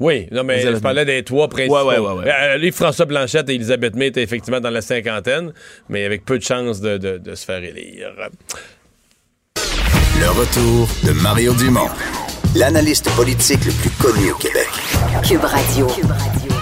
[0.00, 1.76] Oui, non, mais je parlais des trois principaux.
[1.88, 2.30] Ouais, ouais, ouais, ouais.
[2.66, 5.52] Euh, François Blanchette et Elisabeth May étaient effectivement dans la cinquantaine,
[5.88, 8.10] mais avec peu de chances de, de- de se faire élire.
[10.20, 11.88] Le retour de Mario Dumont.
[12.54, 14.68] l'analyste politique le plus connu au Québec.
[15.26, 15.86] Cube Radio.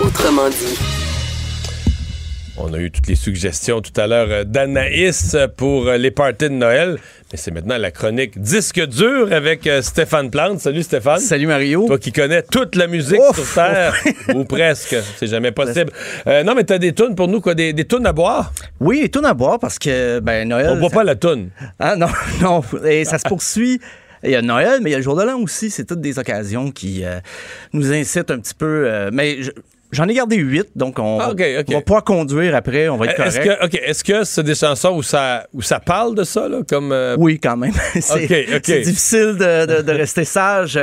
[0.00, 0.99] Autrement dit.
[2.62, 6.44] On a eu toutes les suggestions tout à l'heure euh, d'Anaïs pour euh, les parties
[6.50, 6.98] de Noël.
[7.32, 10.60] Mais c'est maintenant la chronique Disque dur avec euh, Stéphane Plante.
[10.60, 11.20] Salut Stéphane.
[11.20, 11.86] Salut Mario.
[11.86, 13.36] Toi qui connais toute la musique Ouf!
[13.42, 13.94] sur Terre,
[14.34, 14.94] ou presque.
[15.16, 15.90] C'est jamais possible.
[16.26, 17.54] Euh, non, mais t'as des tunes pour nous, quoi?
[17.54, 18.52] Des, des tunes à boire?
[18.78, 20.68] Oui, tout à boire parce que ben Noël.
[20.72, 21.48] On boit ça- pas la tune.
[21.78, 22.08] Ah non,
[22.42, 22.62] non.
[22.84, 23.80] Et ça se poursuit.
[24.22, 25.70] Il y a Noël, mais il y a le jour de l'an aussi.
[25.70, 27.20] C'est toutes des occasions qui euh,
[27.72, 28.84] nous incitent un petit peu.
[28.86, 29.50] euh, mais je-
[29.92, 31.64] j'en ai gardé huit, donc on, Ah, ok, ok.
[31.68, 32.88] on va pouvoir conduire après.
[32.88, 33.60] On va être Est-ce correct.
[33.60, 36.58] que, ok, est-ce que c'est des chansons où ça, où ça parle de ça, là?
[36.68, 37.72] Comme, euh, Oui, quand même.
[37.94, 40.78] c'est c'est difficile de, de- de rester sage.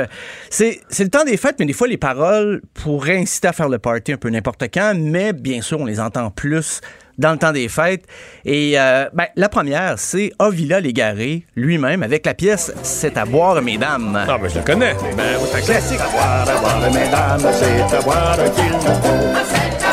[0.50, 3.68] C'est c'est le temps des fêtes, mais des fois, les paroles pourraient inciter à faire
[3.68, 6.80] le party un peu n'importe quand, mais bien sûr, on les entend plus
[7.18, 8.04] dans le temps des fêtes.
[8.44, 13.60] Et euh, ben, la première, c'est Avila Légaré, lui-même, avec la pièce C'est à boire,
[13.60, 14.24] mesdames.
[14.28, 14.94] Ah, ben je la connais.
[15.16, 16.00] Ben, c'est un classique.
[16.00, 19.87] À boire, à boire, mesdames, c'est à boire qu'il nous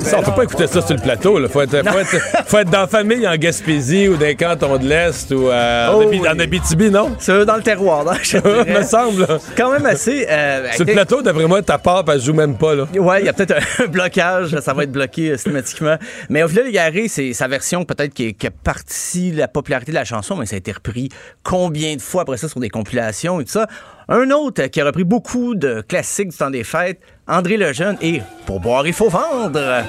[0.00, 1.38] Ça, on peut pas écouter ça sur le plateau.
[1.40, 2.16] Il faut être, faut, être,
[2.46, 5.88] faut être dans la famille en Gaspésie ou dans les cantons de l'Est ou euh,
[5.88, 6.28] en, Oh, Abi- oui.
[6.28, 7.14] en Abitibi, non?
[7.18, 8.80] C'est dans le terroir, là, je dirais.
[8.80, 9.22] me semble.
[9.22, 9.38] là.
[9.56, 10.26] Quand même assez.
[10.28, 12.74] euh, Sur le plateau, d'après moi, ta part, elle joue même pas.
[12.74, 12.84] Là.
[12.94, 15.96] Ouais, il y a peut-être un blocage, ça va être bloqué euh, systématiquement.
[16.28, 20.04] Mais Ovila Légaré, c'est sa version peut-être qui, qui a parti la popularité de la
[20.04, 21.08] chanson, mais ça a été repris
[21.42, 23.66] combien de fois après ça sur des compilations et tout ça?
[24.08, 27.96] Un autre euh, qui a repris beaucoup de classiques du temps des fêtes, André Lejeune,
[28.00, 29.84] et Pour boire, il faut vendre.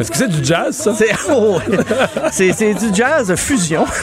[0.00, 0.94] Est-ce que c'est du jazz, ça?
[0.94, 1.58] C'est oh,
[2.80, 3.84] du jazz fusion.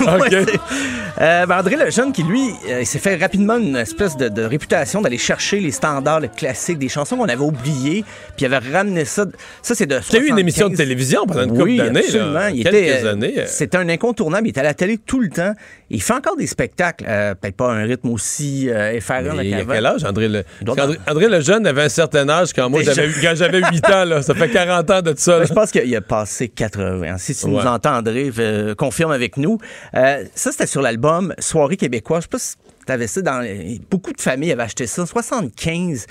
[1.19, 4.41] Euh, ben, André Lejeune, qui lui, euh, il s'est fait rapidement une espèce de, de
[4.43, 8.03] réputation d'aller chercher les standards, les classiques, des chansons qu'on avait oubliées,
[8.37, 9.25] puis il avait ramené ça.
[9.61, 9.99] Ça, c'est de.
[10.09, 10.39] Tu as eu une 75.
[10.39, 12.01] émission de télévision pendant une couple d'années.
[12.07, 13.33] Il Quelques était, euh, années.
[13.39, 13.43] euh.
[13.45, 14.47] C'était un incontournable.
[14.47, 15.53] Il était à la télé tout le temps.
[15.91, 17.05] Il fait encore des spectacles.
[17.07, 20.43] euh, Peut-être pas un rythme aussi effarant il a quel âge, André Le...
[20.65, 24.05] qu'André- André Lejeune avait un certain âge quand moi j'avais eu- quand j'avais 8 ans.
[24.05, 24.21] Là.
[24.23, 25.39] Ça fait 40 ans de ça.
[25.39, 27.17] Ben, Je pense qu'il a passé 80.
[27.17, 27.51] Si tu Ouais.
[27.51, 29.57] nous entends, André, euh, confirme avec nous.
[29.95, 32.23] Euh, ça, c'était sur l'album Soirée québécoise.
[32.23, 32.55] Je sais pas si
[32.85, 33.45] tu avais ça dans...
[33.89, 36.05] Beaucoup de familles avaient acheté ça en 75.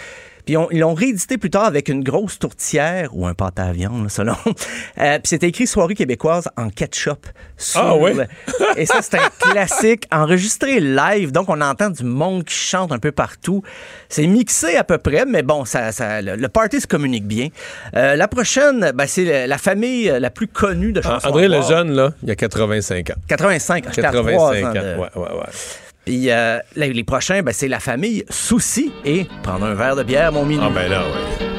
[0.45, 3.73] Puis on- ils l'ont réédité plus tard avec une grosse tourtière ou un pâte à
[3.73, 4.35] viande, là, selon.
[4.99, 7.27] Euh, puis c'était écrit Soirée québécoise en ketchup.
[7.57, 8.27] sur Ah le-
[8.77, 11.33] Et ça, c'est un classique enregistré live.
[11.33, 13.63] Donc, on entend du monde qui chante un peu partout.
[14.09, 17.49] C'est mixé à peu près, mais bon, ça, ça- le, le party se communique bien.
[17.97, 21.29] Euh, la prochaine, ben, c'est la, famille la plus connue de Ah, chansons.
[21.29, 21.49] André.
[21.49, 23.15] Lejeune, là, il y a 85 ans.
[23.29, 24.67] 85, j'étais à 85 trois ans.
[24.71, 25.51] ans de- Ouais, ouais, ouais.
[26.05, 30.33] Puis euh, les, prochains, ben, c'est la famille Souci et prendre un verre de bière,
[30.33, 30.63] mon minou.
[30.65, 31.50] Ah, ben là, ouais.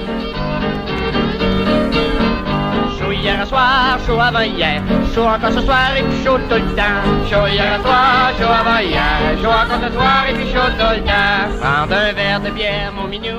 [3.22, 4.82] Hier soir, chaud avant hier,
[5.14, 7.30] chaud encore ce soir et puis chaud tout le temps.
[7.30, 11.04] Chaud hier soir, chaud avant hier, chaud encore ce soir et puis chaud tout le
[11.04, 11.60] temps.
[11.62, 13.38] Prendre un verre de bière, mon minou,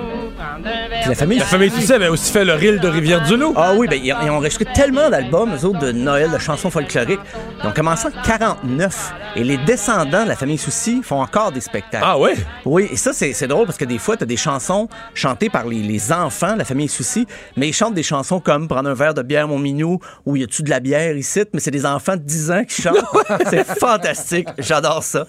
[1.09, 3.55] la famille La famille Toussaint avait aussi fait le reel de Rivière-du-Loup.
[3.57, 6.39] Ah oui, ben, ils, ont- ils ont enregistré tellement d'albums, eux autres, de Noël, de
[6.39, 7.21] chansons folkloriques.
[7.63, 9.13] Ils ont commencé en 49.
[9.37, 12.05] Et les descendants de la famille Souci font encore des spectacles.
[12.07, 12.35] Ah ouais?
[12.65, 15.49] Oui, et ça, c'est c'est drôle parce que des fois, tu as des chansons chantées
[15.49, 17.27] par les, les enfants de la famille Souci,
[17.57, 20.45] mais ils chantent des chansons comme Prendre un verre de bière, mon minou, ou Y
[20.45, 21.43] a-tu de la bière ici?
[21.53, 23.05] Mais c'est des enfants de 10 ans qui chantent.
[23.51, 24.49] c'est fantastique.
[24.59, 25.27] J'adore ça.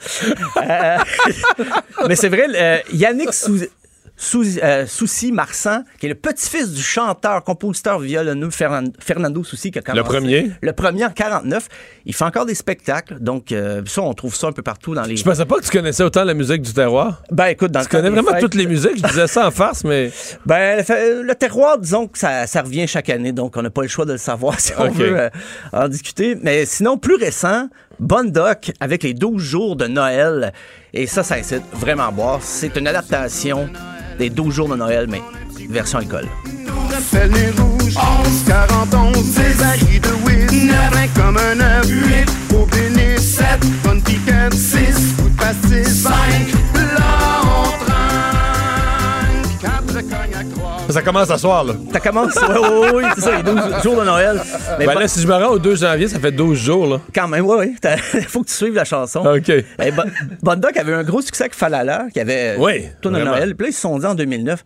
[0.58, 0.98] Euh,
[2.08, 3.60] mais c'est vrai, euh, Yannick Sou...
[4.64, 9.80] Euh, Soucy Marsan, qui est le petit-fils du chanteur, compositeur, violonneux Fernan- Fernando Soucy, qui
[9.80, 10.04] a commencé.
[10.04, 10.52] premier?
[10.62, 11.68] Le premier en 49.
[12.06, 13.20] Il fait encore des spectacles.
[13.20, 15.18] Donc, euh, ça, on trouve ça un peu partout dans les.
[15.18, 17.22] Je pensais pas que tu connaissais autant la musique du terroir.
[17.32, 18.98] Ben, écoute, dans Tu le connais vraiment fêtes- toutes les musiques.
[18.98, 20.12] Je disais ça en farce, mais.
[20.46, 23.70] Ben, le, fa- le terroir, disons que ça, ça revient chaque année, donc on n'a
[23.70, 25.30] pas le choix de le savoir si on veut euh,
[25.72, 26.36] en discuter.
[26.42, 27.68] Mais sinon, plus récent,
[28.00, 30.52] Bonne Doc avec les 12 jours de Noël.
[30.94, 32.40] Et ça, ça incite vraiment à boire.
[32.42, 33.70] C'est une adaptation
[34.18, 35.22] des 12 jours de Noël, mais
[35.70, 36.28] version alcool.
[36.90, 42.56] Rappelle les rouges, 11, 40, 11, des barils de whiz, 9 comme un œuf, 8,
[42.56, 43.46] au bénis, 7,
[43.84, 46.14] bonne piquette, 6, coup de pastis, 5,
[50.90, 51.74] Ça commence à soir, là.
[51.92, 54.40] Ça commence, oui, oui, oui, c'est ça, les 12 jours de Noël.
[54.78, 57.00] Mais Ben là, si je me rends au 2 janvier, ça fait 12 jours, là.
[57.16, 57.76] Quand même, oui, oui.
[58.14, 59.22] Il faut que tu suives la chanson.
[59.26, 59.50] OK.
[59.50, 59.64] Eh,
[60.44, 63.32] Bon- Doc avait un gros succès avec Falala, qui avait Oui, tout de vraiment.
[63.32, 63.56] Noël.
[63.56, 64.64] Puis là, ils se sont dit en 2009,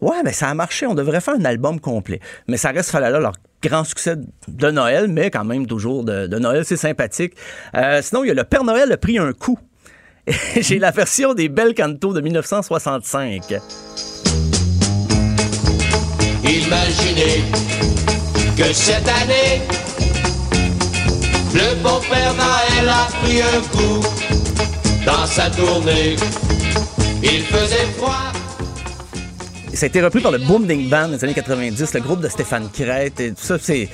[0.00, 2.18] ouais, mais ça a marché, on devrait faire un album complet.
[2.48, 3.32] Mais ça reste Falala, leur
[3.62, 4.16] grand succès
[4.48, 7.34] de Noël, mais quand même toujours de, de Noël, c'est sympathique.
[7.76, 9.58] Euh, sinon, il y a le Père Noël a pris un coup.
[10.60, 13.54] J'ai la version des Bel Canto de 1965.
[16.68, 17.44] Imaginez
[18.54, 19.62] que cette année,
[21.54, 24.06] le bon Père Noël a pris un coup
[25.06, 26.16] dans sa tournée.
[27.22, 28.32] Il faisait froid.
[29.72, 32.28] Ça a été repris par le Boom Ding Band des années 90, le groupe de
[32.28, 33.56] Stéphane Crête et tout ça.
[33.58, 33.88] C'est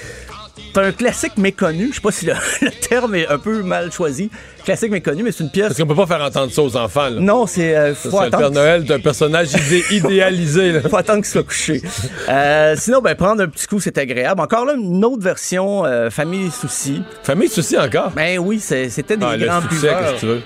[0.56, 1.88] c'est un classique méconnu.
[1.90, 2.32] Je sais pas si le,
[2.62, 4.30] le terme est un peu mal choisi.
[4.64, 5.68] Classique méconnu, mais c'est une pièce.
[5.68, 7.08] Parce qu'on peut pas faire entendre ça aux enfants.
[7.10, 7.20] Là.
[7.20, 7.76] Non, c'est.
[7.76, 8.50] euh, Ça, faut c'est le Père.
[8.50, 10.72] Noël d'un personnage idé- idéalisé.
[10.72, 10.80] là.
[10.88, 11.82] faut attendre qu'il soit couché.
[12.28, 14.40] Euh, sinon, ben, prendre un petit coup, c'est agréable.
[14.40, 17.02] Encore là, une autre version, euh, Famille Souci.
[17.22, 18.10] Famille Souci encore?
[18.12, 19.98] Ben oui, c'est- c'était des Ah, le grands succès, buveurs.
[20.00, 20.42] qu'est-ce que tu veux?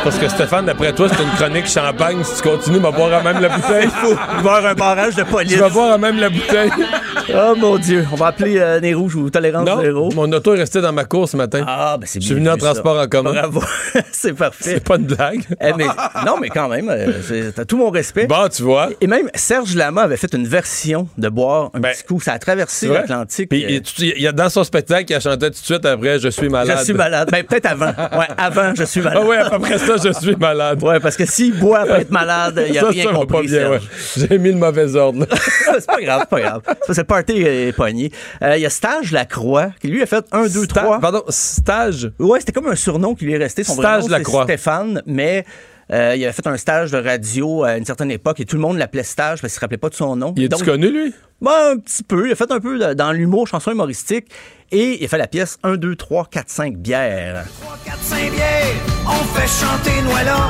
[0.04, 2.24] parce que Stéphane, d'après toi, c'est une chronique champagne.
[2.24, 3.86] Si tu continues, va boire à même la bouteille.
[3.86, 5.54] Il faut voir un barrage de police.
[5.54, 6.72] Tu vas boire à même la bouteille.
[7.34, 10.12] Oh mon Dieu, on va appeler euh, Nez Rouge ou Tolérance Non, Zéro.
[10.14, 11.64] mon auto est resté dans ma course ce matin.
[11.68, 12.72] Ah, ben c'est Je suis bien venu en ça.
[12.74, 13.32] transport en commun.
[13.34, 13.62] Bravo,
[14.14, 14.64] c'est parfait.
[14.76, 15.42] C'est pas une blague.
[15.62, 15.86] Eh, mais-
[16.26, 18.28] non, mais quand même, euh, t'as tout mon respect.
[18.28, 18.90] Bon, tu vois.
[19.02, 22.22] Et même Serge Lama avait fait une version de boire un petit coup.
[22.22, 23.50] Ça a traversé l'Atlantique.
[23.50, 25.66] Puis Euh, il- tu- il y a dans son spectacle, il a chanté tout de
[25.66, 26.78] suite après Je suis malade.
[26.80, 27.28] Je suis malade.
[27.32, 27.88] Ben, peut-être avant.
[27.88, 29.20] Ouais, avant, je suis malade.
[29.24, 30.84] Ah ouais, après ça, je suis malade.
[30.84, 33.28] Ouais, parce que s'il boit après être malade, il a Ça, rien ça compris.
[33.38, 33.80] pas bien, ouais.
[34.18, 35.26] J'ai mis le mauvais ordre.
[35.66, 36.62] c'est pas grave, c'est pas grave.
[36.86, 38.12] Ça, c'est party euh, pogné.
[38.42, 41.00] Euh, Il y a Stage Lacroix, qui lui a fait 1, 2, 3.
[41.00, 42.12] Pardon, Stage?
[42.20, 43.64] Ouais, c'était comme un surnom qui lui est resté.
[43.64, 44.44] Son vrai Stage nom, c'est Lacroix.
[44.44, 45.46] Stéphane, mais
[45.92, 48.62] euh, il avait fait un stage de radio à une certaine époque et tout le
[48.62, 50.34] monde l'appelait Stage parce qu'il se rappelait pas de son nom.
[50.36, 51.14] Il Donc, connu, lui?
[51.42, 52.28] Ben, un petit peu.
[52.28, 54.26] Il a fait un peu de- dans l'humour, chanson humoristique.
[54.72, 57.46] Et il a fait la pièce 1, 2, 3, 4, 5 bières.
[57.86, 60.50] 4, 5 bières, on fait chanter Noëlla.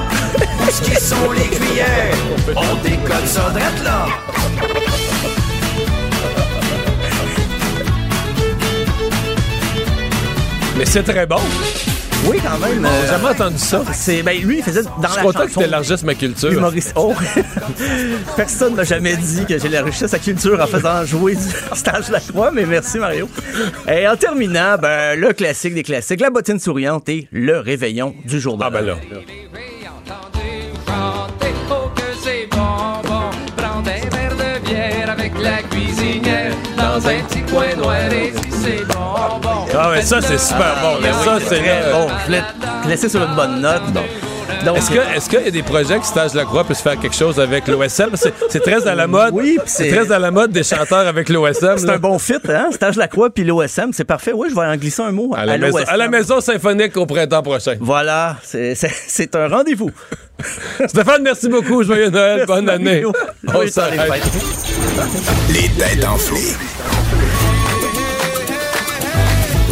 [0.71, 2.15] Ce qui sont les cuillères,
[2.55, 4.07] on décolle ça drette là.
[10.77, 11.39] Mais c'est très bon.
[12.25, 12.81] Oui, quand même.
[12.81, 13.83] J'ai euh, jamais entendu ça.
[13.93, 15.61] c'est, ben, lui, il faisait dans Je la suis content que chanson.
[15.61, 16.51] tu élargisses ma culture.
[16.51, 16.93] Humoriste.
[16.95, 17.13] Oh!
[18.35, 21.41] Personne m'a jamais dit que j'élargissais sa culture en faisant jouer du
[21.73, 23.29] stage Lacroix, mais merci Mario.
[23.87, 28.39] Et en terminant, ben, le classique des classiques, la bottine souriante et le réveillon du
[28.39, 28.95] jour de Ah ben là.
[35.17, 39.65] Avec la cuisinière dans un petit coin noir et si c'est bon, bon.
[39.77, 41.01] Ah mais ça, c'est super bon.
[41.01, 41.13] là.
[41.13, 42.07] ça, c'est bon.
[42.19, 42.43] Je voulais
[42.83, 43.91] te laisser sur une bonne note.
[43.93, 44.05] Donc,
[44.75, 47.39] Est-ce que est-ce qu'il y a des projets que Stage Lacroix puisse faire quelque chose
[47.39, 48.11] avec l'OSM?
[48.15, 49.33] C'est c'est très à la mode.
[49.33, 51.77] Oui, c'est c'est- très à la mode des chanteurs avec l'OSM.
[51.77, 51.93] c'est là.
[51.93, 52.67] un bon fit, hein?
[52.71, 54.31] Stage Lacroix puis l'OSM, c'est parfait.
[54.33, 55.89] Oui, je vais en glisser un mot à la, maison, l'OSM.
[55.93, 57.75] à la maison symphonique au printemps prochain.
[57.79, 59.91] Voilà, c'est- c'est c'est un rendez-vous.
[60.87, 61.83] Stéphane, merci beaucoup.
[61.83, 62.37] Joyeux Noël.
[62.37, 63.03] Merci, Bonne année.
[63.53, 63.99] On des s'arrête.
[65.49, 66.55] Les têtes enflées.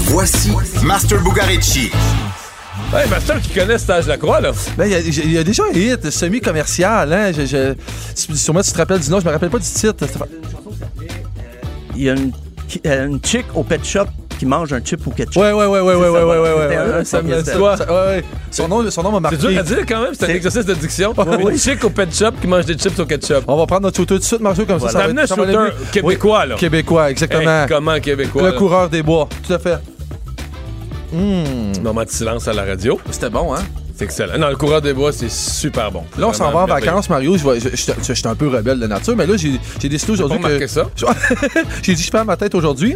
[0.07, 0.51] Voici
[0.83, 1.91] Master Bugarici.
[2.93, 4.51] Hey, Master qui connaît Stage Lacroix, là.
[4.77, 7.11] Ben, il y a- il y, a déjà un hit semi-commercial.
[7.11, 7.31] Hein?
[7.33, 7.73] Je, je,
[8.13, 9.19] si- sûrement, tu te rappelles du nom.
[9.19, 10.05] Je me rappelle pas du titre.
[11.95, 12.31] Il y a une,
[12.85, 14.05] une chick au pet shop
[14.39, 15.35] qui mange un chip au ketchup.
[15.41, 17.79] Ouais, ouais, ouais, ouais, ouais, ouais, ouais, ouais, ouais, un, ouais, ça me soit.
[17.79, 17.85] ouais,
[18.17, 18.23] ouais.
[18.51, 19.37] Son nom, son nom m'a marqué.
[19.41, 21.13] C'est dur à dire quand même, c'est un exercice de diction.
[21.17, 21.51] oui.
[21.53, 23.43] Une chic au pet shop qui mange des chips au ketchup.
[23.47, 24.93] On va prendre notre shooter tout de suite, Marjo, comme Voilà.
[24.93, 25.13] ça.
[25.13, 26.55] ça un shooter québécois, Oui, là.
[26.55, 27.61] Québécois, exactement.
[27.63, 28.41] Hey, comment québécois?
[28.43, 28.53] Le là?
[28.57, 29.77] coureur des bois, tout à fait.
[31.15, 31.81] Hmm.
[31.81, 32.99] Moment de silence à la radio.
[33.09, 33.59] C'était bon, hein?
[33.95, 34.37] C'est excellent.
[34.37, 36.03] Non, le coureur des bois, c'est super bon.
[36.17, 37.37] Là, on s'en va en vacances, Mario.
[37.37, 40.11] Je vais- je- je- je- J'étais un peu rebelle de nature, mais là, j'ai décidé
[40.11, 40.67] aujourd'hui que...
[40.67, 40.83] ça?
[41.81, 42.95] j'ai dit, je perds ma tête aujourd'hui.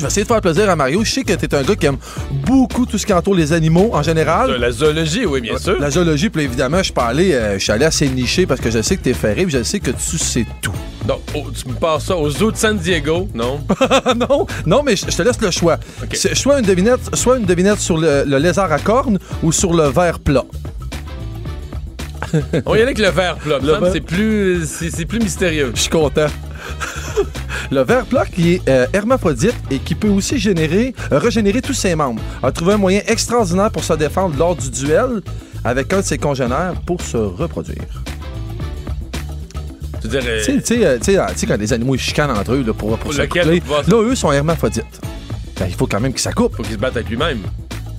[0.00, 1.04] Je vais essayer de faire plaisir à Mario.
[1.04, 1.98] Je sais que t'es un gars qui aime
[2.46, 4.56] beaucoup tout ce qui entoure les animaux en général.
[4.58, 5.78] La zoologie, oui, bien sûr.
[5.78, 8.80] La zoologie, puis évidemment, je allé, euh, je suis allé assez niché parce que je
[8.80, 10.72] sais que t'es ferré, puis je sais que tu sais tout.
[11.04, 13.60] Donc, oh, tu me passes ça au zoo de San Diego, non?
[14.16, 15.76] non, non, mais je te laisse le choix.
[16.32, 19.88] Soit une devinette, soit une devinette sur le, le lézard à cornes ou sur le
[19.88, 20.46] verre plat.
[22.66, 23.36] On y allait avec le verre
[23.80, 25.72] verre- C'est plus, c'est plus mystérieux.
[25.74, 26.26] Je suis content.
[27.70, 31.72] Le ver plat qui est euh, hermaphrodite et qui peut aussi générer, euh, régénérer tous
[31.74, 35.20] ses membres, a trouvé un moyen extraordinaire pour se défendre lors du duel
[35.64, 37.84] avec un de ses congénères pour se reproduire.
[40.02, 42.72] Tu euh, Tu sais- tu sais, euh, quand les animaux ils chicanent entre eux là,
[42.72, 45.00] pour, pour se coupler, là, eux sont hermaphrodites.
[45.58, 46.56] Ben, il faut quand même qu'ils s'accouplent.
[46.56, 47.38] faut qu'il se batte avec lui-même.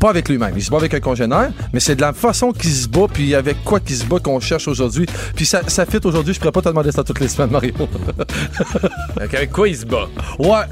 [0.02, 0.54] Pas avec lui-même.
[0.58, 3.36] Il se bat avec un congénère, mais c'est de la façon qu'il se bat, puis
[3.36, 5.06] avec quoi qu'il se bat qu'on cherche aujourd'hui.
[5.36, 6.34] Puis ça, ça fit aujourd'hui.
[6.34, 7.72] Je pourrais pas te demander ça toutes les semaines, Mario.
[7.78, 10.08] Donc, avec quoi il se bat?
[10.40, 10.66] ouais.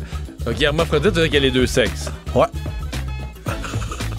[0.43, 2.09] Donc, hermaphrodite, veut dire qu'il y a les deux sexes.
[2.33, 2.47] Ouais.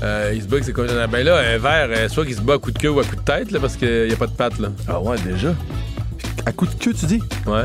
[0.02, 1.08] Euh, il se bat avec ses congénères.
[1.08, 3.04] Ben là, un verre, euh, soit qu'il se bat à coup de queue ou à
[3.04, 4.68] coup de tête, là, parce qu'il n'y a pas de patte, là.
[4.88, 5.54] Ah ouais, déjà.
[6.46, 7.22] À coup de queue, tu dis?
[7.46, 7.64] Ouais.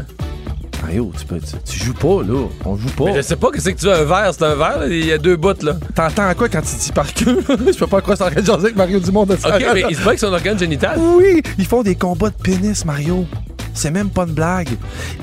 [0.86, 2.48] Mario, tu, peux, tu, tu joues pas, là.
[2.64, 3.06] On joue pas.
[3.06, 4.32] Mais je sais pas, qu'est-ce que tu as, un verre?
[4.32, 5.78] C'est un verre, il y a deux bouts, là.
[5.96, 7.44] T'entends quoi quand tu dis par queue?
[7.50, 9.56] je peux pas croire que c'est en avec Mario Dumont de ça.
[9.56, 11.00] Ok, mais il se bat avec son organe génital.
[11.00, 13.26] Oui, ils font des combats de pénis, Mario.
[13.74, 14.70] C'est même pas une blague.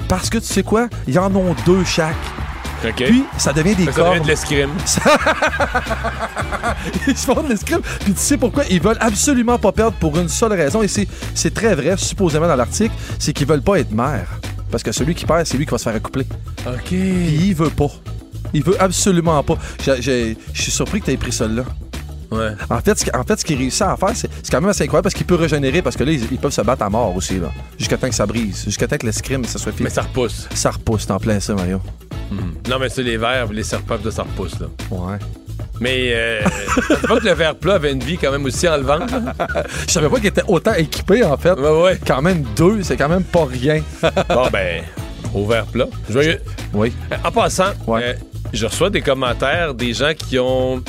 [0.09, 0.89] Parce que tu sais quoi?
[1.07, 2.17] Ils en ont deux chaque.
[2.85, 3.05] OK.
[3.05, 4.71] Puis, ça devient des que ça devient de l'escrime.
[7.07, 7.83] Ils se font de l'escrime.
[8.01, 8.65] Puis tu sais pourquoi?
[8.69, 10.83] Ils veulent absolument pas perdre pour une seule raison.
[10.83, 12.95] Et c'est, c'est très vrai, supposément dans l'article.
[13.21, 14.27] C'est qu'ils veulent pas être maire.
[14.73, 16.27] Parce que celui qui perd, c'est lui qui va se faire accoupler.
[16.67, 16.83] OK.
[16.87, 17.91] Puis il veut pas.
[18.53, 19.57] Il veut absolument pas.
[19.85, 21.65] Je suis surpris que tu aies pris celle-là.
[22.33, 22.53] Ouais.
[22.71, 25.05] En fait, ce, en fait, ce qu'il réussit à faire, c'est, quand même assez incroyable
[25.05, 27.39] parce qu'il peut régénérer parce que là, ils, ils peuvent se battre à mort aussi,
[27.39, 27.53] là.
[27.79, 28.65] Jusqu'à temps que ça brise.
[28.65, 29.85] Jusqu'à temps que l'escrime, ça soit fini.
[29.85, 30.49] Mais ça repousse.
[30.55, 31.81] Ça repousse, t'en plein ça, Mario.
[32.69, 34.69] Non, mais c'est les verres, les serpents, de ça repousse, là.
[34.91, 35.19] Ouais.
[35.83, 36.41] Mais euh,
[37.09, 39.11] pas que le verre plat avait une vie quand même aussi enlevante.
[39.89, 41.53] Je savais pas qu'il était autant équipé, en fait.
[41.59, 41.99] Ouais, ouais.
[42.07, 43.83] Quand même deux, c'est quand même pas rien.
[44.29, 44.83] Bon, ben,
[45.35, 45.87] au verre plat.
[46.09, 46.41] Joyeux.
[46.73, 46.93] Oui.
[47.25, 48.01] En passant, Ouais.
[48.05, 48.15] euh,
[48.53, 50.83] je reçois des commentaires des gens qui ont.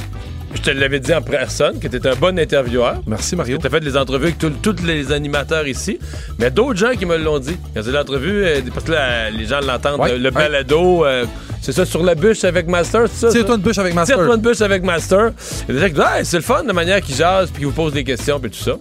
[0.55, 3.01] Je te l'avais dit en personne, que tu un bon intervieweur.
[3.07, 3.57] Merci, Mario.
[3.57, 5.99] Tu as fait des entrevues avec tous les animateurs ici.
[6.39, 7.57] Mais d'autres gens qui me l'ont dit.
[7.75, 10.31] Quand c'est l'entrevue, euh, parce que là, les gens l'entendent, Ouais, le, le ouais.
[10.31, 11.25] balado, euh,
[11.61, 13.27] c'est ça, sur la bûche avec Master, c'est ça?
[13.31, 13.33] ça?
[13.37, 14.17] Tire-toi une bûche avec Master.
[14.17, 15.31] Tire-toi une bûche avec Master.
[15.69, 17.49] Il y a des gens qui disent, Ah, c'est le fun, la manière qu'ils jasent,
[17.49, 18.73] puis qu'ils vous posent des questions, puis tout ça.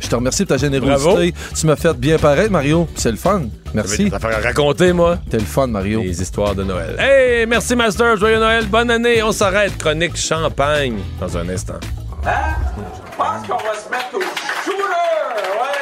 [0.00, 1.32] Je te remercie de ta générosité.
[1.32, 1.54] Bravo.
[1.54, 2.88] Tu m'as fait bien paraître, Mario.
[2.96, 3.42] C'est le fun.
[3.74, 4.10] Merci.
[4.10, 5.18] Ça fait raconter, moi.
[5.30, 6.00] T'es le fun, Mario.
[6.02, 6.96] Les histoires de Noël.
[6.98, 9.22] Hey, merci Master, joyeux Noël, bonne année.
[9.22, 11.74] On s'arrête, chronique champagne, dans un instant.
[12.26, 12.30] Hein?
[12.76, 14.20] Je pense qu'on va se mettre au
[14.64, 14.82] shooter!
[15.60, 15.78] Ouais!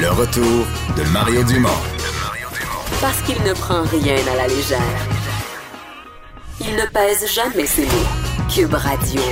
[0.00, 0.66] Le retour
[0.96, 1.68] de Mario Dumont.
[3.00, 4.78] Parce qu'il ne prend rien à la légère.
[6.60, 8.08] Il ne pèse jamais ses mots.
[8.54, 9.22] Cube Radio.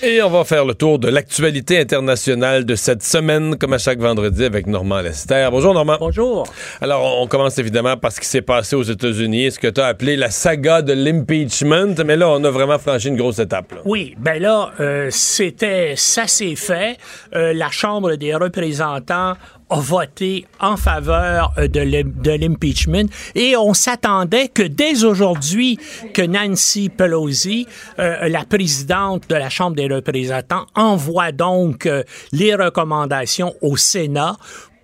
[0.00, 3.98] Et on va faire le tour de l'actualité internationale de cette semaine, comme à chaque
[3.98, 5.48] vendredi, avec Normand Lester.
[5.50, 5.96] Bonjour, Normand.
[5.98, 6.46] Bonjour.
[6.80, 9.86] Alors, on commence évidemment par ce qui s'est passé aux États-Unis, ce que tu as
[9.86, 11.96] appelé la saga de l'impeachment.
[12.06, 13.72] Mais là, on a vraiment franchi une grosse étape.
[13.72, 13.78] là.
[13.86, 16.96] Oui, ben là, euh, c'était, ça s'est fait.
[17.34, 19.34] Euh, la Chambre des représentants
[19.70, 25.78] a voté en faveur euh, de l'im- de l'impeachment et on s'attendait que dès aujourd'hui
[26.14, 27.66] que Nancy Pelosi,
[27.98, 34.36] euh, la présidente de la Chambre des représentants, envoie donc euh, les recommandations au Sénat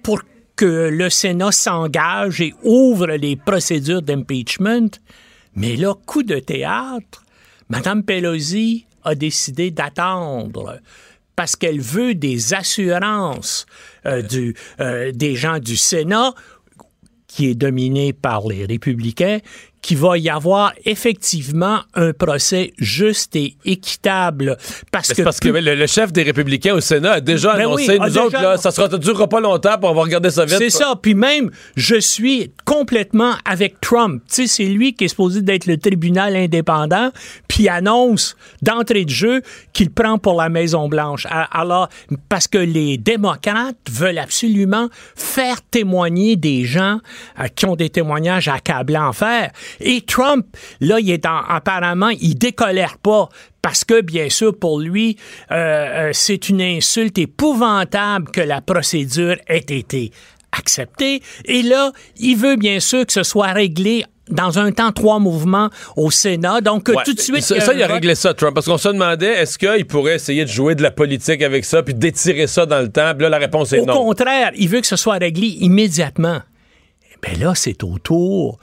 [0.03, 0.21] pour
[0.57, 4.91] que le Sénat s'engage et ouvre les procédures d'impeachment.
[5.57, 7.25] Mais là, coup de théâtre,
[7.71, 10.79] Mme Pelosi a décidé d'attendre
[11.37, 13.67] parce qu'elle veut des assurances
[14.07, 14.23] euh,
[14.81, 16.35] euh, des gens du Sénat,
[17.27, 19.39] qui est dominé par les républicains,
[19.85, 24.57] qu'il va y avoir effectivement un procès juste et équitable.
[24.91, 27.61] Parce que C'est parce que le, le chef des républicains au Sénat a déjà Ben
[27.67, 30.31] annoncé, oui, nous déjà- autres, là, ça ça durera pas longtemps, puis on va regarder
[30.31, 30.57] ça vite.
[30.57, 30.95] C'est ça.
[31.01, 34.23] Puis même, je suis complètement avec Trump.
[34.27, 37.11] Tu sais, c'est lui qui est supposé d'être le tribunal indépendant,
[37.47, 39.43] puis annonce d'entrée de jeu
[39.75, 41.27] qu'il prend pour la Maison-Blanche.
[41.53, 41.91] Alors,
[42.31, 47.01] parce que les démocrates veulent absolument faire témoigner des gens
[47.39, 49.51] euh, qui ont des témoignages accablants à faire.
[49.81, 50.47] Et Trump,
[50.81, 53.29] là, il est en- apparemment, il décolère pas
[53.63, 55.17] parce que, bien sûr, pour lui,
[55.51, 60.11] euh, euh, c'est une insulte épouvantable que la procédure ait été
[60.53, 61.23] acceptée.
[61.47, 65.69] Et là, il veut bien sûr que ce soit réglé dans un temps trois mouvements
[65.97, 66.61] au Sénat.
[66.63, 67.43] Donc, Ouais, tout de suite...
[67.43, 67.95] Ça, il a ça, un il a vote.
[67.97, 68.55] réglé ça, Trump.
[68.55, 71.83] Parce qu'on se demandait, est-ce qu'il pourrait essayer de jouer de la politique avec ça,
[71.83, 73.13] puis d'étirer ça dans le temps?
[73.15, 73.95] Puis là, la réponse est Au non.
[74.05, 76.41] contraire, il veut que ce soit réglé immédiatement.
[77.23, 78.59] Ben là, c'est au tour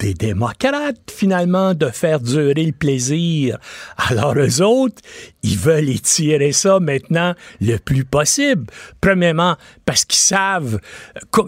[0.00, 3.58] des démocrates, finalement, de faire durer le plaisir.
[3.96, 5.00] Alors, eux autres,
[5.42, 8.66] ils veulent étirer ça maintenant le plus possible.
[9.00, 9.56] Premièrement,
[9.86, 10.78] parce qu'ils savent,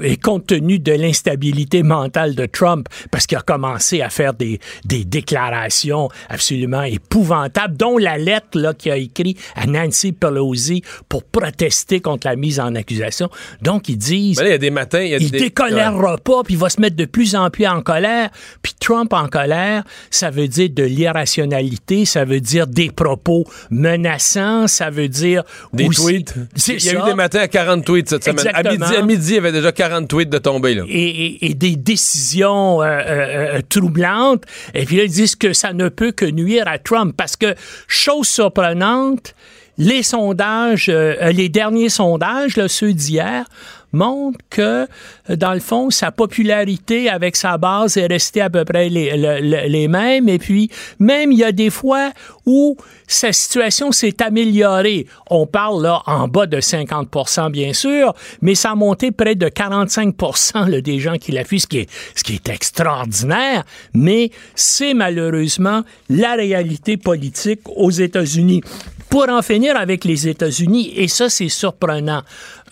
[0.02, 4.60] et compte tenu de l'instabilité mentale de Trump, parce qu'il a commencé à faire des,
[4.84, 11.24] des déclarations absolument épouvantables, dont la lettre là, qu'il a écrite à Nancy Pelosi pour
[11.24, 13.28] protester contre la mise en accusation.
[13.60, 14.40] Donc, ils disent...
[14.40, 15.00] Là, il y a des matins...
[15.00, 15.38] Il, y a Il des...
[15.38, 18.30] décolèrera pas, puis il va se mettre de plus en plus en colère.
[18.62, 23.44] Puis Trump en colère, ça veut dire de l'irrationalité, ça veut dire des propos
[23.82, 25.42] menaçants, ça veut dire
[25.72, 26.34] Des aussi- tweets.
[26.68, 26.98] Il y a ça.
[26.98, 28.48] eu des matins à 40 tweets cette semaine.
[28.54, 30.74] À midi, à midi, il y avait déjà 40 tweets de tomber.
[30.74, 30.84] Là.
[30.88, 34.44] Et, et- et des décisions euh, euh, euh, troublantes.
[34.74, 37.54] Et puis là, ils disent que ça ne peut que nuire à Trump parce que,
[37.88, 39.34] chose surprenante,
[39.78, 43.44] les sondages, euh, les derniers sondages, là, ceux d'hier,
[43.92, 44.86] montrent que,
[45.30, 49.16] euh, dans le fond, sa popularité avec sa base est restée à peu près les,
[49.16, 50.28] le- le- les mêmes.
[50.28, 52.10] Et puis, même, il y a des fois
[52.46, 55.06] où sa situation s'est améliorée.
[55.30, 59.48] On parle là en bas de 50% bien sûr, mais ça a monté près de
[59.48, 60.14] 45
[60.68, 61.66] là, des gens qui l'affuient, ce
[62.14, 63.64] ce qui est extraordinaire,
[63.94, 68.62] mais c'est malheureusement la réalité politique aux États-Unis.
[69.12, 72.22] Pour en finir avec les États-Unis, et ça c'est surprenant,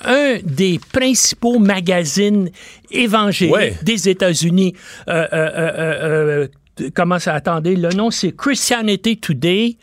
[0.05, 2.49] un des principaux magazines
[2.91, 3.75] évangéliques Ouais.
[3.83, 4.75] des États-Unis,
[5.09, 6.49] euh, euh, euh, euh,
[6.81, 9.77] euh, comment ça, attendez, le nom c'est Christianity Today,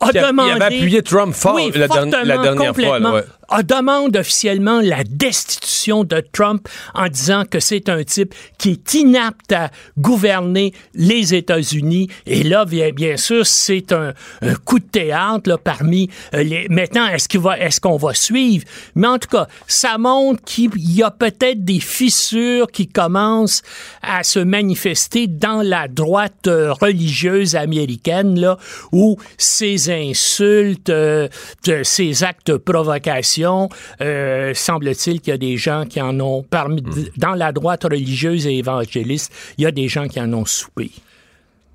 [0.00, 0.50] a a- il demandé...
[0.52, 2.98] avait appuyé Trump fort Oui, la, dernière- la dernière fois.
[2.98, 3.22] là, ouais.
[3.50, 8.94] A demande officiellement la destitution de Trump en disant que c'est un type qui est
[8.94, 12.08] inapte à gouverner les États-Unis.
[12.26, 14.14] Et là, bien, sûr, c'est un,
[14.64, 16.68] coup de théâtre là, parmi euh, les.
[16.68, 18.64] Maintenant, est-ce qu'on va suivre?
[18.94, 23.62] Mais en tout cas, ça montre qu'il y a peut-être des fissures qui commencent
[24.02, 28.58] à se manifester dans la droite euh, religieuse américaine là,
[28.92, 31.28] où ces insultes, euh,
[31.82, 33.39] ces actes de provocation,
[34.00, 36.82] euh, semble-t-il qu'il y a des gens qui en ont parmi
[37.16, 40.90] dans la droite religieuse et évangéliste, il y a des gens qui en ont soupé.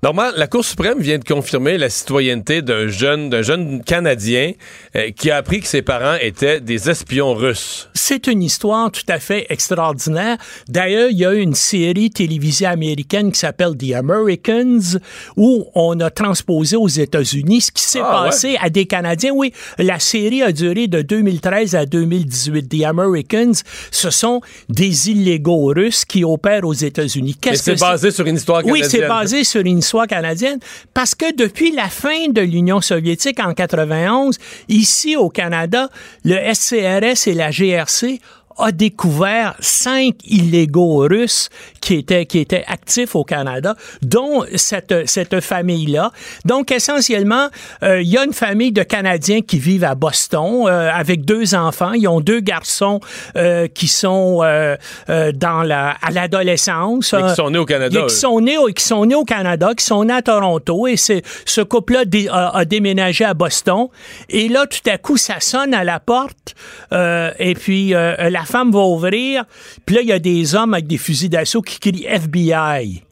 [0.06, 4.52] Normand, la Cour suprême vient de confirmer la citoyenneté d'un jeune, d'un jeune Canadien
[4.94, 7.88] euh, qui a appris que ses parents étaient des espions russes.
[7.92, 10.36] C'est une histoire tout à fait extraordinaire.
[10.68, 15.00] D'ailleurs, il y a une série télévisée américaine qui s'appelle The Americans
[15.36, 19.32] où on a transposé aux États-Unis ce qui s'est Ah, passé à des Canadiens.
[19.34, 22.68] Oui, la série a duré de 2013 à 2018.
[22.68, 23.54] The Americans,
[23.90, 27.34] ce sont des illégaux russes qui opèrent aux États-Unis.
[27.40, 29.00] Qu'est-ce c'est basé sur une histoire Oui, canadienne.
[29.02, 30.58] c'est basé sur une histoire canadienne
[30.92, 34.36] parce que depuis la fin de l'Union soviétique en 91,
[34.68, 35.88] ici au Canada,
[36.24, 38.20] le SCRS et la GRC
[38.58, 41.48] a découvert cinq illégaux russes
[41.80, 46.10] qui étaient, qui étaient actifs au Canada, dont cette, cette famille-là.
[46.44, 47.48] Donc, essentiellement,
[47.82, 51.54] euh, il y a une famille de Canadiens qui vivent à Boston euh, avec deux
[51.54, 51.92] enfants.
[51.92, 53.00] Ils ont deux garçons
[53.36, 54.76] euh, qui sont euh,
[55.10, 57.12] euh, dans la, à l'adolescence.
[57.14, 59.84] Et qui sont nés au Canada, Qui sont nés, qui sont nés au Canada, qui
[59.84, 60.86] sont nés à Toronto.
[60.86, 63.88] Et c'est, ce couple-là dé- a, a déménagé à Boston.
[64.28, 66.54] Et là, tout à coup, ça sonne à la porte.
[66.92, 69.44] euh, et puis, euh, la femme va ouvrir.
[69.84, 73.02] Puis là, il y a des hommes avec des fusils d'assaut qui crient FBI.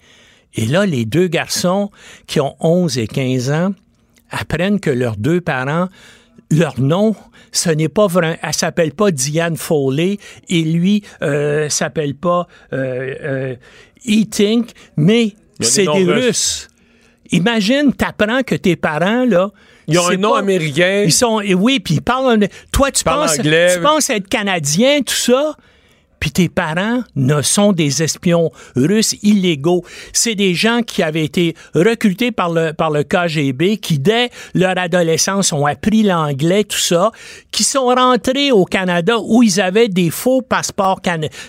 [0.55, 1.91] Et là, les deux garçons
[2.27, 3.75] qui ont 11 et 15 ans
[4.31, 5.89] apprennent que leurs deux parents,
[6.51, 7.15] leur nom,
[7.53, 8.39] ce n'est pas vrai.
[8.43, 13.57] Elle s'appelle pas Diane Foley et lui euh, s'appelle pas euh, euh,
[14.09, 16.25] E-Tink, mais des c'est des russes.
[16.27, 16.69] Russes.
[17.31, 19.51] Imagine, t'apprends que tes parents, là.
[19.89, 21.03] Ils ont un nom pas- américain.
[21.05, 22.49] Ils sont, et oui, puis ils parlent.
[22.73, 25.57] Toi, tu penses, tu penses être canadien, tout ça?
[26.21, 29.85] Puis tes parents ne sont des espions russes illégaux.
[30.13, 34.79] C'est des gens qui avaient été recrutés par le, par le KGB, qui dès leur
[34.79, 37.13] adolescence ont appris l'anglais, tout ça,
[37.51, 41.01] qui sont rentrés au Canada où ils avaient des faux passeports,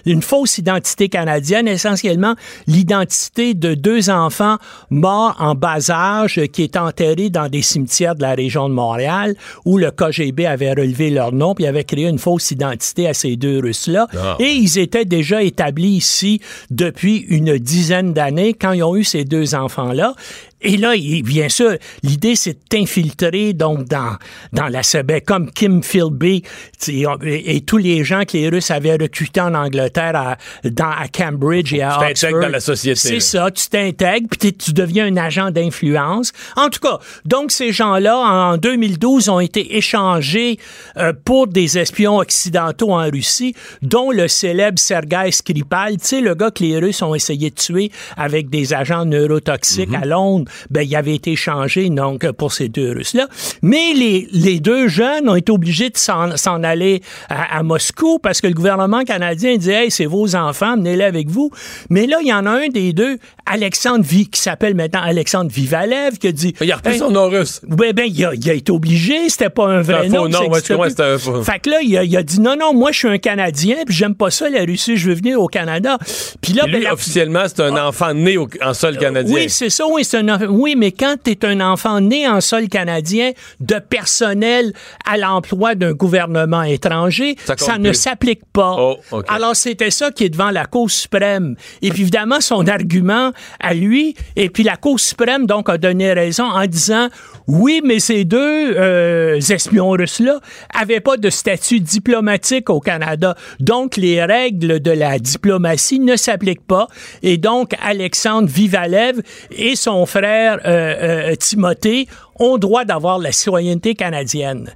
[0.06, 2.36] une fausse identité canadienne, essentiellement
[2.68, 4.58] l'identité de deux enfants
[4.90, 9.36] morts en bas âge qui étaient enterrés dans des cimetières de la région de Montréal
[9.66, 13.36] où le KGB avait relevé leur nom puis avait créé une fausse identité à ces
[13.36, 14.08] deux Russes-là.
[14.18, 14.36] Ah.
[14.40, 16.42] Et ils étaient déjà établis ici
[16.72, 20.16] depuis une dizaine d'années quand ils ont eu ces deux enfants-là.
[20.62, 24.16] Et là, il- bien sûr, l'idée, c'est de t'infiltrer donc dans,
[24.54, 26.44] dans la CB, comme Kim Philby
[26.80, 30.90] tu et, et tous les gens que les Russes avaient recrutés en Angleterre, à, dans,
[30.90, 32.42] à Cambridge et à Tu t'intègres Oxford.
[32.42, 36.32] dans la société, C'est ça, tu t'intègres, puis tu deviens un agent d'influence.
[36.56, 40.58] En tout cas, donc ces gens-là, en 2012, ont été échangés
[40.98, 46.34] euh, pour des espions occidentaux en Russie, dont le célèbre Sergei Skripal, tu sais, le
[46.34, 49.96] gars que les Russes ont essayé de tuer avec des agents neurotoxiques Mhm.
[49.96, 53.28] à Londres, ben, il avait été échangé, donc, pour ces deux Russes-là.
[53.62, 58.20] Mais les, les deux jeunes ont été obligés de s'en s'en aller à, à Moscou
[58.20, 61.52] parce que le gouvernement canadien dit, hey, c'est vos enfants, menez-les avec vous.
[61.90, 65.52] Mais là, il y en a un des deux, Alexandre Vi, qui s'appelle maintenant Alexandre
[65.52, 66.54] Vivalev, qui a dit.
[66.62, 67.62] Il a repris Hey, son nom russe.
[67.68, 70.24] ben, ben, il a, il a été obligé, c'était pas un vrai un nom.
[70.24, 70.60] faux nom, ouais,
[70.90, 72.98] c'était un faux- Fait que là, il a, il a dit non, non, moi, je
[73.00, 75.98] suis un Canadien, puis j'aime pas ça, la Russie, je veux venir au Canada.
[76.42, 79.36] Puis là, ben, lui, la- officiellement, c'est un enfant né au- en sol canadien.
[79.36, 82.42] oui, c'est ça, oui, c'est un Oui, mais quand tu es un enfant né en
[82.42, 84.74] sol canadien de personnel
[85.06, 88.76] à l'emploi d'un gouvernement étranger, Ça ne s'applique pas.
[88.78, 89.22] Oh.
[89.28, 91.56] Alors, c'était ça qui est devant la Cour suprême.
[91.82, 96.14] Et puis, évidemment, son argument à lui, et puis la Cour suprême, donc, a donné
[96.14, 97.10] raison en disant,
[97.48, 98.38] oui, mais ces deux
[98.78, 100.40] euh, espions russes-là
[100.74, 103.36] avaient pas de statut diplomatique au Canada.
[103.60, 106.88] Donc, les règles de la diplomatie ne s'appliquent pas.
[107.22, 109.22] Et donc, Alexandre Vivalev
[109.52, 112.08] et son frère euh, euh, Timothée
[112.40, 114.74] ont droit d'avoir la citoyenneté canadienne.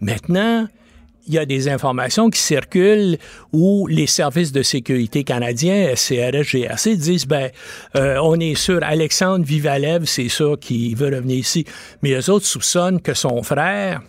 [0.00, 0.66] Maintenant,
[1.26, 3.18] il y a des informations qui circulent
[3.52, 7.50] où les services de sécurité canadiens, CRS, GRC, disent ben,
[7.96, 11.64] euh, on est sûr, Alexandre Vivalev, c'est sûr qu'il veut revenir ici.
[12.02, 14.00] Mais les autres soupçonnent que son frère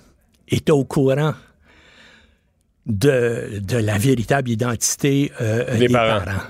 [0.48, 1.34] était au courant
[2.86, 6.26] de, de la véritable identité euh, Des des, parents.
[6.26, 6.42] parents.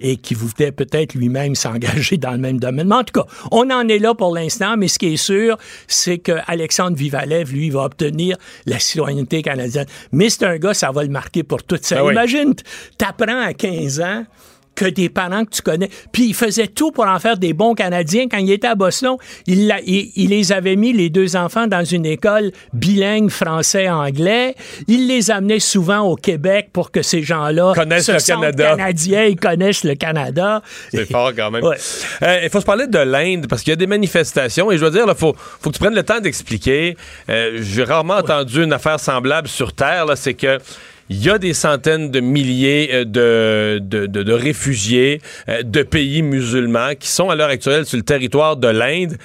[0.00, 2.88] Et qui voulait peut-être lui-même s'engager dans le même domaine.
[2.88, 5.56] Mais en tout cas, on en est là pour l'instant, mais ce qui est sûr,
[5.86, 8.36] c'est que Alexandre Vivalev, lui, va obtenir
[8.66, 9.86] la citoyenneté canadienne.
[10.12, 12.12] Mais c'est un gars, ça va le marquer pour toute sa Ah oui.
[12.12, 12.54] Imagine,
[12.98, 14.24] t'apprends à 15 ans
[14.76, 15.90] que des parents que tu connais.
[16.12, 18.26] Puis il faisait tout pour en faire des bons Canadiens.
[18.30, 19.16] Quand il était à Boston,
[19.48, 24.54] il, l'a- il- il les avait mis, les deux enfants, dans une école bilingue français-anglais.
[24.88, 28.70] Il les amenait souvent au Québec pour que ces gens-là Connaissent se le Canada.
[28.76, 30.62] Canadiens, ils connaissent le Canada.
[30.90, 31.64] C'est fort quand même.
[31.64, 31.76] Ouais.
[32.22, 34.80] Euh, Il faut se parler de l'Inde parce qu'il y a des manifestations et je
[34.80, 36.96] dois dire, il faut, faut que tu prennes le temps d'expliquer.
[37.28, 40.06] Euh, J'ai rarement entendu une affaire semblable sur Terre.
[40.06, 40.58] là, C'est que
[41.08, 46.94] il y a des centaines de milliers euh, de, de, réfugiés euh, de pays musulmans
[46.98, 49.16] qui sont à l'heure actuelle sur le territoire de l'Inde,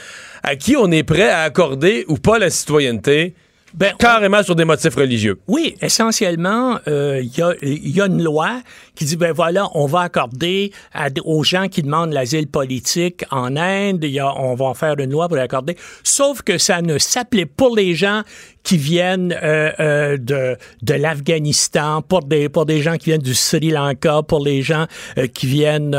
[0.44, 3.34] à qui on est prêt à accorder ou pas la citoyenneté,
[3.73, 5.39] Ben, carrément sur des motifs religieux.
[5.48, 8.61] Oui, essentiellement, euh, il y, a, il y a une loi
[8.95, 13.56] qui dit, ben voilà, on va accorder à aux gens qui demandent l'asile politique en
[13.56, 16.81] Inde, il y a, on va en faire une loi pour l'accorder, sauf que ça
[16.81, 18.23] ne s'applique pour les gens
[18.64, 23.35] qui viennent euh, euh, de, de l'Afghanistan, pour des, pour des gens qui viennent du
[23.35, 24.85] Sri Lanka, pour les gens
[25.34, 25.98] qui viennent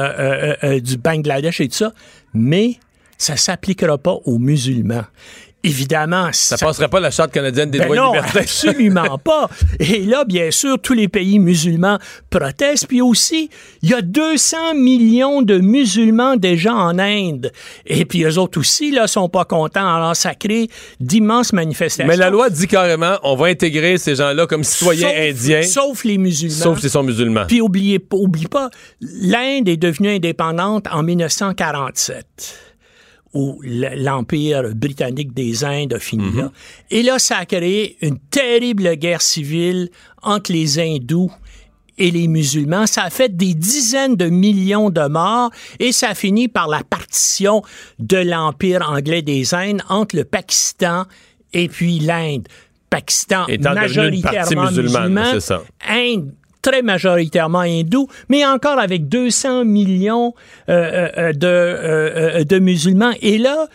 [0.83, 1.93] du Bangladesh et tout ça,
[2.35, 2.77] mais
[3.19, 5.05] ça s'appliquera pas aux musulmans.
[5.65, 8.39] Évidemment, Ça passerait pas la Charte canadienne des ben droits non, et libertés.
[8.41, 9.49] absolument pas.
[9.79, 11.99] Et là, bien sûr, tous les pays musulmans
[12.31, 12.89] protestent.
[12.89, 13.49] Puis aussi,
[13.83, 17.53] il y a 200 millions de musulmans déjà en Inde.
[17.87, 19.87] Et puis eux autres aussi, là, sont pas contents.
[19.95, 20.69] Alors, ça crée
[20.99, 22.09] d'immenses manifestations.
[22.09, 25.63] Mais la loi dit carrément, on va intégrer ces gens-là comme citoyens Sauf- indiens.
[25.63, 26.57] Sauf les musulmans.
[26.57, 27.45] Sauf s'ils sont musulmans.
[27.47, 28.69] Puis oubliez, oublie pas,
[29.01, 32.25] l'Inde est devenue indépendante en 1947
[33.35, 36.39] où l'Empire britannique des Indes a fini Mhm.
[36.39, 36.53] là.
[36.91, 39.89] Et là, ça a créé une terrible guerre civile
[40.23, 41.31] entre les hindous
[41.99, 42.87] et les musulmans.
[42.87, 46.83] Ça a fait des dizaines de millions de morts et ça a fini par la
[46.85, 47.63] partition
[47.99, 51.05] de l'Empire anglais des Indes entre le Pakistan
[51.53, 52.47] et puis l'Inde.
[52.91, 55.63] Pakistan Étant majoritairement musulman, ça.
[55.89, 60.33] Inde très majoritairement hindou, mais encore avec 200 millions
[60.69, 63.13] euh, euh, euh, de, euh, euh, de musulmans.
[63.21, 63.67] Et là,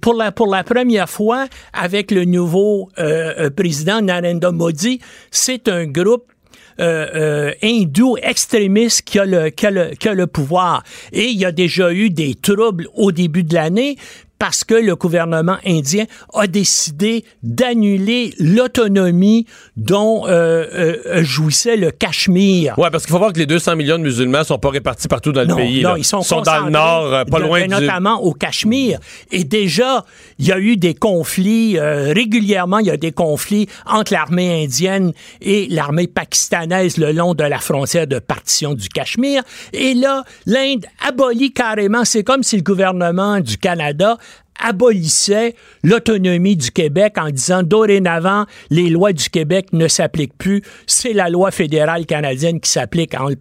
[0.00, 5.00] pour la, pour la première fois, avec le nouveau euh, président Narendra Modi,
[5.30, 6.32] c'est un groupe
[6.80, 10.84] euh, euh, hindou extrémiste qui a, le, qui, a le, qui a le pouvoir.
[11.12, 13.96] Et il y a déjà eu des troubles au début de l'année
[14.38, 16.04] parce que le gouvernement indien
[16.34, 19.46] a décidé d'annuler l'autonomie
[19.76, 20.66] dont euh,
[21.06, 22.78] euh, jouissait le Cachemire.
[22.78, 25.32] Ouais, parce qu'il faut voir que les 200 millions de musulmans sont pas répartis partout
[25.32, 25.82] dans le Non, pays.
[25.82, 25.94] non, là.
[25.98, 27.74] ils sont, dans le nord, euh, pas de- loin mais du...
[27.74, 28.98] notamment au Cachemire.
[29.30, 30.04] Et déjà,
[30.38, 32.78] il y a eu des conflits euh, régulièrement.
[32.78, 37.58] Il y a des conflits entre l'armée indienne et l'armée pakistanaise le long de la
[37.58, 39.42] frontière de partition du Cachemire.
[39.72, 42.04] Et là, l'Inde abolit carrément.
[42.04, 44.16] C'est comme si le gouvernement du Canada
[44.62, 51.12] abolissait l'autonomie du Québec en disant dorénavant les lois du Québec ne s'appliquent plus, c'est
[51.12, 53.14] la loi fédérale canadienne qui s'applique.
[53.18, 53.36] On le.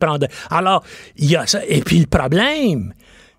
[0.50, 0.84] Alors,
[1.18, 1.62] il y a ça.
[1.68, 2.94] Et puis le problème,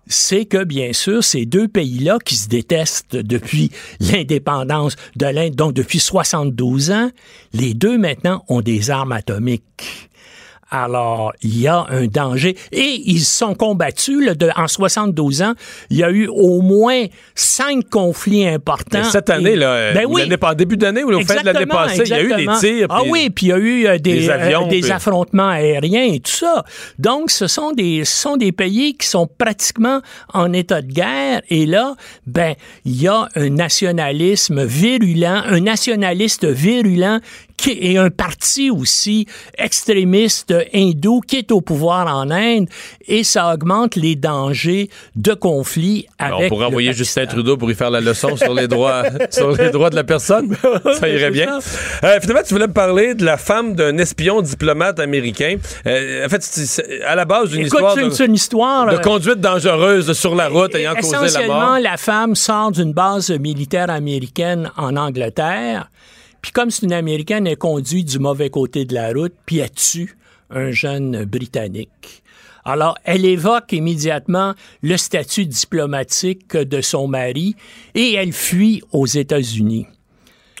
[0.09, 5.73] c'est que, bien sûr, ces deux pays-là qui se détestent depuis l'indépendance de l'Inde, donc
[5.73, 7.11] depuis 72 ans,
[7.53, 10.08] les deux maintenant ont des armes atomiques.
[10.71, 12.55] Alors, il y a un danger.
[12.71, 14.23] Et ils sont combattus.
[14.25, 15.53] là, de- en 72 ans,
[15.89, 17.05] il y a eu au moins
[17.35, 18.99] cinq conflits importants.
[18.99, 20.37] Mais cette année, Et- là, ben ou oui.
[20.37, 22.87] pas- début d'année ou au fin de l'année passée, il y a eu des tirs.
[22.89, 24.91] Ah puis- oui, puis il y a eu euh, des, des avions, euh, des puis-
[24.91, 26.63] affrontements aériens et tout ça.
[26.97, 30.01] Donc, ce sont des, ce sont des pays qui sont pratiquement
[30.33, 31.41] en état de guerre.
[31.49, 31.95] Et là,
[32.27, 32.55] ben,
[32.85, 37.19] il y a un nationalisme virulent, un nationaliste virulent
[37.61, 39.25] qui est un parti aussi
[39.57, 42.67] extrémiste hindou qui est au pouvoir en Inde
[43.07, 46.93] et ça augmente les dangers de conflit avec Ben, On pourrait envoyer.
[46.93, 50.03] Justin Trudeau pour y faire la leçon sur les droits, sur les droits de la
[50.03, 50.55] personne.
[50.99, 51.59] Ça irait bien.
[52.03, 55.55] Euh, finalement, tu voulais me parler de la femme d'un espion diplomate américain.
[55.85, 58.01] Euh, en fait, c'est- à la base d'une histoire de,
[58.33, 61.79] histoire, euh, conduite dangereuse sur la route ayant causé la Essentiellement, mort.
[61.79, 65.89] la femme sort d'une base militaire américaine en Angleterre,
[66.41, 69.71] puis comme c'est une Américaine, elle conduit du mauvais côté de la route, puis elle
[69.71, 70.17] tue
[70.49, 72.23] un jeune Britannique.
[72.65, 74.53] Alors, elle évoque immédiatement
[74.83, 77.55] le statut diplomatique de son mari
[77.95, 79.87] et elle fuit aux États-Unis.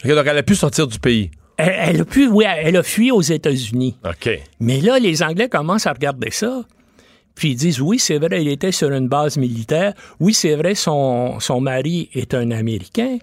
[0.05, 1.29] Donc, elle a pu sortir du pays.
[1.57, 3.97] Elle, elle a pu, oui, elle a fui aux États-Unis.
[4.05, 4.29] OK.
[4.59, 6.63] Mais là, les Anglais commencent à regarder ça.
[7.35, 9.93] Puis ils disent, oui, c'est vrai, il était sur une base militaire.
[10.19, 13.17] Oui, c'est vrai, son, son mari est un Américain.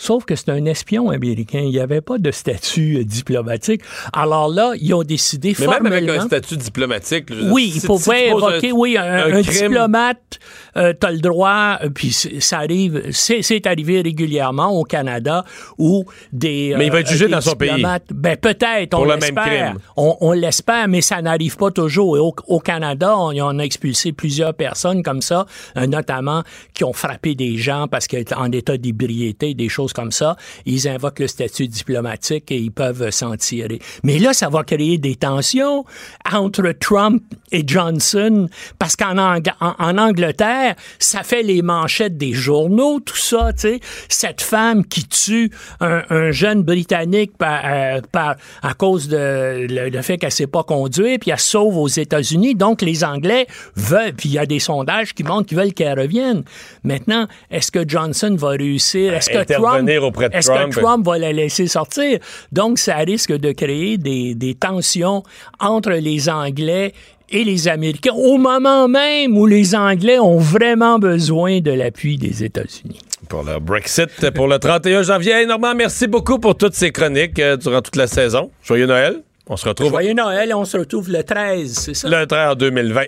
[0.00, 1.60] Sauf que c'est un espion américain.
[1.62, 3.82] Il n'y avait pas de statut euh, diplomatique.
[4.14, 7.26] Alors là, ils ont décidé Mais même avec un statut diplomatique.
[7.50, 10.38] oui, il pouvait évoquer, oui, un, diplomate,
[10.78, 15.44] euh, t'as le droit, euh, puis ça arrive, c'est arrivé régulièrement au Canada
[15.76, 16.74] où des.
[16.78, 17.84] Mais il va être jugé dans son pays.
[18.10, 19.44] Ben peut-être, on Pour le même l'espère.
[19.44, 19.78] crime.
[19.98, 22.16] On, on l'espère, mais ça n'arrive pas toujours.
[22.16, 25.44] Et au, au Canada, on, on a expulsé plusieurs personnes comme ça,
[25.76, 30.12] notamment qui ont frappé des gens parce qu'ils étaient en état d'ébriété, des choses comme
[30.12, 30.36] ça.
[30.66, 33.78] Ils invoquent le statut diplomatique et ils peuvent s'en tirer.
[34.04, 35.84] Mais là, ça va créer des tensions
[36.32, 37.22] entre Trump
[37.52, 38.48] et Johnson
[38.78, 43.60] parce qu'en Ang- en, en Angleterre, ça fait les manchettes des journaux, tout ça, tu
[43.60, 43.80] sais.
[44.08, 45.50] Cette femme qui tue
[45.80, 50.46] un, un jeune Britannique par, euh, par- à cause de le, le fait qu'elle sait
[50.46, 52.54] pas conduire, puis elle sauve aux États-Unis.
[52.54, 53.46] Donc, les Anglais
[53.76, 56.44] veulent, puis il y a des sondages qui montrent qu'ils veulent qu'elle revienne.
[56.84, 59.12] Maintenant, est-ce que Johnson va réussir?
[59.14, 60.74] Est-ce que Trump, Intervenir auprès de est-ce Trump.
[60.74, 61.06] que Trump?
[61.06, 62.18] Va la laisser sortir?
[62.52, 65.22] Donc, ça risque de créer des, des tensions
[65.58, 66.92] entre les Anglais
[67.28, 72.42] et les Américains au moment même où les Anglais ont vraiment besoin de l'appui des
[72.44, 72.98] États-Unis.
[73.28, 75.32] Pour le Brexit, pour le 31 janvier.
[75.32, 78.50] Hey, Normand, merci beaucoup pour toutes ces chroniques euh, durant toute la saison.
[78.64, 79.22] Joyeux Noël.
[79.48, 82.08] On se retrouve Joyeux Noël, on se retrouve le 13, c'est ça?
[82.08, 83.02] le 13 en 2020.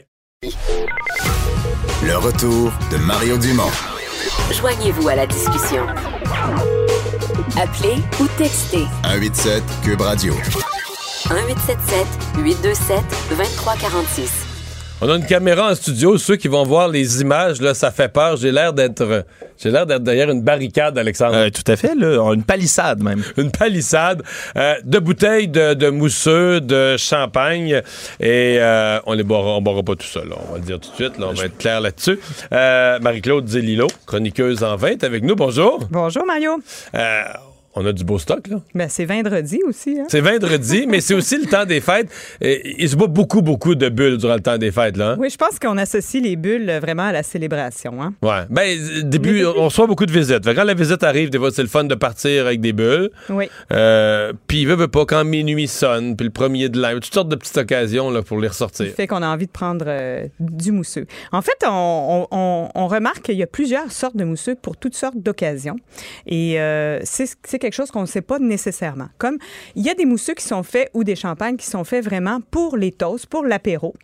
[2.05, 3.71] Le retour de Mario Dumont.
[4.53, 5.87] Joignez-vous à la discussion.
[7.57, 10.35] Appelez ou textez 187 Cube Radio.
[10.35, 12.07] 1877
[12.39, 13.01] 827
[13.31, 14.31] 2346.
[15.01, 16.17] On a une caméra en studio.
[16.17, 18.37] Ceux qui vont voir les images, là, ça fait peur.
[18.37, 19.25] J'ai l'air d'être,
[19.59, 21.37] j'ai l'air d'être derrière une barricade, Alexandre.
[21.37, 23.23] Euh, tout à fait, là, une palissade même.
[23.37, 24.23] une palissade
[24.57, 27.83] euh, de bouteilles de, de mousseux, de champagne.
[28.21, 30.21] Et euh, on les boira, boira pas tout ça.
[30.21, 30.37] Là.
[30.49, 31.19] On va le dire tout de suite.
[31.19, 32.19] Là, on va être clair là-dessus.
[32.53, 35.37] Euh, Marie-Claude Zélilo, chroniqueuse en 20, avec nous.
[35.37, 35.81] Bonjour.
[35.91, 36.61] Bonjour Mario.
[37.75, 38.61] On a du beau stock, là.
[38.75, 39.99] Ben, c'est vendredi aussi.
[39.99, 40.05] Hein?
[40.09, 42.09] C'est vendredi, mais c'est aussi le temps des fêtes.
[42.43, 45.13] Il se boit beaucoup, beaucoup de bulles durant le temps des fêtes, là.
[45.13, 45.17] hein?
[45.19, 48.03] Oui, je pense qu'on associe les bulles euh, vraiment à la célébration.
[48.03, 48.13] Hein?
[48.23, 48.43] Ouais.
[48.51, 50.45] Ben, euh, début, on reçoit beaucoup de visites.
[50.45, 53.11] Fait quand la visite arrive, des fois, c'est le fun de partir avec des bulles.
[53.31, 53.49] Oui.
[53.73, 57.15] Euh, puis, il veut, veut pas, quand minuit sonne, puis le premier de l'an, toutes
[57.15, 58.87] sortes de petites occasions là, pour les ressortir.
[58.95, 61.07] fait qu'on a envie de prendre euh, du mousseux.
[61.33, 64.77] En fait, on, on- on- on remarque qu'il y a plusieurs sortes de mousseux pour
[64.77, 65.77] toutes sortes d'occasions.
[66.27, 69.09] Et euh, c'est quelque chose qu'on ne sait pas nécessairement.
[69.19, 69.39] Comme
[69.77, 72.41] il y a des mousseux qui sont faits ou des champagnes qui sont faits vraiment
[72.51, 73.95] pour les toasts, pour l'apéro.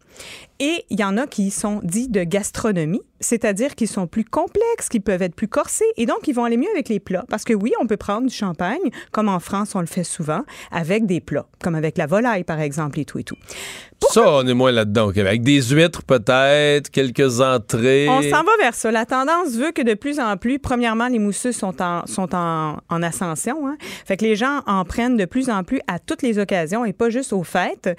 [0.60, 4.88] Et il y en a qui sont dits de gastronomie, c'est-à-dire qu'ils sont plus complexes,
[4.90, 7.24] qui peuvent être plus corsés, et donc ils vont aller mieux avec les plats.
[7.28, 10.42] Parce que oui, on peut prendre du champagne, comme en France on le fait souvent,
[10.72, 13.36] avec des plats, comme avec la volaille par exemple et tout et tout.
[14.10, 15.28] Ça, on est moins là-dedans au Québec.
[15.28, 18.08] Avec des huîtres, peut-être, quelques entrées.
[18.08, 18.90] On s'en va vers ça.
[18.90, 22.78] La tendance veut que de plus en plus, premièrement, les mousseux sont en, sont en,
[22.88, 23.66] en ascension.
[23.66, 23.76] Hein.
[24.06, 26.92] Fait que les gens en prennent de plus en plus à toutes les occasions et
[26.92, 27.90] pas juste aux fêtes.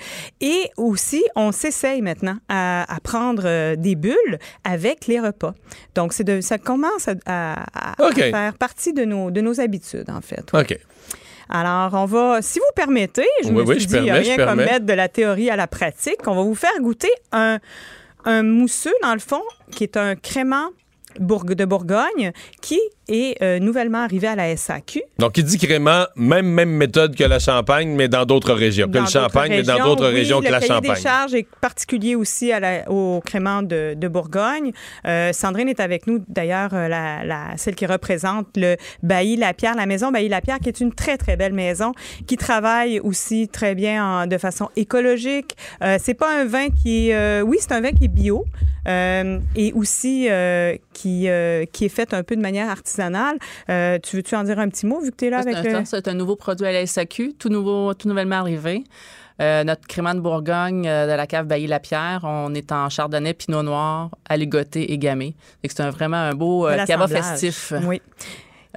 [0.41, 5.53] Et aussi, on s'essaye maintenant à, à prendre euh, des bulles avec les repas.
[5.95, 7.65] Donc, c'est de, ça commence à,
[8.15, 10.45] faire partie de nos, de nos habitudes, en fait.
[10.53, 10.77] OK.
[11.49, 14.10] Alors, on va, si vous permettez, je Oui, me oui, suis je dit, il n'y
[14.11, 16.27] a permets, je rien comme mettre de la théorie à la pratique.
[16.27, 17.60] On va vous faire goûter un,
[18.26, 19.41] un mousseux, dans le fond,
[19.72, 20.69] qui est un crément
[21.19, 22.31] de Bourgogne,
[22.61, 22.80] qui
[23.10, 25.02] est euh, nouvellement arrivé à la SAQ.
[25.18, 28.88] Donc, il dit crément, même, même méthode que la champagne, mais dans d'autres régions.
[28.88, 30.95] Que Dans le champagne, mais dans d'autres oui, régions que la Le cahier champagne.
[30.95, 34.72] des charges est particulier aussi à la- au crément de, de Bourgogne.
[35.07, 39.76] Euh, Sandrine est avec nous, d'ailleurs, euh, la, la- celle qui représente le Bailly Lapierre,
[39.76, 41.94] la maison Bailly Lapierre, qui est une très, très belle maison,
[42.27, 45.56] qui travaille aussi très bien en- de façon écologique.
[45.84, 47.15] Euh, c'est pas un vin qui est...
[47.15, 48.45] euh, oui, c'est un vin qui est bio.
[49.56, 50.27] et aussi
[50.94, 51.27] qui,
[51.73, 52.99] qui est fait un peu de manière artisanale
[53.70, 55.74] Euh, tu veux-tu en dire un petit mot vu que tu es là C'est avec
[55.74, 55.86] un, le...
[55.86, 58.84] c'est un nouveau produit à la SAQ, tout, nouveau, tout nouvellement arrivé.
[59.42, 63.64] Euh, notre crément de Bourgogne euh, de la cave Bailly-Lapierre, on est en chardonnay, pinot
[63.64, 65.34] noir, aligoté et gamay.
[65.64, 67.72] C'est un- vraiment un beau euh, cava festif.
[67.86, 68.02] Oui.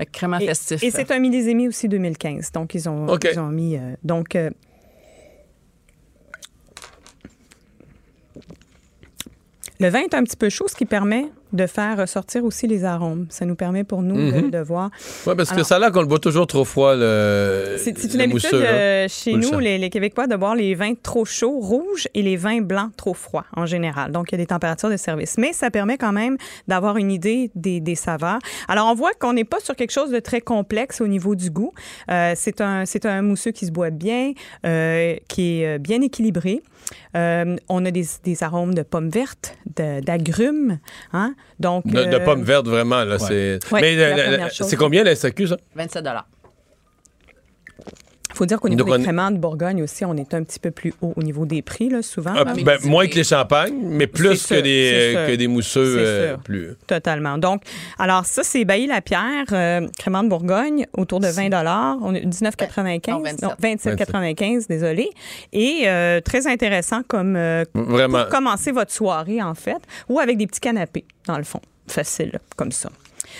[0.01, 0.83] Euh, crément Et, festif.
[0.85, 2.53] et c'est un millésimé aussi 2015.
[2.53, 3.77] Donc, ils ont, ils ont mis.
[3.77, 4.37] euh, donc.
[4.37, 4.51] euh,
[9.81, 12.85] le vin est un petit peu chaud, ce qui permet de faire ressortir aussi les
[12.85, 13.27] arômes.
[13.31, 14.51] Ça nous permet pour nous de- Mhm.
[14.51, 14.91] de, voir.
[15.27, 17.77] Ouais, parce que ça l'air qu'on le boit toujours trop froid, le.
[17.79, 18.69] C'est le une habitude mousseux, là.
[18.71, 22.23] euh, chez le nous, les, les Québécois, de boire les vins trop chauds, rouges, et
[22.23, 24.13] les vins blancs trop froids, en général.
[24.13, 25.37] Donc, il y a des températures de service.
[25.39, 26.37] Mais ça permet quand même
[26.69, 28.39] d'avoir une idée des, des saveurs.
[28.69, 31.51] Alors, on voit qu'on n'est pas sur quelque chose de très complexe au niveau du
[31.51, 31.73] goût.
[32.11, 34.33] Euh, c'est un, un mousseux qui se boit bien,
[34.65, 36.63] euh, qui est euh, bien équilibré.
[37.17, 40.79] Euh, on a des, des arômes de pommes vertes, d'agrumes.
[41.13, 41.35] Hein?
[41.61, 43.05] Donc, De, de euh, pommes vertes, vraiment.
[43.05, 43.61] Là, c'est...
[43.71, 45.57] Ouais, Mais c'est la euh, c'est combien la SAQ, ça?
[45.77, 46.05] 27
[48.33, 50.59] Il faut dire qu'au niveau Donc, des créments de Bourgogne aussi, on est un petit
[50.59, 52.33] peu plus haut au niveau des prix, là, souvent.
[52.35, 52.55] Ah, là.
[52.63, 56.37] ben, moins que les champagnes, mais plus que sûr, des, euh, que des mousseux euh,
[56.37, 56.75] plus.
[56.87, 57.39] Totalement.
[57.39, 57.63] Donc,
[57.99, 61.51] alors ça, c'est Bailly-Lapierre, euh, crément de Bourgogne, autour de 20
[62.03, 63.43] On est 19,95.
[63.43, 65.11] Non, 27,95, désolé.
[65.53, 68.23] Et euh, très intéressant comme euh, Vraiment.
[68.23, 71.61] pour commencer votre soirée, en fait, ou avec des petits canapés, dans le fond.
[71.87, 72.91] Facile, comme ça.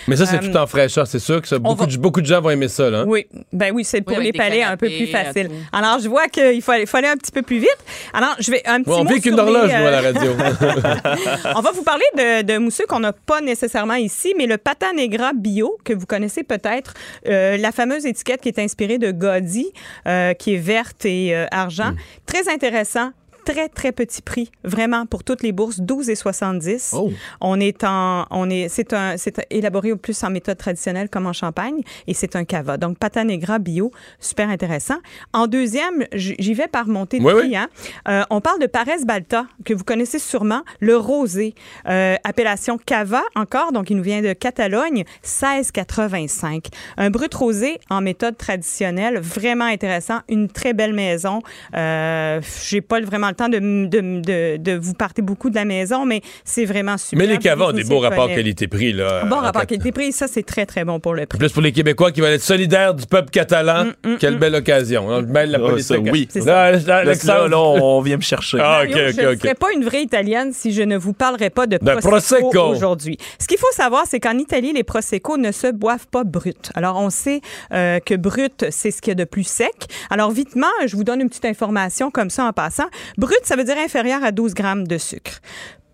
[0.07, 2.21] Mais ça, c'est Euh, tout en fraîcheur, c'est sûr que ça, beaucoup, va- de, beaucoup
[2.21, 2.89] de gens vont aimer ça.
[2.89, 3.03] Là?
[3.05, 5.45] Oui, ben oui, c'est pour les palais un peu plus facile.
[5.45, 5.75] euh, tout.
[5.77, 7.77] Alors, je vois qu'il faut, aller- faut aller un petit peu plus vite.
[8.13, 9.99] Alors, je vais un petit Ouais, on mot vit qu'une les, horloge, nous, à la
[9.99, 10.31] euh, radio.
[11.55, 14.91] On va vous parler de, de mousseux qu'on n'a pas nécessairement ici, mais le Pata
[14.93, 16.93] Negra bio, que vous connaissez peut-être,
[17.27, 19.67] euh, la fameuse étiquette qui est inspirée de Gaudi,
[20.07, 21.91] euh, qui est verte et euh, argent.
[21.91, 21.97] Mm.
[22.25, 23.11] Très intéressant.
[23.45, 27.13] Très, très petit prix, vraiment, pour toutes les bourses, 12,70.
[27.41, 31.27] On est en, on est, c'est un, c'est élaboré au plus en méthode traditionnelle comme
[31.27, 32.77] en Champagne et c'est un cava.
[32.77, 34.97] Donc, Pata Negra bio, super intéressant.
[35.33, 37.55] En deuxième, j'y vais par montée de Oui, prix, oui.
[37.57, 37.67] hein.
[38.07, 41.53] Euh, on parle de Pares Balta, que vous connaissez sûrement, le rosé,
[41.89, 46.67] euh, appellation Cava encore, donc il nous vient de Catalogne, 16,85.
[46.97, 51.41] Un brut rosé en méthode traditionnelle, vraiment intéressant, une très belle maison.
[51.75, 55.49] Euh, J'ai pas vraiment le temps de, m- de, m- de, de vous parler beaucoup
[55.49, 57.19] de la maison, mais c'est vraiment super.
[57.19, 58.93] Mais les cavas ont des beaux rapports qualité-prix.
[58.93, 61.37] Là, Bon rapport qualité-prix, ça c'est très très bon pour le prix.
[61.39, 65.07] Plus pour les Québécois qui veulent être solidaires du peuple catalan, Mm, quelle belle occasion.
[65.07, 65.83] On mêle la Ah, politique.
[66.05, 66.27] ça, oui.
[66.29, 68.57] C'est Là, Là, Alexandre- là, là, on vient me chercher.
[68.61, 71.13] Ah, ok, Mario, ok, je ne serais pas une vraie Italienne si je ne vous
[71.13, 72.09] parlerais pas de De Prosecco,
[72.49, 72.59] Prosecco.
[72.67, 73.17] aujourd'hui.
[73.39, 76.53] Ce qu'il faut savoir, c'est qu'en Italie, les Prosecco ne se boivent pas bruts.
[76.75, 77.41] Alors, on sait
[77.73, 79.71] euh, que brut, c'est ce qu'il y a de plus sec.
[80.09, 82.85] Alors, vitement, je vous donne une petite information comme ça en passant.
[83.23, 85.39] Brut, ça veut dire inférieur à 12 grammes de sucre.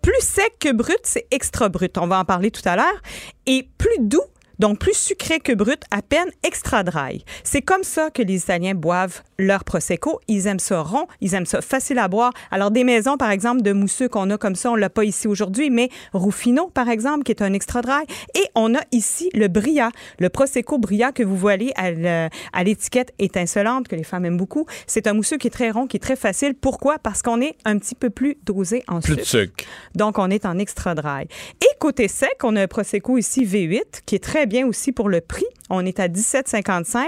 [0.02, 1.96] Plus sec que brut, c'est extra brut.
[1.96, 3.00] On va en parler tout à l'heure.
[3.46, 4.24] Et plus doux,
[4.58, 7.24] donc plus sucré que brut, à peine extra dry.
[7.44, 10.20] C'est comme ça que les Italiens boivent leur Prosecco.
[10.28, 12.32] Ils aiment ça rond, ils aiment ça facile à boire.
[12.50, 15.26] Alors, des maisons, par exemple, de mousseux qu'on a comme ça, on l'a pas ici
[15.26, 18.02] aujourd'hui, mais Ruffino, par exemple, qui est un extra dry.
[18.34, 22.64] Et on a ici le Bria, le Prosecco Bria que vous voyez à le- à
[22.64, 24.66] l'étiquette étincelante, que les femmes aiment beaucoup.
[24.86, 26.54] C'est un mousseux qui est très rond, qui est très facile.
[26.54, 26.98] Pourquoi?
[26.98, 29.44] Parce qu'on est un petit peu plus dosé en Plus de sucre.
[29.56, 29.64] sucre.
[29.94, 31.24] Donc, on est en extra dry.
[31.62, 35.08] Et côté sec, on a un Prosecco ici V8, qui est très bien aussi pour
[35.08, 35.46] le prix.
[35.70, 37.06] On est à 17,55.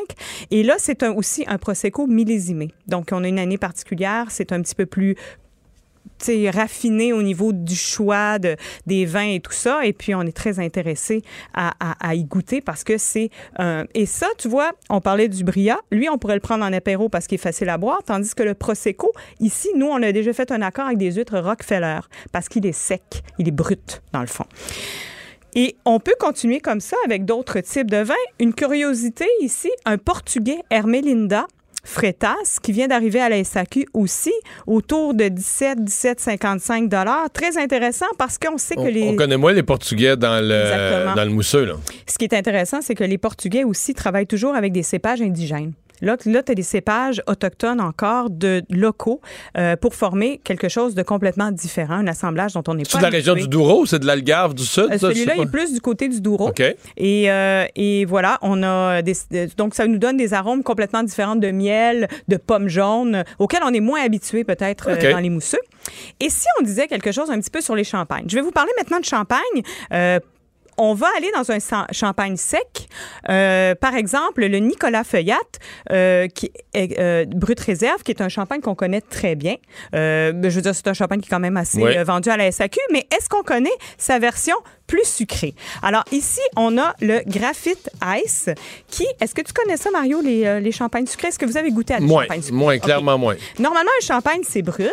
[0.50, 2.72] Et là, c'est aussi un Prosecco millésimé.
[2.86, 4.26] Donc, on a une année particulière.
[4.30, 5.16] C'est un petit peu plus
[6.52, 8.56] raffiné au niveau du choix de,
[8.86, 9.84] des vins et tout ça.
[9.84, 11.22] Et puis, on est très intéressé
[11.54, 13.30] à, y goûter parce que c'est...
[13.58, 15.78] un- et ça, tu vois, on parlait du Bria.
[15.90, 18.42] Lui, on pourrait le prendre en apéro parce qu'il est facile à boire, tandis que
[18.42, 22.48] le Prosecco, ici, nous, on a déjà fait un accord avec des huîtres Rockefeller parce
[22.48, 24.44] qu'il est sec, il est brut, dans le fond.
[25.54, 28.14] Et on peut continuer comme ça avec d'autres types de vins.
[28.40, 31.46] Une curiosité ici, un portugais Hermelinda
[31.84, 34.32] Freitas, qui vient d'arriver à la SAQ aussi,
[34.66, 37.28] autour de 17, 17,55 dollars.
[37.32, 39.02] Très intéressant parce qu'on sait On, que les...
[39.08, 41.14] on connaît moins les Portugais dans le, Exactement.
[41.16, 41.64] dans le mousseux.
[41.64, 41.74] Là.
[42.06, 45.72] Ce qui est intéressant, c'est que les Portugais aussi travaillent toujours avec des cépages indigènes.
[46.02, 49.20] Là, là tu as des cépages autochtones encore de locaux
[49.56, 52.98] euh, pour former quelque chose de complètement différent, un assemblage dont on n'est pas C'est
[52.98, 54.88] de la région du Douro, c'est de l'Algarve du Sud?
[54.90, 56.48] Euh, Celui-là, est plus du côté du Douro.
[56.48, 56.60] OK.
[56.96, 59.14] Et, euh, et voilà, on a des,
[59.56, 63.72] donc ça nous donne des arômes complètement différents de miel, de pommes jaunes, auxquels on
[63.72, 65.60] est moins habitué peut-être dans les mousseux.
[66.20, 68.50] Et si on disait quelque chose un petit peu sur les champagnes, je vais vous
[68.50, 69.38] parler maintenant de champagne.
[70.78, 71.58] On va aller dans un
[71.92, 72.88] champagne sec.
[73.28, 75.36] Euh, par exemple, le Nicolas Feuillat,
[75.90, 79.56] euh, qui est euh, Brut Réserve, qui est un champagne qu'on connaît très bien.
[79.94, 82.50] Euh, je veux dire, c'est un champagne qui est quand même assez vendu à la
[82.50, 84.56] SAQ, mais est-ce qu'on connaît sa version
[84.92, 85.54] plus sucré.
[85.82, 87.88] Alors ici, on a le Graphite
[88.22, 88.50] Ice
[88.88, 91.28] qui, est-ce que tu connais ça, Mario, les, euh, les champagnes sucrés?
[91.28, 92.56] Est-ce que vous avez goûté à des Moins, champagnes sucrés?
[92.58, 93.36] moins, clairement moins.
[93.58, 94.92] Normalement, un champagne, c'est brut.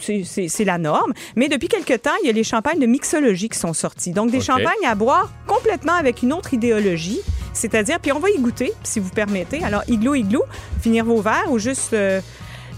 [0.00, 1.14] C'est- la norme.
[1.36, 4.10] Mais depuis quelque temps, il y a les champagnes de mixologie qui sont sortis.
[4.12, 7.20] Donc, des champagnes à boire complètement avec une autre idéologie.
[7.54, 9.64] C'est-à-dire, puis on va y goûter, si vous permettez.
[9.64, 10.42] Alors, igloo, igloo,
[10.82, 12.20] finir vos verres ou juste, euh,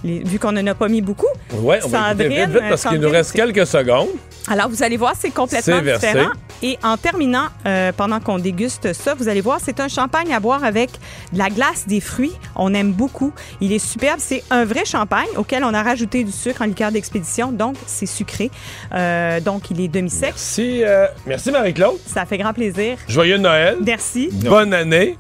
[0.05, 1.27] les- vu qu'on n'en a pas mis beaucoup.
[1.55, 4.09] Ouais, on va vite, vite parce qu'il nous reste quelques secondes.
[4.49, 6.31] alors, vous allez voir, c'est complètement différent.
[6.65, 10.39] Et en terminant, euh, pendant qu'on déguste ça, vous allez voir, c'est un champagne à
[10.39, 10.91] boire avec
[11.33, 12.33] de la glace, des fruits.
[12.55, 13.33] On aime beaucoup.
[13.61, 14.19] Il est superbe.
[14.21, 17.51] C'est un vrai champagne auquel on a rajouté du sucre en liqueur d'expédition.
[17.51, 18.51] Donc, c'est sucré.
[18.95, 20.31] Euh, donc, il est demi-sec.
[20.35, 21.99] Merci, euh, merci Marie-Claude.
[22.07, 22.97] Ça fait grand plaisir.
[23.09, 23.79] Joyeux Noël.
[23.85, 24.29] Merci.
[24.33, 25.19] Bonne année.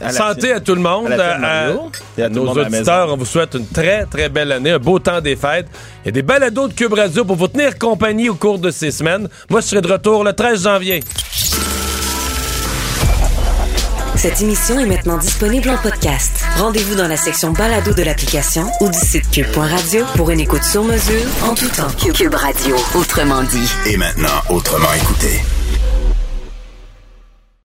[0.00, 1.12] À Santé à tout le monde.
[1.12, 1.68] À.
[1.70, 1.82] Et tout
[2.16, 5.20] le nos monde auditeurs, on vous souhaite une très, très belle année, un beau temps
[5.20, 5.66] des fêtes.
[6.06, 9.28] A des balados de Cube Radio pour vous tenir compagnie au cours de ces semaines.
[9.50, 11.00] Moi, je serai de retour le 13 janvier.
[14.18, 16.42] Cette émission est maintenant disponible en podcast.
[16.56, 20.82] Rendez-vous dans la section balado de l'application ou du site cube.radio pour une écoute sur
[20.82, 22.12] mesure en tout temps.
[22.12, 23.70] Cube Radio, autrement dit.
[23.86, 25.40] Et maintenant, autrement écouté.